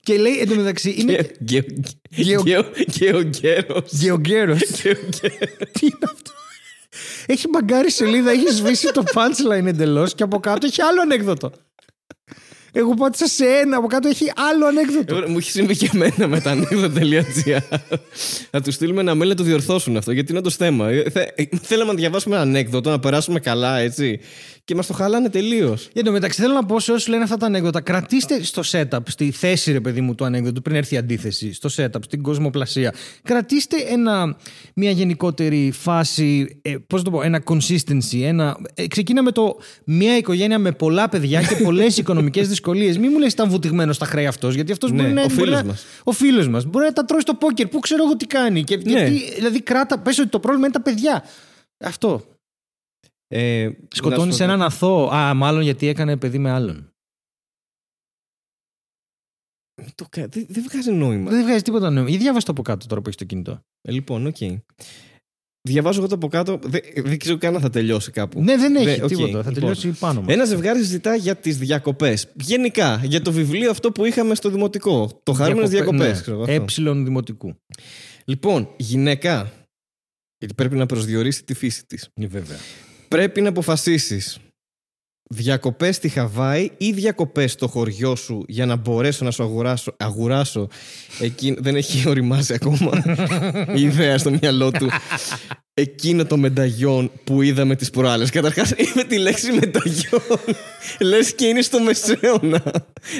[0.00, 1.64] Και λέει εντωμεταξύ είναι Γεω-
[2.10, 2.70] Γεωγκέρο.
[3.86, 4.60] γεωγκέρος.
[4.62, 4.88] Τι
[5.80, 6.32] είναι αυτό;
[7.26, 11.52] Έχει μπαγκάρει σελίδα, έχει σβήσει το punchline εντελώς και από κάτω έχει άλλο ανέκδοτο.
[12.74, 15.28] Εγώ πάτησα σε ένα, από κάτω έχει άλλο ανέκδοτο.
[15.28, 17.58] Μου έχει συμβεί και εμένα με τα ανέκδοτα.gr.
[18.50, 20.88] Θα του στείλουμε ένα mail να το διορθώσουν αυτό, γιατί είναι το θέμα.
[20.88, 24.20] Ε, θε- ε, Θέλαμε να διαβάσουμε ένα ανέκδοτο, να περάσουμε καλά, έτσι.
[24.64, 25.88] Και μας το χαλάνε τελείως.
[25.92, 28.98] Για το μεταξύ θέλω να πω σε όσους λένε αυτά τα ανέκδοτα, κρατήστε στο setup,
[29.06, 32.94] στη θέση ρε παιδί μου του ανέκδοτου, πριν έρθει η αντίθεση, στο setup, στην κοσμοπλασία.
[33.22, 34.36] Κρατήστε ένα,
[34.74, 38.20] μια γενικότερη φάση, ε, πώς να το πω, ένα consistency.
[38.22, 42.98] Ένα, ε, ξεκίνα με το μια οικογένεια με πολλά παιδιά και πολλές οικονομικές δυσκολίες.
[42.98, 45.34] Μην μου λες ήταν βουτυγμένος στα χρέη αυτός, γιατί αυτός Ναι, μπορεί να ο μπορεί
[45.40, 45.84] φίλος να- μας.
[46.04, 46.64] Ο φίλος μας.
[46.64, 47.66] Μπορεί να τα τρώει στο πόκερ.
[47.66, 48.64] Πού ξέρω εγώ τι κάνει.
[48.64, 48.82] Και, Ναι.
[48.90, 51.24] γιατί, δηλαδή, κράτα, πες ότι το πρόβλημα είναι τα παιδιά.
[51.84, 52.24] Αυτό.
[53.34, 55.08] Ε, Σκοτώνεις να σου πω- έναν αθώο.
[55.08, 56.92] Α, μάλλον γιατί έκανε παιδί με άλλον.
[59.82, 61.30] Μην το κα- Δεν δεν βγάζει νόημα.
[61.30, 62.10] Δεν βγάζει τίποτα νόημα.
[62.10, 63.60] Ή διάβασε το από κάτω τώρα που έχεις το κινητό.
[63.82, 64.36] Ε, λοιπόν, οκ.
[65.68, 66.58] Διαβάζω εγώ το από κάτω.
[66.62, 68.42] Δεν, δεν ξέρω καν αν θα τελειώσει κάπου.
[68.42, 69.26] Ναι, δεν έχει Δε- οκ, τίποτα.
[69.26, 69.54] Θα λοιπόν.
[69.54, 70.32] τελειώσει πάνω μας.
[70.34, 72.32] Ένα ζευγάρι συζητά για τις διακοπές.
[72.40, 75.20] Γενικά, για το βιβλίο αυτό που είχαμε στο δημοτικό.
[75.22, 76.22] Το Χαρούμενες Διακοπές.
[76.26, 76.54] Ναι.
[76.54, 77.54] Έψιλον δημοτικού.
[78.24, 79.52] Λοιπόν, γυναίκα.
[80.38, 82.08] Γιατί πρέπει να προσδιορίσει τη φύση της.
[82.14, 82.58] Ναι, βέβαια.
[83.12, 84.38] Πρέπει να αποφασίσεις.
[85.30, 90.68] Διακοπές στη Χαβάη ή διακοπές στο χωριό σου για να μπορέσω να σου αγοράσω, αγουράσω
[91.20, 93.02] εκεί, δεν έχει οριμάσει ακόμα
[93.74, 94.88] η ιδέα στο μυαλό του.
[95.74, 98.30] Εκείνο το μενταγιόν που είδαμε τις προάλλες.
[98.30, 100.22] Καταρχάς είπε τη λέξη μενταγιόν.
[101.00, 102.62] Λες και είναι στο μεσαίωνα.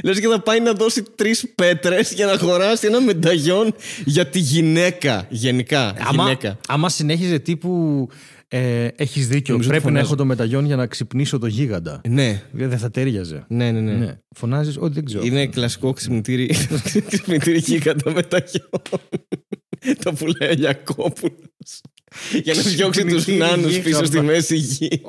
[0.03, 3.74] Λες και θα πάει να δώσει τρεις πέτρες για να αγοράσει ένα μενταγιόν
[4.05, 6.59] για τη γυναίκα γενικά Άμα, γυναίκα.
[6.68, 8.09] άμα συνέχιζε τύπου
[8.55, 9.53] ε, Έχεις δίκιο.
[9.53, 10.07] Νομίζω Πρέπει ότι να φωνάζω.
[10.07, 12.00] έχω το μεταγιόν για να ξυπνήσω το γίγαντα.
[12.09, 13.44] ναι Δεν θα τέριαζε.
[13.48, 13.92] ναι ναι, ναι.
[13.94, 14.18] Ναι.
[14.36, 15.24] Φωνάζεις, ό,τι δεν ξέρω.
[15.24, 16.50] Είναι κλασικό ξυπνητήρι,
[17.09, 18.68] ξυπνητήρι γίγαντα μεταγιόν.
[20.03, 21.80] το που λέει ο Λιακόπουλος.
[22.42, 24.07] Για να διώξει τους Ξυπνητήρι νάνους πίσω γίγαντα.
[24.07, 25.03] στη μέση γη.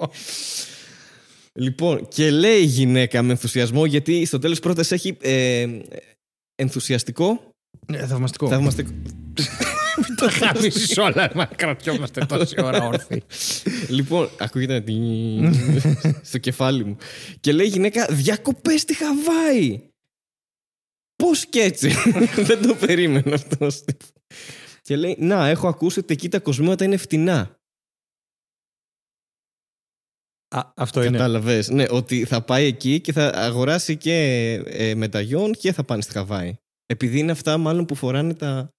[1.54, 5.66] λοιπόν, και λέει η γυναίκα με ενθουσιασμό, γιατί στο τέλος πρώτα έχει ε,
[6.56, 7.53] ενθουσιαστικό,
[7.88, 8.47] Ναι, θαυμαστικό.
[8.47, 8.91] θαυμαστικό.
[10.15, 11.32] Τα χάσεις όλα.
[11.36, 13.24] Μα κρατιόμαστε τόση ώρα όρθιοι.
[13.89, 14.95] λοιπόν, ακούγεται τη...
[16.30, 16.97] στο κεφάλι μου.
[17.39, 19.82] Και λέει η γυναίκα, διακοπές στη Χαβάη.
[21.15, 21.91] Πώς και έτσι;
[22.47, 23.67] Δεν το περίμενα αυτό.
[24.82, 27.57] Και λέει, να, έχω ακούσει ότι εκεί τα κοσμήματα είναι φτηνά.
[30.55, 31.17] Α, αυτό είναι.
[31.17, 31.69] Κατάλαβες.
[31.69, 34.13] Ναι, ότι θα πάει εκεί και θα αγοράσει και
[34.65, 36.57] ε, μεταγιόν και θα πάνε στη Χαβάη.
[36.86, 38.70] Επειδή είναι αυτά μάλλον που φοράνε τα...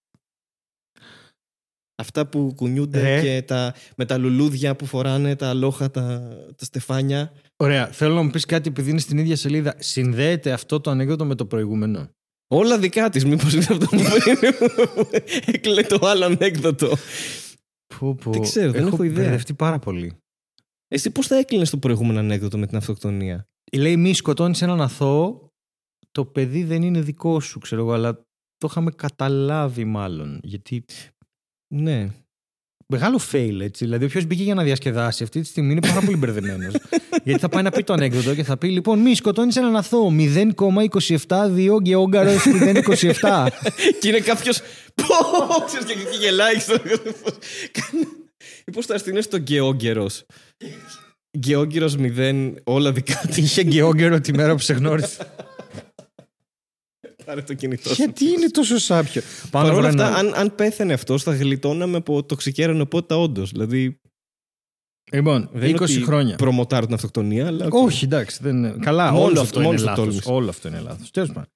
[1.97, 3.21] Αυτά που κουνιούνται Ρε.
[3.21, 7.33] και τα, με τα λουλούδια που φοράνε, τα αλόχα, τα, τα στεφάνια.
[7.57, 7.87] Ωραία.
[7.87, 9.75] Θέλω να μου πεις κάτι επειδή είναι στην ίδια σελίδα.
[9.79, 12.09] Συνδέεται αυτό το ανέκδοτο με το προηγούμενο;
[12.49, 14.03] Όλα δικά της, μήπως είναι αυτό που
[15.47, 16.93] έκλε το άλλο ανέκδοτο.
[17.99, 18.31] Πω, πω.
[18.31, 19.23] Δεν ξέρω, δεν έχω ιδέα.
[19.23, 20.17] μπερδευτεί πάρα πολύ.
[20.89, 25.44] Εσύ πώς θα έκλεινες το προηγούμενο ανέκδοτο με την αυτοκτονία; Λέει μη σκοτώνεις έναν αθώο,
[26.15, 28.15] το παιδί δεν είναι δικό σου, ξέρω εγώ, αλλά
[28.57, 30.41] το είχαμε καταλάβει μάλλον.
[30.43, 30.85] Γιατί
[31.75, 32.09] Ναι.
[32.87, 33.85] μεγάλο fail έτσι.
[33.85, 36.75] Δηλαδή, όποιος μπήκε για να διασκεδάσει αυτή τη στιγμή είναι πάρα πολύ μπερδεμένος.
[37.25, 40.13] Γιατί θα πάει να πει το ανέκδοτο και θα πει: Λοιπόν, μη σκοτώνεις έναν αθώο.
[40.19, 43.49] 0,272 γεόγκαρο 0,27.
[44.01, 44.61] και είναι κάποιος.
[44.95, 45.65] Πω!
[45.67, 46.55] Ξέρεις, και εκεί γελάει.
[48.73, 50.07] Πώς θα έρθει είναι στο Γκαιόγκερο.
[51.39, 53.41] Γκαιόγκερο 0, όλα δικά τη.
[53.43, 55.27] Είχε γεόγκαιρο τη μέρα που σε γνώρισε.
[57.25, 57.95] Πάρε το κινητό σου.
[57.95, 59.23] Γιατί είναι τόσο σάπιο.
[59.51, 63.17] Πάνω Παρ' όλα βρε αυτά, να- αν, αν πέθανε αυτός, θα γλιτώναμε από τοξική αερονοπότητα
[63.19, 63.51] όντως.
[63.51, 63.99] Δηλαδή,
[65.13, 66.37] Λοιπόν, δεν είναι 20 ότι χρόνια.
[66.37, 67.67] Προμοτάρω την αυτοκτονία, αλλά.
[67.67, 67.75] οκ.
[67.75, 68.39] Όχι, εντάξει.
[68.43, 68.75] Δεν είναι...
[68.81, 70.05] Καλά, Μόνος όλο του- αυτό είναι μόνος του λάθος.
[70.05, 70.31] τόλμησε.
[70.33, 71.11] Όλο αυτό είναι λάθος.
[71.11, 71.51] Τέλος πάντων.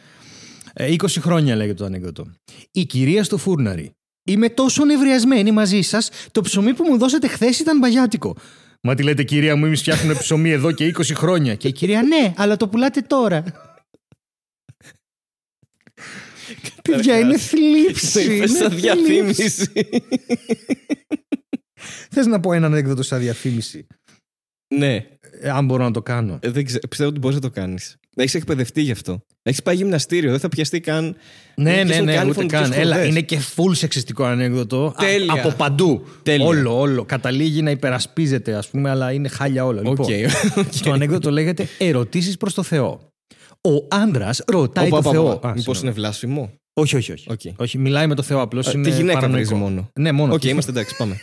[0.72, 2.26] Ε, 20 χρόνια λέγεται το ανέκδοτο.
[2.70, 3.90] Η κυρία στο φούρναρι.
[4.28, 8.36] Είμαι τόσο νευριασμένη μαζί σας, το ψωμί που μου δώσατε χθες ήταν μπαγιάτικο.
[8.82, 11.54] Μα τη λέτε, κυρία μου, εμείς φτιάχνουμε ψωμί εδώ και 20 χρόνια.
[11.54, 13.44] Και η κυρία, ναι, αλλά το πουλάτε τώρα.
[16.82, 18.34] Παιδιά, είναι Το θλίψη.
[18.34, 19.66] είπες σαν διαφήμιση.
[22.10, 23.86] Θες να πω ένα ανέκδοτο σαν διαφήμιση;
[24.74, 24.94] ναι,
[25.40, 26.38] Ε, αν μπορώ να το κάνω.
[26.42, 27.96] Ε, δεν ξέρω, πιστεύω ότι μπορείς να το κάνεις.
[28.16, 29.20] Έχεις εκπαιδευτεί γι' αυτό.
[29.42, 31.16] Έχεις πάει γυμναστήριο, δεν θα πιαστεί καν.
[31.56, 32.72] Ναι, Δεν ναι, πιάσουν ναι, καν ούτε φωνικές καν.
[32.72, 33.08] Έλα, χορδές.
[33.10, 34.86] είναι και full σεξιστικό ανέκδοτο.
[34.86, 35.32] Α- Τέλεια.
[35.32, 36.06] από παντού.
[36.22, 36.46] Τέλεια.
[36.46, 37.04] Όλο, όλο.
[37.04, 39.82] Καταλήγει να υπερασπίζεται, ας πούμε, αλλά είναι χάλια όλα.
[39.84, 40.08] Οκ.
[40.08, 40.32] Λοιπόν,
[40.82, 43.07] το ανέκδοτο λέγεται Ερωτήσεις προς το Θεό.
[43.60, 45.28] Ο άντρας ρωτάει το Θεό.
[45.28, 45.78] Α, Μήπως συγγνώμη.
[45.82, 46.50] είναι βλάσφημο.
[46.72, 47.26] Όχι, όχι, όχι.
[47.30, 47.40] Οκ.
[47.56, 47.78] όχι.
[47.78, 48.74] Μιλάει με το Θεό απλώς.
[48.74, 49.90] Ε, Τη γυναίκα βρίζει μόνο.
[49.94, 50.34] Ναι, μόνο.
[50.34, 51.16] Οκ, είμαστε εντάξει, πάμε.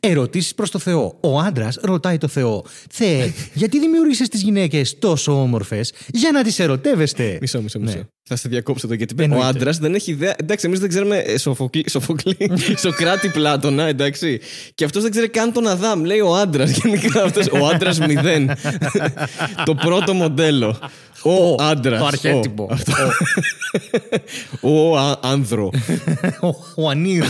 [0.00, 1.16] Ερωτήσεις προς το Θεό.
[1.20, 2.64] Ο άντρας ρωτάει το Θεό.
[2.90, 7.38] Θεέ, γιατί δημιούργησες τις γυναίκες τόσο όμορφες; Για να τις ερωτεύεστε.
[7.40, 7.96] Μισό, μισό, μισό.
[7.96, 8.02] Ναι.
[8.28, 9.46] Θα σε διακόψω εδώ γιατί ο Εννοείται.
[9.46, 10.34] άντρας δεν έχει ιδέα.
[10.36, 12.36] Εντάξει, εμείς δεν ξέρουμε ε, Σοφοκλή, Σοφοκλή
[12.82, 14.40] Σοκράτη Πλάτωνα, εντάξει.
[14.74, 16.04] Και αυτός δεν ξέρει καν τον Αδάμ.
[16.04, 16.70] Λέει ο άντρας.
[16.82, 18.50] Γενικά αυτός, ο άντρας μηδέν.
[19.64, 20.78] το πρώτο μοντέλο.
[21.22, 21.98] Ο άντρας.
[22.00, 22.68] Το αρχέτυπο.
[24.60, 25.70] Ο α- άνδρο.
[26.40, 27.24] Ο- Ο Ανίρ.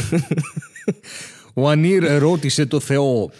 [1.54, 3.30] Ο Ανίρ ρώτησε το Θεό.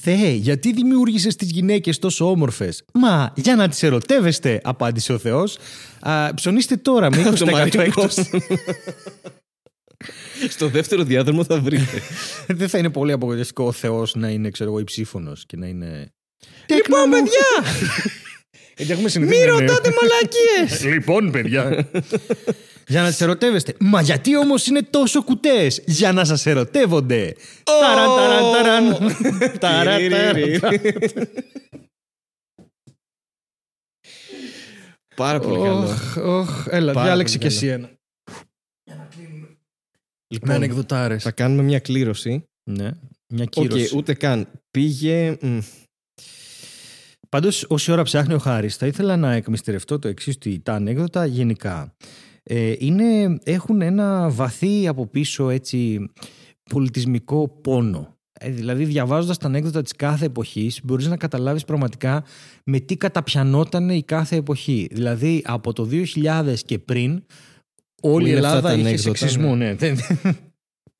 [0.00, 5.58] Θεέ, γιατί δημιούργησες τις γυναίκες τόσο όμορφες; Μα, για να τις ερωτεύεστε, απάντησε ο Θεός.
[6.00, 7.80] Α, ψωνίστε τώρα με 20% Το Μαρικό.
[7.80, 8.28] έκπτωση.
[10.48, 12.02] Στο δεύτερο διάδρομο θα βρείτε.
[12.58, 16.12] Δεν θα είναι πολύ απογοητευτικό ο Θεός να είναι, ξέρω εγώ, υψήφωνος και να είναι...
[16.68, 17.72] λοιπόν, παιδιά!
[18.76, 19.40] Γιατί έχουμε συνηθίσει.
[19.40, 20.84] Μη να είναι- ρωτάτε μαλακίες!
[20.94, 21.90] Λοιπόν, παιδιά.
[22.86, 23.74] για να τι ερωτεύεστε.
[23.80, 27.34] Μα γιατί όμως είναι τόσο κουτές, Για να σας ερωτεύονται.
[27.62, 29.58] Ταραν, ταραν, ταραν.
[29.58, 30.60] Ταραν, ταραν.
[35.16, 35.78] Πάρα πολύ καλό.
[35.88, 37.90] Οχ, οχ, Έλα, Πάρα διάλεξε κι πολύ εσύ ένα.
[38.86, 41.22] Με Λοιπόν, ανεκδοτάρες.
[41.22, 42.44] θα κάνουμε μια κλήρωση.
[42.70, 42.90] Ναι,
[43.26, 43.96] μια Οκ, κύρωση.
[43.96, 44.48] ούτε καν.
[44.70, 45.38] Πήγε.
[47.32, 50.74] Μ, Πάντως, όση ώρα ψάχνει ο Χάρης, θα ήθελα να εκμυστηρευτώ το εξής: ότι τα
[50.74, 51.94] ανέκδοτα γενικά
[52.42, 56.10] ε, είναι, έχουν ένα βαθύ από πίσω έτσι
[56.70, 58.16] πολιτισμικό πόνο.
[58.32, 62.24] Ε, δηλαδή, διαβάζοντας τα ανέκδοτα της κάθε εποχής, μπορείς να καταλάβεις πραγματικά
[62.64, 64.88] με τι καταπιανόταν η κάθε εποχή.
[64.90, 67.24] Δηλαδή, από το 2000 και πριν,
[68.02, 69.54] όλη η Είναι αυτά Ελλάδα τα είχε ανέκδοτα, σεξισμό.
[69.56, 69.76] Ναι.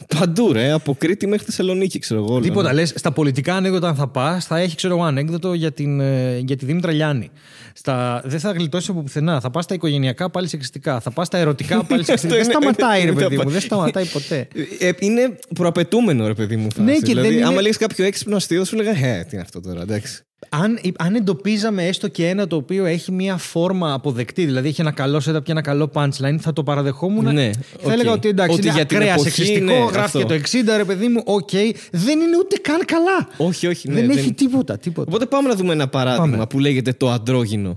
[0.08, 0.70] Δεν- Παντού, ρε.
[0.72, 2.32] Από Κρήτη μέχρι Θεσσαλονίκη, ξέρω εγώ.
[2.34, 2.42] όλα.
[2.42, 2.72] Τίποτα.
[2.72, 6.38] Λες, στα πολιτικά ανέκδοτα, αν θα πας, θα έχει ξέρω εγώ ανέκδοτο για, την, ε,
[6.38, 7.30] για τη Δήμητρα Λιάννη.
[7.74, 9.40] Στα, δεν θα γλιτώσει από πουθενά.
[9.40, 11.00] Θα πας στα οικογενειακά πάλι σεξιστικά.
[11.00, 12.34] Θα πας στα ερωτικά πάλι σεξιστικά.
[12.34, 13.40] δεν είναι- σταματάει, ρε είναι παιδί μου.
[13.40, 14.48] απα- Δεν σταματάει ποτέ.
[14.78, 16.68] Ε, είναι προαπαιτούμενο, ρε παιδί μου.
[16.70, 16.82] Φάση.
[16.82, 19.42] Ναι, και δηλαδή, δεν είναι- άμα λέγει κάποιο έξυπνο αστείο, σου λέγα Ε, τι είναι
[19.42, 20.22] αυτό τώρα, εντάξει.
[20.48, 24.90] Αν, αν εντοπίζαμε έστω και ένα το οποίο έχει μία φόρμα αποδεκτή, δηλαδή έχει ένα
[24.90, 27.32] καλό setup και ένα καλό punchline, θα το παραδεχόμουν.
[27.34, 27.92] Ναι, θα οκ.
[27.92, 30.18] έλεγα ότι εντάξει, Ότι είναι για την ακραία εποχή, σεξιστικό, ναι, γράφει αυτό.
[30.18, 31.50] και το 60, ρε παιδί μου, οκ.
[31.90, 33.28] δεν είναι ούτε καν καλά.
[33.36, 33.88] Όχι, όχι.
[33.88, 35.06] Ναι, δεν, έχει τίποτα, τίποτα.
[35.08, 36.46] Οπότε πάμε να δούμε ένα παράδειγμα Πάμε.
[36.46, 37.76] που λέγεται το αντρόγυνο.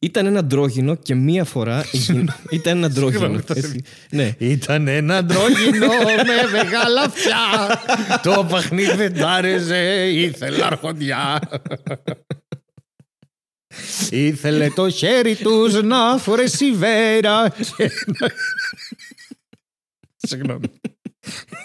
[0.00, 0.06] Πω.
[0.06, 1.84] Ήταν ένα αντρόγυνο και μία φορά.
[1.92, 3.18] η γυ- Ήταν ένα αντρόγυνο.
[3.20, 3.82] Συγγνώμη, το έτσι.
[4.10, 4.34] Ναι.
[4.38, 5.86] Ήταν ένα αντρόγινο
[6.26, 7.36] με μεγάλα αυτιά.
[8.22, 11.40] το παιχνίδι δεν τ' άρεσε, ήθελε αρχοντιά.
[14.10, 17.48] Ήθελε το χέρι τους να φορέσει βέρα.
[17.76, 18.30] και να-
[20.16, 20.66] Συγγνώμη.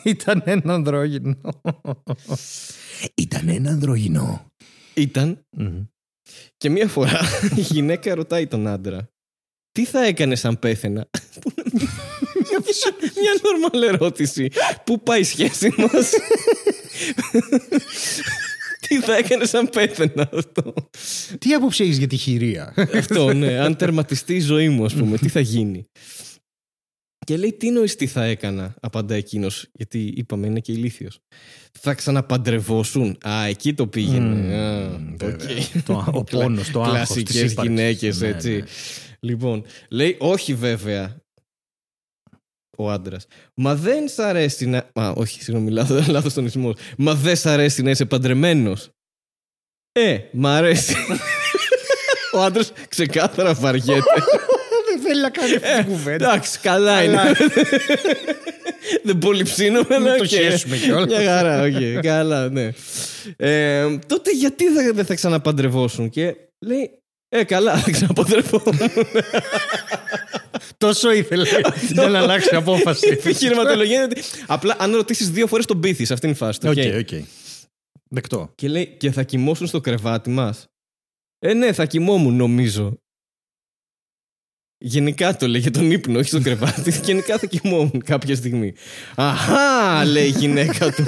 [0.04, 1.38] Ήταν ένα ανδρόγυνο.
[3.16, 4.46] Ήταν ένα ανδρόγυνο.
[4.94, 5.46] Ήταν
[6.58, 7.22] και μία φορά
[7.56, 9.10] η γυναίκα ρωτάει τον άντρα.
[9.72, 11.10] Τι θα έκανες αν πέθαινα;
[11.42, 11.92] Που είναι μια-
[13.22, 14.50] Μια νορμάλ ερώτηση.
[14.86, 16.10] Πού πάει η σχέση μας;
[18.88, 20.74] Τι θα έκανες αν πέθαινα αυτό;
[21.40, 23.58] Τι άποψη έχεις για τη χηρεία; Αυτό, ναι.
[23.60, 25.86] Αν τερματιστεί η ζωή μου, ας πούμε, τι θα γίνει;
[27.26, 31.20] Και λέει, τι νοείς τι θα έκανα, απαντά εκείνος, γιατί είπαμε είναι και ηλίθιος.
[31.80, 33.18] Θα ξαναπαντρευόσουν.
[33.28, 34.56] Α, εκεί το πήγαινε.
[34.56, 35.18] Α, Μμμ, οκ.
[35.18, 35.82] βέβαια.
[35.86, 37.76] Το- ο πόνος, το άγχος της Κλασικές ύπαρξης.
[37.76, 38.52] γυναίκες, Ναι, έτσι.
[38.58, 38.64] ναι.
[39.20, 41.24] Λοιπόν, λέει, όχι βέβαια.
[42.78, 43.28] Ο άντρας.
[43.56, 44.90] Μα δεν σ' αρέσει να.
[44.96, 46.74] Μα, όχι, συγγνώμη, λάθος λάθος τονισμό.
[46.98, 48.90] Μα δεν σ' αρέσει να είσαι παντρεμένος.
[49.92, 50.96] Ε, μ' αρέσει.
[52.36, 54.04] Ο άντρας ξεκάθαρα βαριέται.
[55.06, 56.26] Δεν θέλει να κάνει αυτή την κουβέντα.
[56.26, 57.20] Εντάξει, καλά είναι.
[59.04, 60.16] Δεν πολύ ψήνομαι, αλλά.
[60.16, 60.28] το οκ.
[60.30, 61.08] χέσουμε κιόλας.
[61.20, 62.02] Μια χαρά, οκ.
[62.02, 62.70] Καλά, ναι.
[63.38, 66.36] Ε, τότε γιατί θα- δεν θα ξαναπαντρευόσουν και
[66.66, 66.92] λέει.
[67.30, 68.80] Ε, καλά, θα ξαναπαντρευόμουν.
[70.78, 71.48] Τόσο ήθελε
[71.92, 73.08] για να αλλάξει απόφαση.
[73.08, 74.22] Η επιχειρηματολογία είναι ότι.
[74.48, 76.60] Απλά αν ρωτήσεις δύο φορές τον πείθεις, αυτή είναι η φάση.
[76.60, 77.14] του, Οκ, οκ.
[77.14, 77.24] οκ.
[78.10, 78.52] Δεκτό.
[78.56, 80.66] Και λέει, και θα κοιμόσουν στο κρεβάτι μας.
[81.40, 82.98] Ε, ναι, θα κοιμόμουν, νομίζω.
[84.88, 86.92] Γενικά το λέει για τον ύπνο, όχι στο κρεβάτι.
[87.06, 88.74] Γενικά θα κοιμόμουν κάποια στιγμή.
[89.16, 91.04] Αχά, λέει η γυναίκα του.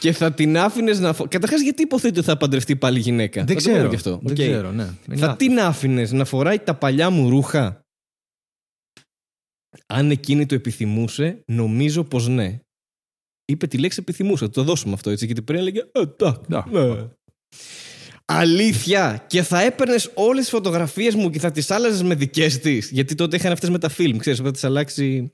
[0.00, 1.12] και θα την άφηνες να.
[1.12, 1.28] Φο...
[1.28, 3.88] Καταρχάς, γιατί υποθέτει ότι θα παντρευτεί πάλι γυναίκα; Δεν Θα το πούμε ξέρω.
[3.88, 4.18] και αυτό.
[4.22, 4.36] Δεν Οκ.
[4.38, 4.82] ξέρω, ναι.
[4.82, 5.36] Είναι Θα λάθος.
[5.36, 7.80] την άφηνες να φοράει τα παλιά μου ρούχα;
[9.86, 12.58] Αν εκείνη το επιθυμούσε, νομίζω πως ναι.
[13.44, 14.44] Είπε τη λέξη επιθυμούσε.
[14.44, 15.26] Θα το δώσουμε αυτό έτσι.
[15.26, 15.80] Γιατί πριν έλεγε.
[15.92, 16.64] «Ε, εντάξει, Να.
[16.70, 17.08] ναι».
[18.30, 19.24] Αλήθεια!
[19.26, 22.90] Και θα έπαιρνες όλες τις φωτογραφίες μου και θα τις άλλαζες με δικές της.
[22.92, 25.32] Γιατί τότε είχαν αυτές με τα φιλμ, ξέρεις, θα τις αλλάξει.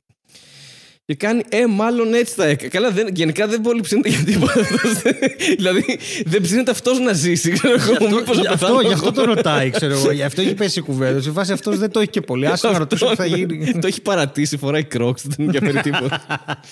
[1.07, 2.69] Και κάνει, ε, μάλλον έτσι θα έκανε.
[2.69, 4.93] Καλά, δεν, γενικά δεν πολύ ψήνεται για τίποτα αυτός.
[5.57, 7.51] δηλαδή, δεν ψήνεται αυτός να ζήσει.
[7.51, 9.15] Ξέρω εγώ, μήπως να Γι' αυτό, πεθάνω γι' αυτό εγώ.
[9.15, 10.11] το ρωτάει, ξέρω εγώ.
[10.11, 11.21] Γι' αυτό έχει πέσει η κουβέντα.
[11.21, 12.47] Σε φάση αυτός δεν το έχει και πολύ.
[12.47, 13.79] Άσε να ρωτήσω τι θα γίνει.
[13.81, 16.25] το έχει παρατήσει, φοράει κρόξ, δεν τον ενδιαφέρει τίποτα.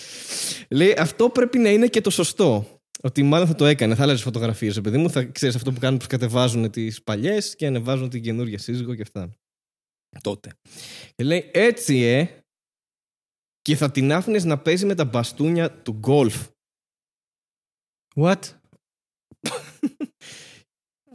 [0.78, 2.66] Λέει, αυτό πρέπει να είναι και το σωστό.
[3.04, 5.10] Ότι μάλλον θα το έκανε, θα άλλαζες φωτογραφίες, παιδί μου.
[5.10, 9.02] Θα ξέρεις αυτό που κάνουν που κατεβάζουν τις παλιές και ανεβάζουν την καινούργια σύζυγο και
[9.02, 9.32] αυτά.
[10.20, 10.50] Τότε.
[11.14, 12.42] Και λέει, έτσι ε.
[13.60, 16.48] Και θα την άφηνες να παίζει με τα μπαστούνια του γκολφ.
[18.14, 18.40] What?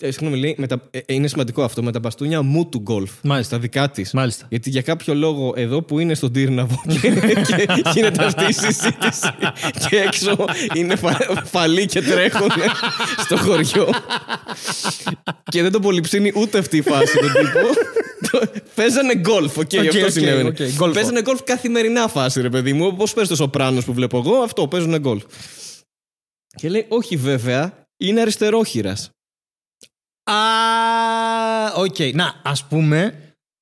[0.02, 1.84] Ε, συγγνώμη, λέει, με τα, ε, ε, είναι σημαντικό αυτό.
[1.84, 3.12] Με τα μπαστούνια μου του γκολφ.
[3.24, 3.56] Μάλιστα.
[3.56, 4.14] Τα δικά της.
[4.14, 4.46] Μάλιστα.
[4.50, 7.10] Γιατί για κάποιο λόγο εδώ που είναι στον Τύρναβο και,
[7.48, 9.30] και γίνεται αυτή η συζήτηση
[9.90, 12.50] και έξω είναι φα, φαλή και τρέχουν
[13.24, 13.90] στο χωριό
[15.44, 17.60] και δεν τον πολυψήνει ούτε αυτή η φάση τον τύπο.
[18.32, 20.50] Το- Παίζανε γκολφ, οκ, Οκ, αυτό οκ, συνέβαινε.
[20.50, 20.94] οκ, γκολφο.
[20.94, 22.86] Παίζανε γκολφ καθημερινά φάση, ρε παιδί μου.
[22.86, 25.24] Όπως παίζεις το Sopranos που βλέπω εγώ, αυτό παίζουν γκολφ.
[26.56, 29.10] Και λέει, Όχι βέβαια, είναι αριστερόχειρας.
[30.32, 31.96] Α, οκ.
[32.14, 33.14] Να, ας πούμε,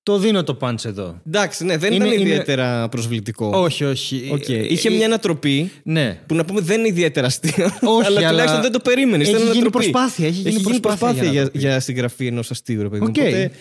[0.03, 1.21] το δίνω το punch εδώ.
[1.27, 3.49] Εντάξει, ναι, δεν Είναι- ήταν είναι- ιδιαίτερα προσβλητικό.
[3.53, 4.29] Όχι, όχι.
[4.33, 4.49] Οκ.
[4.49, 6.19] Ε, Είχε ε, μια ανατροπή Ναι.
[6.25, 7.65] που να πούμε δεν είναι ιδιαίτερα αστείο.
[7.81, 9.27] Όχι, αλλά αλλά τουλάχιστον δεν το περίμενες.
[9.33, 11.59] έχει γίνει προσπάθεια, έχει γίνει προσπάθεια για για, ανατροπή.
[11.67, 13.11] για συγγραφή ενός αστείου, ρε παιδί μου.
[13.15, 13.21] Οκ.
[13.21, 13.51] Οπότε,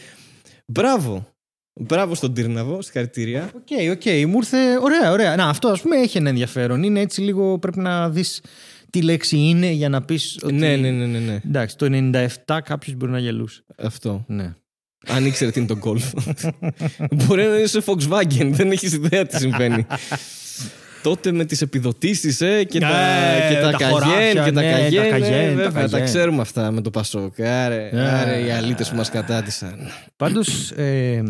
[0.67, 1.29] μπράβο.
[1.81, 3.51] Μπράβο στον Τύρναβο, συγχαρητήρια.
[3.55, 4.27] Οκ, οκ.
[4.29, 4.57] Μου ήρθε.
[4.83, 5.37] Ωραία, ωραία.
[5.37, 6.83] Να, αυτό ας πούμε έχει ένα ενδιαφέρον.
[6.83, 7.59] Είναι έτσι λίγο.
[7.59, 8.43] Πρέπει να δεις
[8.95, 10.39] τι λέξη είναι για να πεις.
[10.43, 10.53] Ότι...
[10.53, 11.39] Ναι, ναι, ναι, ναι, ναι.
[11.47, 11.87] Εντάξει, το
[12.47, 13.65] 97 κάποιος μπορεί να γελούσε.
[13.79, 14.25] Αυτό.
[14.29, 14.55] Ναι.
[15.07, 16.05] Αν ήξερε τι είναι το γκολφ.
[17.25, 19.87] Μπορεί να είναι σε Volkswagen, δεν έχεις ιδέα τι συμβαίνει.
[21.03, 22.89] τότε με τις επιδοτήσεις ε, και, Ε, τα,
[23.49, 25.03] και τα, τα καγέν χωράφια, και τα ναι, τα καγέν.
[25.05, 26.05] ε, καγέν, τα βέβαια, τα, καγέν.
[26.05, 27.41] ξέρουμε αυτά με το Πασόκ.
[27.41, 28.09] Άρε, Ε.
[28.09, 29.79] άρε οι αλήτες που μας κατάντησαν.
[30.17, 30.71] Πάντως.
[30.71, 31.23] Ε,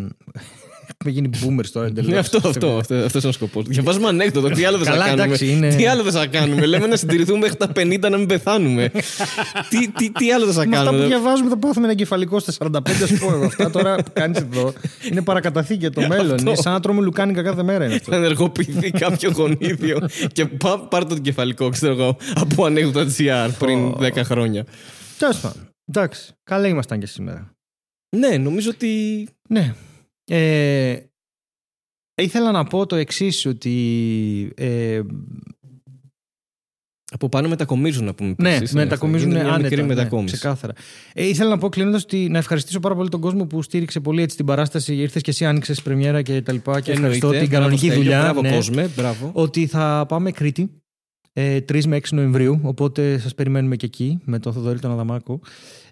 [1.07, 1.31] έχουμε γίνει
[1.61, 2.11] boomers τώρα εντελώς.
[2.11, 3.65] Ναι, αυτό, αυτό, αυτό, αυτός είναι ο σκοπός.
[3.69, 4.49] Διαβάζουμε ανέκδοτο.
[4.49, 6.97] Τι άλλο δεν θα Καλά, κάνουμε; εντάξει, είναι- Τι άλλο δεν θα κάνουμε; Λέμε να
[6.97, 8.91] συντηρηθούμε μέχρι τα 50 να μην πεθάνουμε.
[9.69, 11.07] τι, τι, τι άλλο δεν θα Με αυτά που κάνουμε.
[11.07, 13.45] διαβάζουμε θα πάθουμε ένα εγκεφαλικό στα 45, ας πω εγώ.
[13.45, 14.73] Αυτά τώρα που κάνεις εδώ
[15.11, 16.39] είναι παρακαταθήκη για το μέλλον.
[16.39, 18.11] Είναι σαν να τρώμε λουκάνικα κάθε μέρα είναι αυτό.
[18.11, 24.11] Θα ενεργοποιηθεί κάποιο γονίδιο και πά, πάρ το κεφαλικό, ξέρω εγώ, από ανέκδοτα.gr πριν 10
[24.25, 24.65] χρόνια.
[25.19, 25.69] Τέλος πάντων.
[25.89, 26.33] Εντάξει.
[26.45, 27.51] Καλά ήμασταν και σήμερα.
[28.17, 28.89] Ναι, νομίζω ότι.
[29.49, 29.75] Ναι.
[30.27, 30.97] Ε,
[32.15, 34.53] ήθελα να πω το εξής ότι.
[34.57, 35.01] Ε,
[37.13, 38.35] Από πάνω μετακομίζουν να πούμε.
[38.39, 39.69] ναι, επίσης, μετακομίζουν γίνεται μια άνετα.
[39.69, 40.35] μικρή ναι, μετακόμιση.
[40.35, 40.73] ξεκάθαρα.
[41.13, 44.23] Ε, ήθελα να πω κλείνοντας ότι να ευχαριστήσω πάρα πολύ τον κόσμο που στήριξε πολύ
[44.23, 44.95] έτσι την παράσταση.
[44.97, 46.81] Ήρθες και εσύ, άνοιξες πρεμιέρα και τα λοιπά.
[46.81, 47.47] Και ευχαριστώ Εννοείται.
[47.47, 48.33] την κανονική Μπράβο, Στέλιο, δουλειά.
[48.33, 48.55] Μπράβο, ναι.
[48.55, 48.91] κόσμε.
[48.97, 49.31] Μπράβο.
[49.35, 50.71] ότι θα πάμε Κρήτη
[51.33, 55.41] ε, 3 με 6 Νοεμβρίου, οπότε σας περιμένουμε και εκεί με τον Θοδωρή τον Αδαμάκο.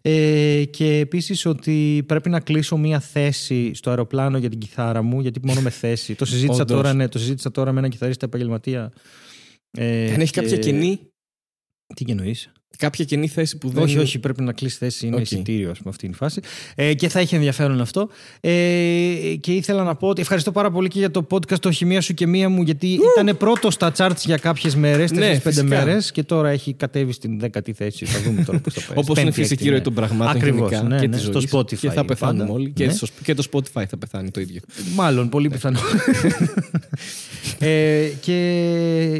[0.05, 5.21] Ε, και επίσης ότι πρέπει να κλείσω μία θέση στο αεροπλάνο για την κιθάρα μου,
[5.21, 6.15] γιατί μόνο με θέση.
[6.15, 6.77] το, συζήτησα Όντως.
[6.77, 8.93] τώρα, ναι, το συζήτησα τώρα με έναν κιθαρίστα επαγγελματία.
[9.71, 11.01] Ε, Αν έχει και- κάποια κενή,
[11.95, 13.83] Τι εννοείς; Κάποια κενή θέση που δεν.
[13.83, 15.07] Όχι, όχι, πρέπει να κλείσει θέση.
[15.07, 15.23] Είναι Οκ.
[15.23, 16.41] εισιτήριο, ας πούμε, αυτή είναι η φάση.
[16.75, 18.09] Ε, και θα έχει ενδιαφέρον αυτό.
[18.41, 18.51] Ε,
[19.41, 22.15] και ήθελα να πω ότι ευχαριστώ πάρα πολύ και για το podcast το Χημεία σου
[22.15, 25.65] και μία μου, γιατί ήταν πρώτο στα charts για κάποιες μέρες, 4-5 Ναι, φυσικά.
[25.67, 28.05] μέρες, και τώρα έχει κατέβει στην δέκατη θέση.
[28.05, 28.99] Θα δούμε τώρα πώς θα πάει.
[28.99, 31.51] Όπως είναι φυσική ροή των πραγμάτων Ακριβώς, γενικά ναι, και ναι, της στο ζωής.
[31.55, 32.53] Spotify Και θα πεθάνουμε πάντα.
[32.55, 32.71] όλοι.
[32.71, 32.93] Και, Ναι.
[32.93, 34.61] στο- και το Spotify θα πεθάνει το ίδιο.
[34.95, 35.79] Μάλλον, πολύ πιθανό.
[37.59, 38.41] ε, και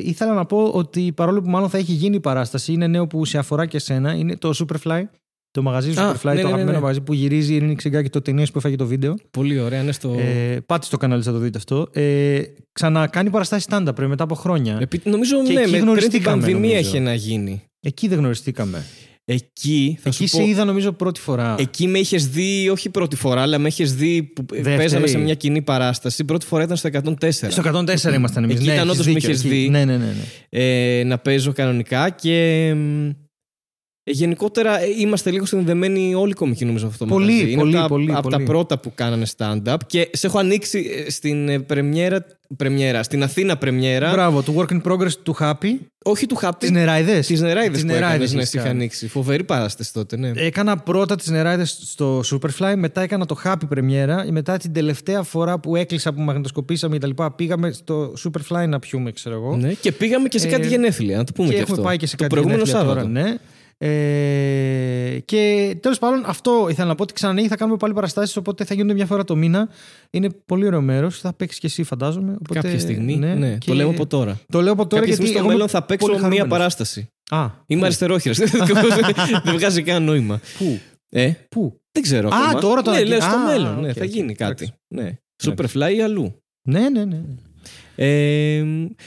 [0.05, 3.25] ήθελα να πω ότι παρόλο που μάλλον θα έχει γίνει η παράσταση, είναι νέο που
[3.25, 4.15] σε αφορά και σένα.
[4.15, 5.03] Είναι το Superfly.
[5.51, 6.79] Το μαγαζί Α, Superfly, ναι, ναι, το ναι, αγαπημένο ναι.
[6.79, 9.15] μαγαζί που γυρίζει η Ειρήνη Ξυγκάκη το ταινίες που έφαγε το βίντεο.
[9.31, 9.83] Πολύ ωραία.
[9.83, 10.17] Ναι, στο...
[10.19, 11.89] Ε, πάτε στο κανάλι, θα το δείτε αυτό.
[11.93, 14.79] Ε, ξανακάνει παραστάσεις stand-up ρε, μετά από χρόνια.
[14.81, 16.89] Επί- Νομίζω Και ναι, εκεί με, πριν την γνωριστήκαμε, πανδημία νομίζω.
[16.89, 17.63] είχε να γίνει.
[17.81, 18.85] Εκεί δεν γνωριστήκαμε.
[19.25, 21.55] Εκεί θα Εκεί σου σε πω, είδα νομίζω πρώτη φορά.
[21.59, 24.77] Εκεί με είχες δει, όχι πρώτη φορά, αλλά με είχες δει που Δεύτερη.
[24.77, 26.25] παίζαμε σε μια κοινή παράσταση.
[26.25, 27.31] Πρώτη φορά ήταν στο 104.
[27.31, 28.57] Στο 104 ήμασταν εμείς.
[28.57, 29.55] Εκεί ναι, ήταν έχεις όντως με δίκιο, είχες εκεί.
[29.55, 29.69] δει.
[29.69, 30.05] Ναι, ναι, ναι.
[30.05, 30.25] ναι.
[31.01, 33.17] ε, να παίζω κανονικά και μ, ε,
[34.05, 37.51] γενικότερα ε, είμαστε λίγο συνδεδεμένοι όλοι οι κομικοί νομίζω αυτό το Πολύ, μαγαζί.
[37.51, 38.49] Είναι πολύ, από, τα, πολύ, από τα πολύ.
[38.49, 42.27] πρώτα που κάνανε stand-up και σε έχω ανοίξει ε, στην ε, πρεμιέρα,
[42.57, 44.11] πρεμιέρα, στην Αθήνα πρεμιέρα.
[44.11, 45.69] Μπράβο, το work in progress του Happy.
[46.05, 47.27] Όχι του Τις Χάπτη, νεράιδες.
[47.27, 48.79] τις νεράιδες Τις που έκανες, νεράιδες ναι, έχεις είχα κάνει.
[48.79, 49.09] ανοίξει.
[49.09, 50.31] Φοβερή παράσταση τότε, ναι.
[50.35, 54.27] Έκανα πρώτα τις νεράιδες στο Superfly, μετά έκανα το Happy πρεμιέρα.
[54.31, 57.11] Μετά την τελευταία φορά που έκλεισα, που μαγνητοσκοπήσαμε κτλ.
[57.37, 59.57] Πήγαμε στο Superfly να πιούμε, ξέρω εγώ.
[59.57, 59.73] ναι.
[59.73, 61.87] Και πήγαμε και σε κάτι Ε, γενέθλια, να το πούμε και και, έχουμε αυτό.
[61.89, 63.09] πάει και σε το κάτι προηγούμενο γενέθλια Σάββατο.
[63.09, 63.35] Τώρα, ναι.
[63.79, 67.49] Ε, και τέλος πάντων, αυτό ήθελα να πω ότι ξανανοίγει.
[67.49, 68.37] Θα κάνουμε πάλι παραστάσεις.
[68.37, 69.69] Οπότε θα γίνονται μια φορά το μήνα.
[70.11, 71.19] Είναι πολύ ωραίο μέρος.
[71.21, 72.33] Θα παίξεις και εσύ, φαντάζομαι.
[72.33, 73.17] Οπότε, Κάποια στιγμή.
[73.17, 74.41] Ναι, και- το λέω από τώρα.
[74.53, 76.29] Το λέω από τώρα Κάποια γιατί στιγμή στο εγώ είμαι μέλλον θα παίξω πολύ μία
[76.29, 76.57] χαρούμενος.
[76.59, 77.07] παράσταση.
[77.31, 78.39] Α, Είμαι αριστερόχειρας.
[79.45, 80.41] Δεν βγάζει κανένα νόημα.
[80.59, 80.79] πού,
[81.11, 82.29] Ε, πού; δεν ξέρω.
[82.29, 82.61] Α, ακόμα.
[82.61, 83.81] τώρα το ναι, ανακοι- λέω στο Α, μέλλον.
[83.81, 84.67] Ναι, οκ, θα οκ, γίνει εντάξει.
[84.67, 84.73] κάτι.
[84.95, 85.13] Ναι.
[85.45, 86.43] Superfly ή αλλού.
[86.69, 87.21] Ναι, ναι, ναι.
[87.95, 88.65] Ε,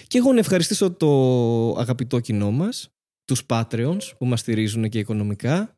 [0.08, 1.10] και εγώ να ευχαριστήσω το
[1.80, 2.90] αγαπητό κοινό μας,
[3.26, 5.74] τους Patreons που μας στηρίζουν και οικονομικά,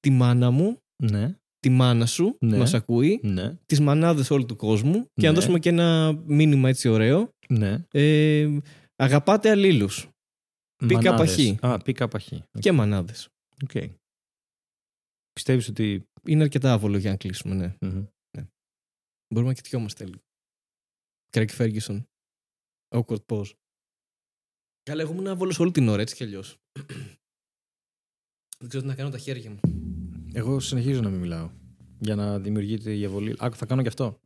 [0.00, 2.50] τη μάνα μου, Ναι, τη μάνα σου Ναι.
[2.52, 5.34] που μας ακούει, ναι, τις μανάδες όλου του κόσμου και να Ναι.
[5.38, 7.30] δώσουμε και ένα μήνυμα έτσι ωραίο.
[7.48, 7.84] ναι.
[7.90, 8.58] Ε,
[8.96, 10.08] αγαπάτε αλλήλους
[10.86, 11.18] Πίκα Μανάδες.
[11.36, 11.58] παχύ.
[11.62, 12.42] Α, πίκα παχύ.
[12.58, 13.28] και μανάδες.
[13.62, 13.70] Οκ.
[15.32, 16.04] Πιστεύεις ότι...
[16.28, 17.74] Είναι αρκετά άβολο για να κλείσουμε, ναι.
[17.80, 18.04] Μμμ.
[19.34, 20.20] Μπορούμε να κοιτιόμαστε λίγο.
[21.30, 22.06] Craig Ferguson.
[22.94, 23.52] Awkward pause.
[24.82, 26.56] Καλά, εγώ ήμουν άβολος όλη την ώρα, έτσι κι αλλιώς.
[28.58, 29.60] Δεν ξέρω τι να κάνω τα χέρια μου.
[30.32, 31.50] Εγώ συνεχίζω να μην μιλάω.
[31.98, 33.36] Για να δημιουργείται η αβολή.
[33.38, 34.20] Άκου, θα κάνω και αυτό.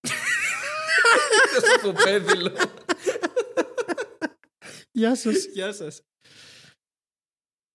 [1.78, 2.50] Στο πέδιλο.
[4.92, 5.44] Γεια σας.
[5.44, 6.02] Γεια σας.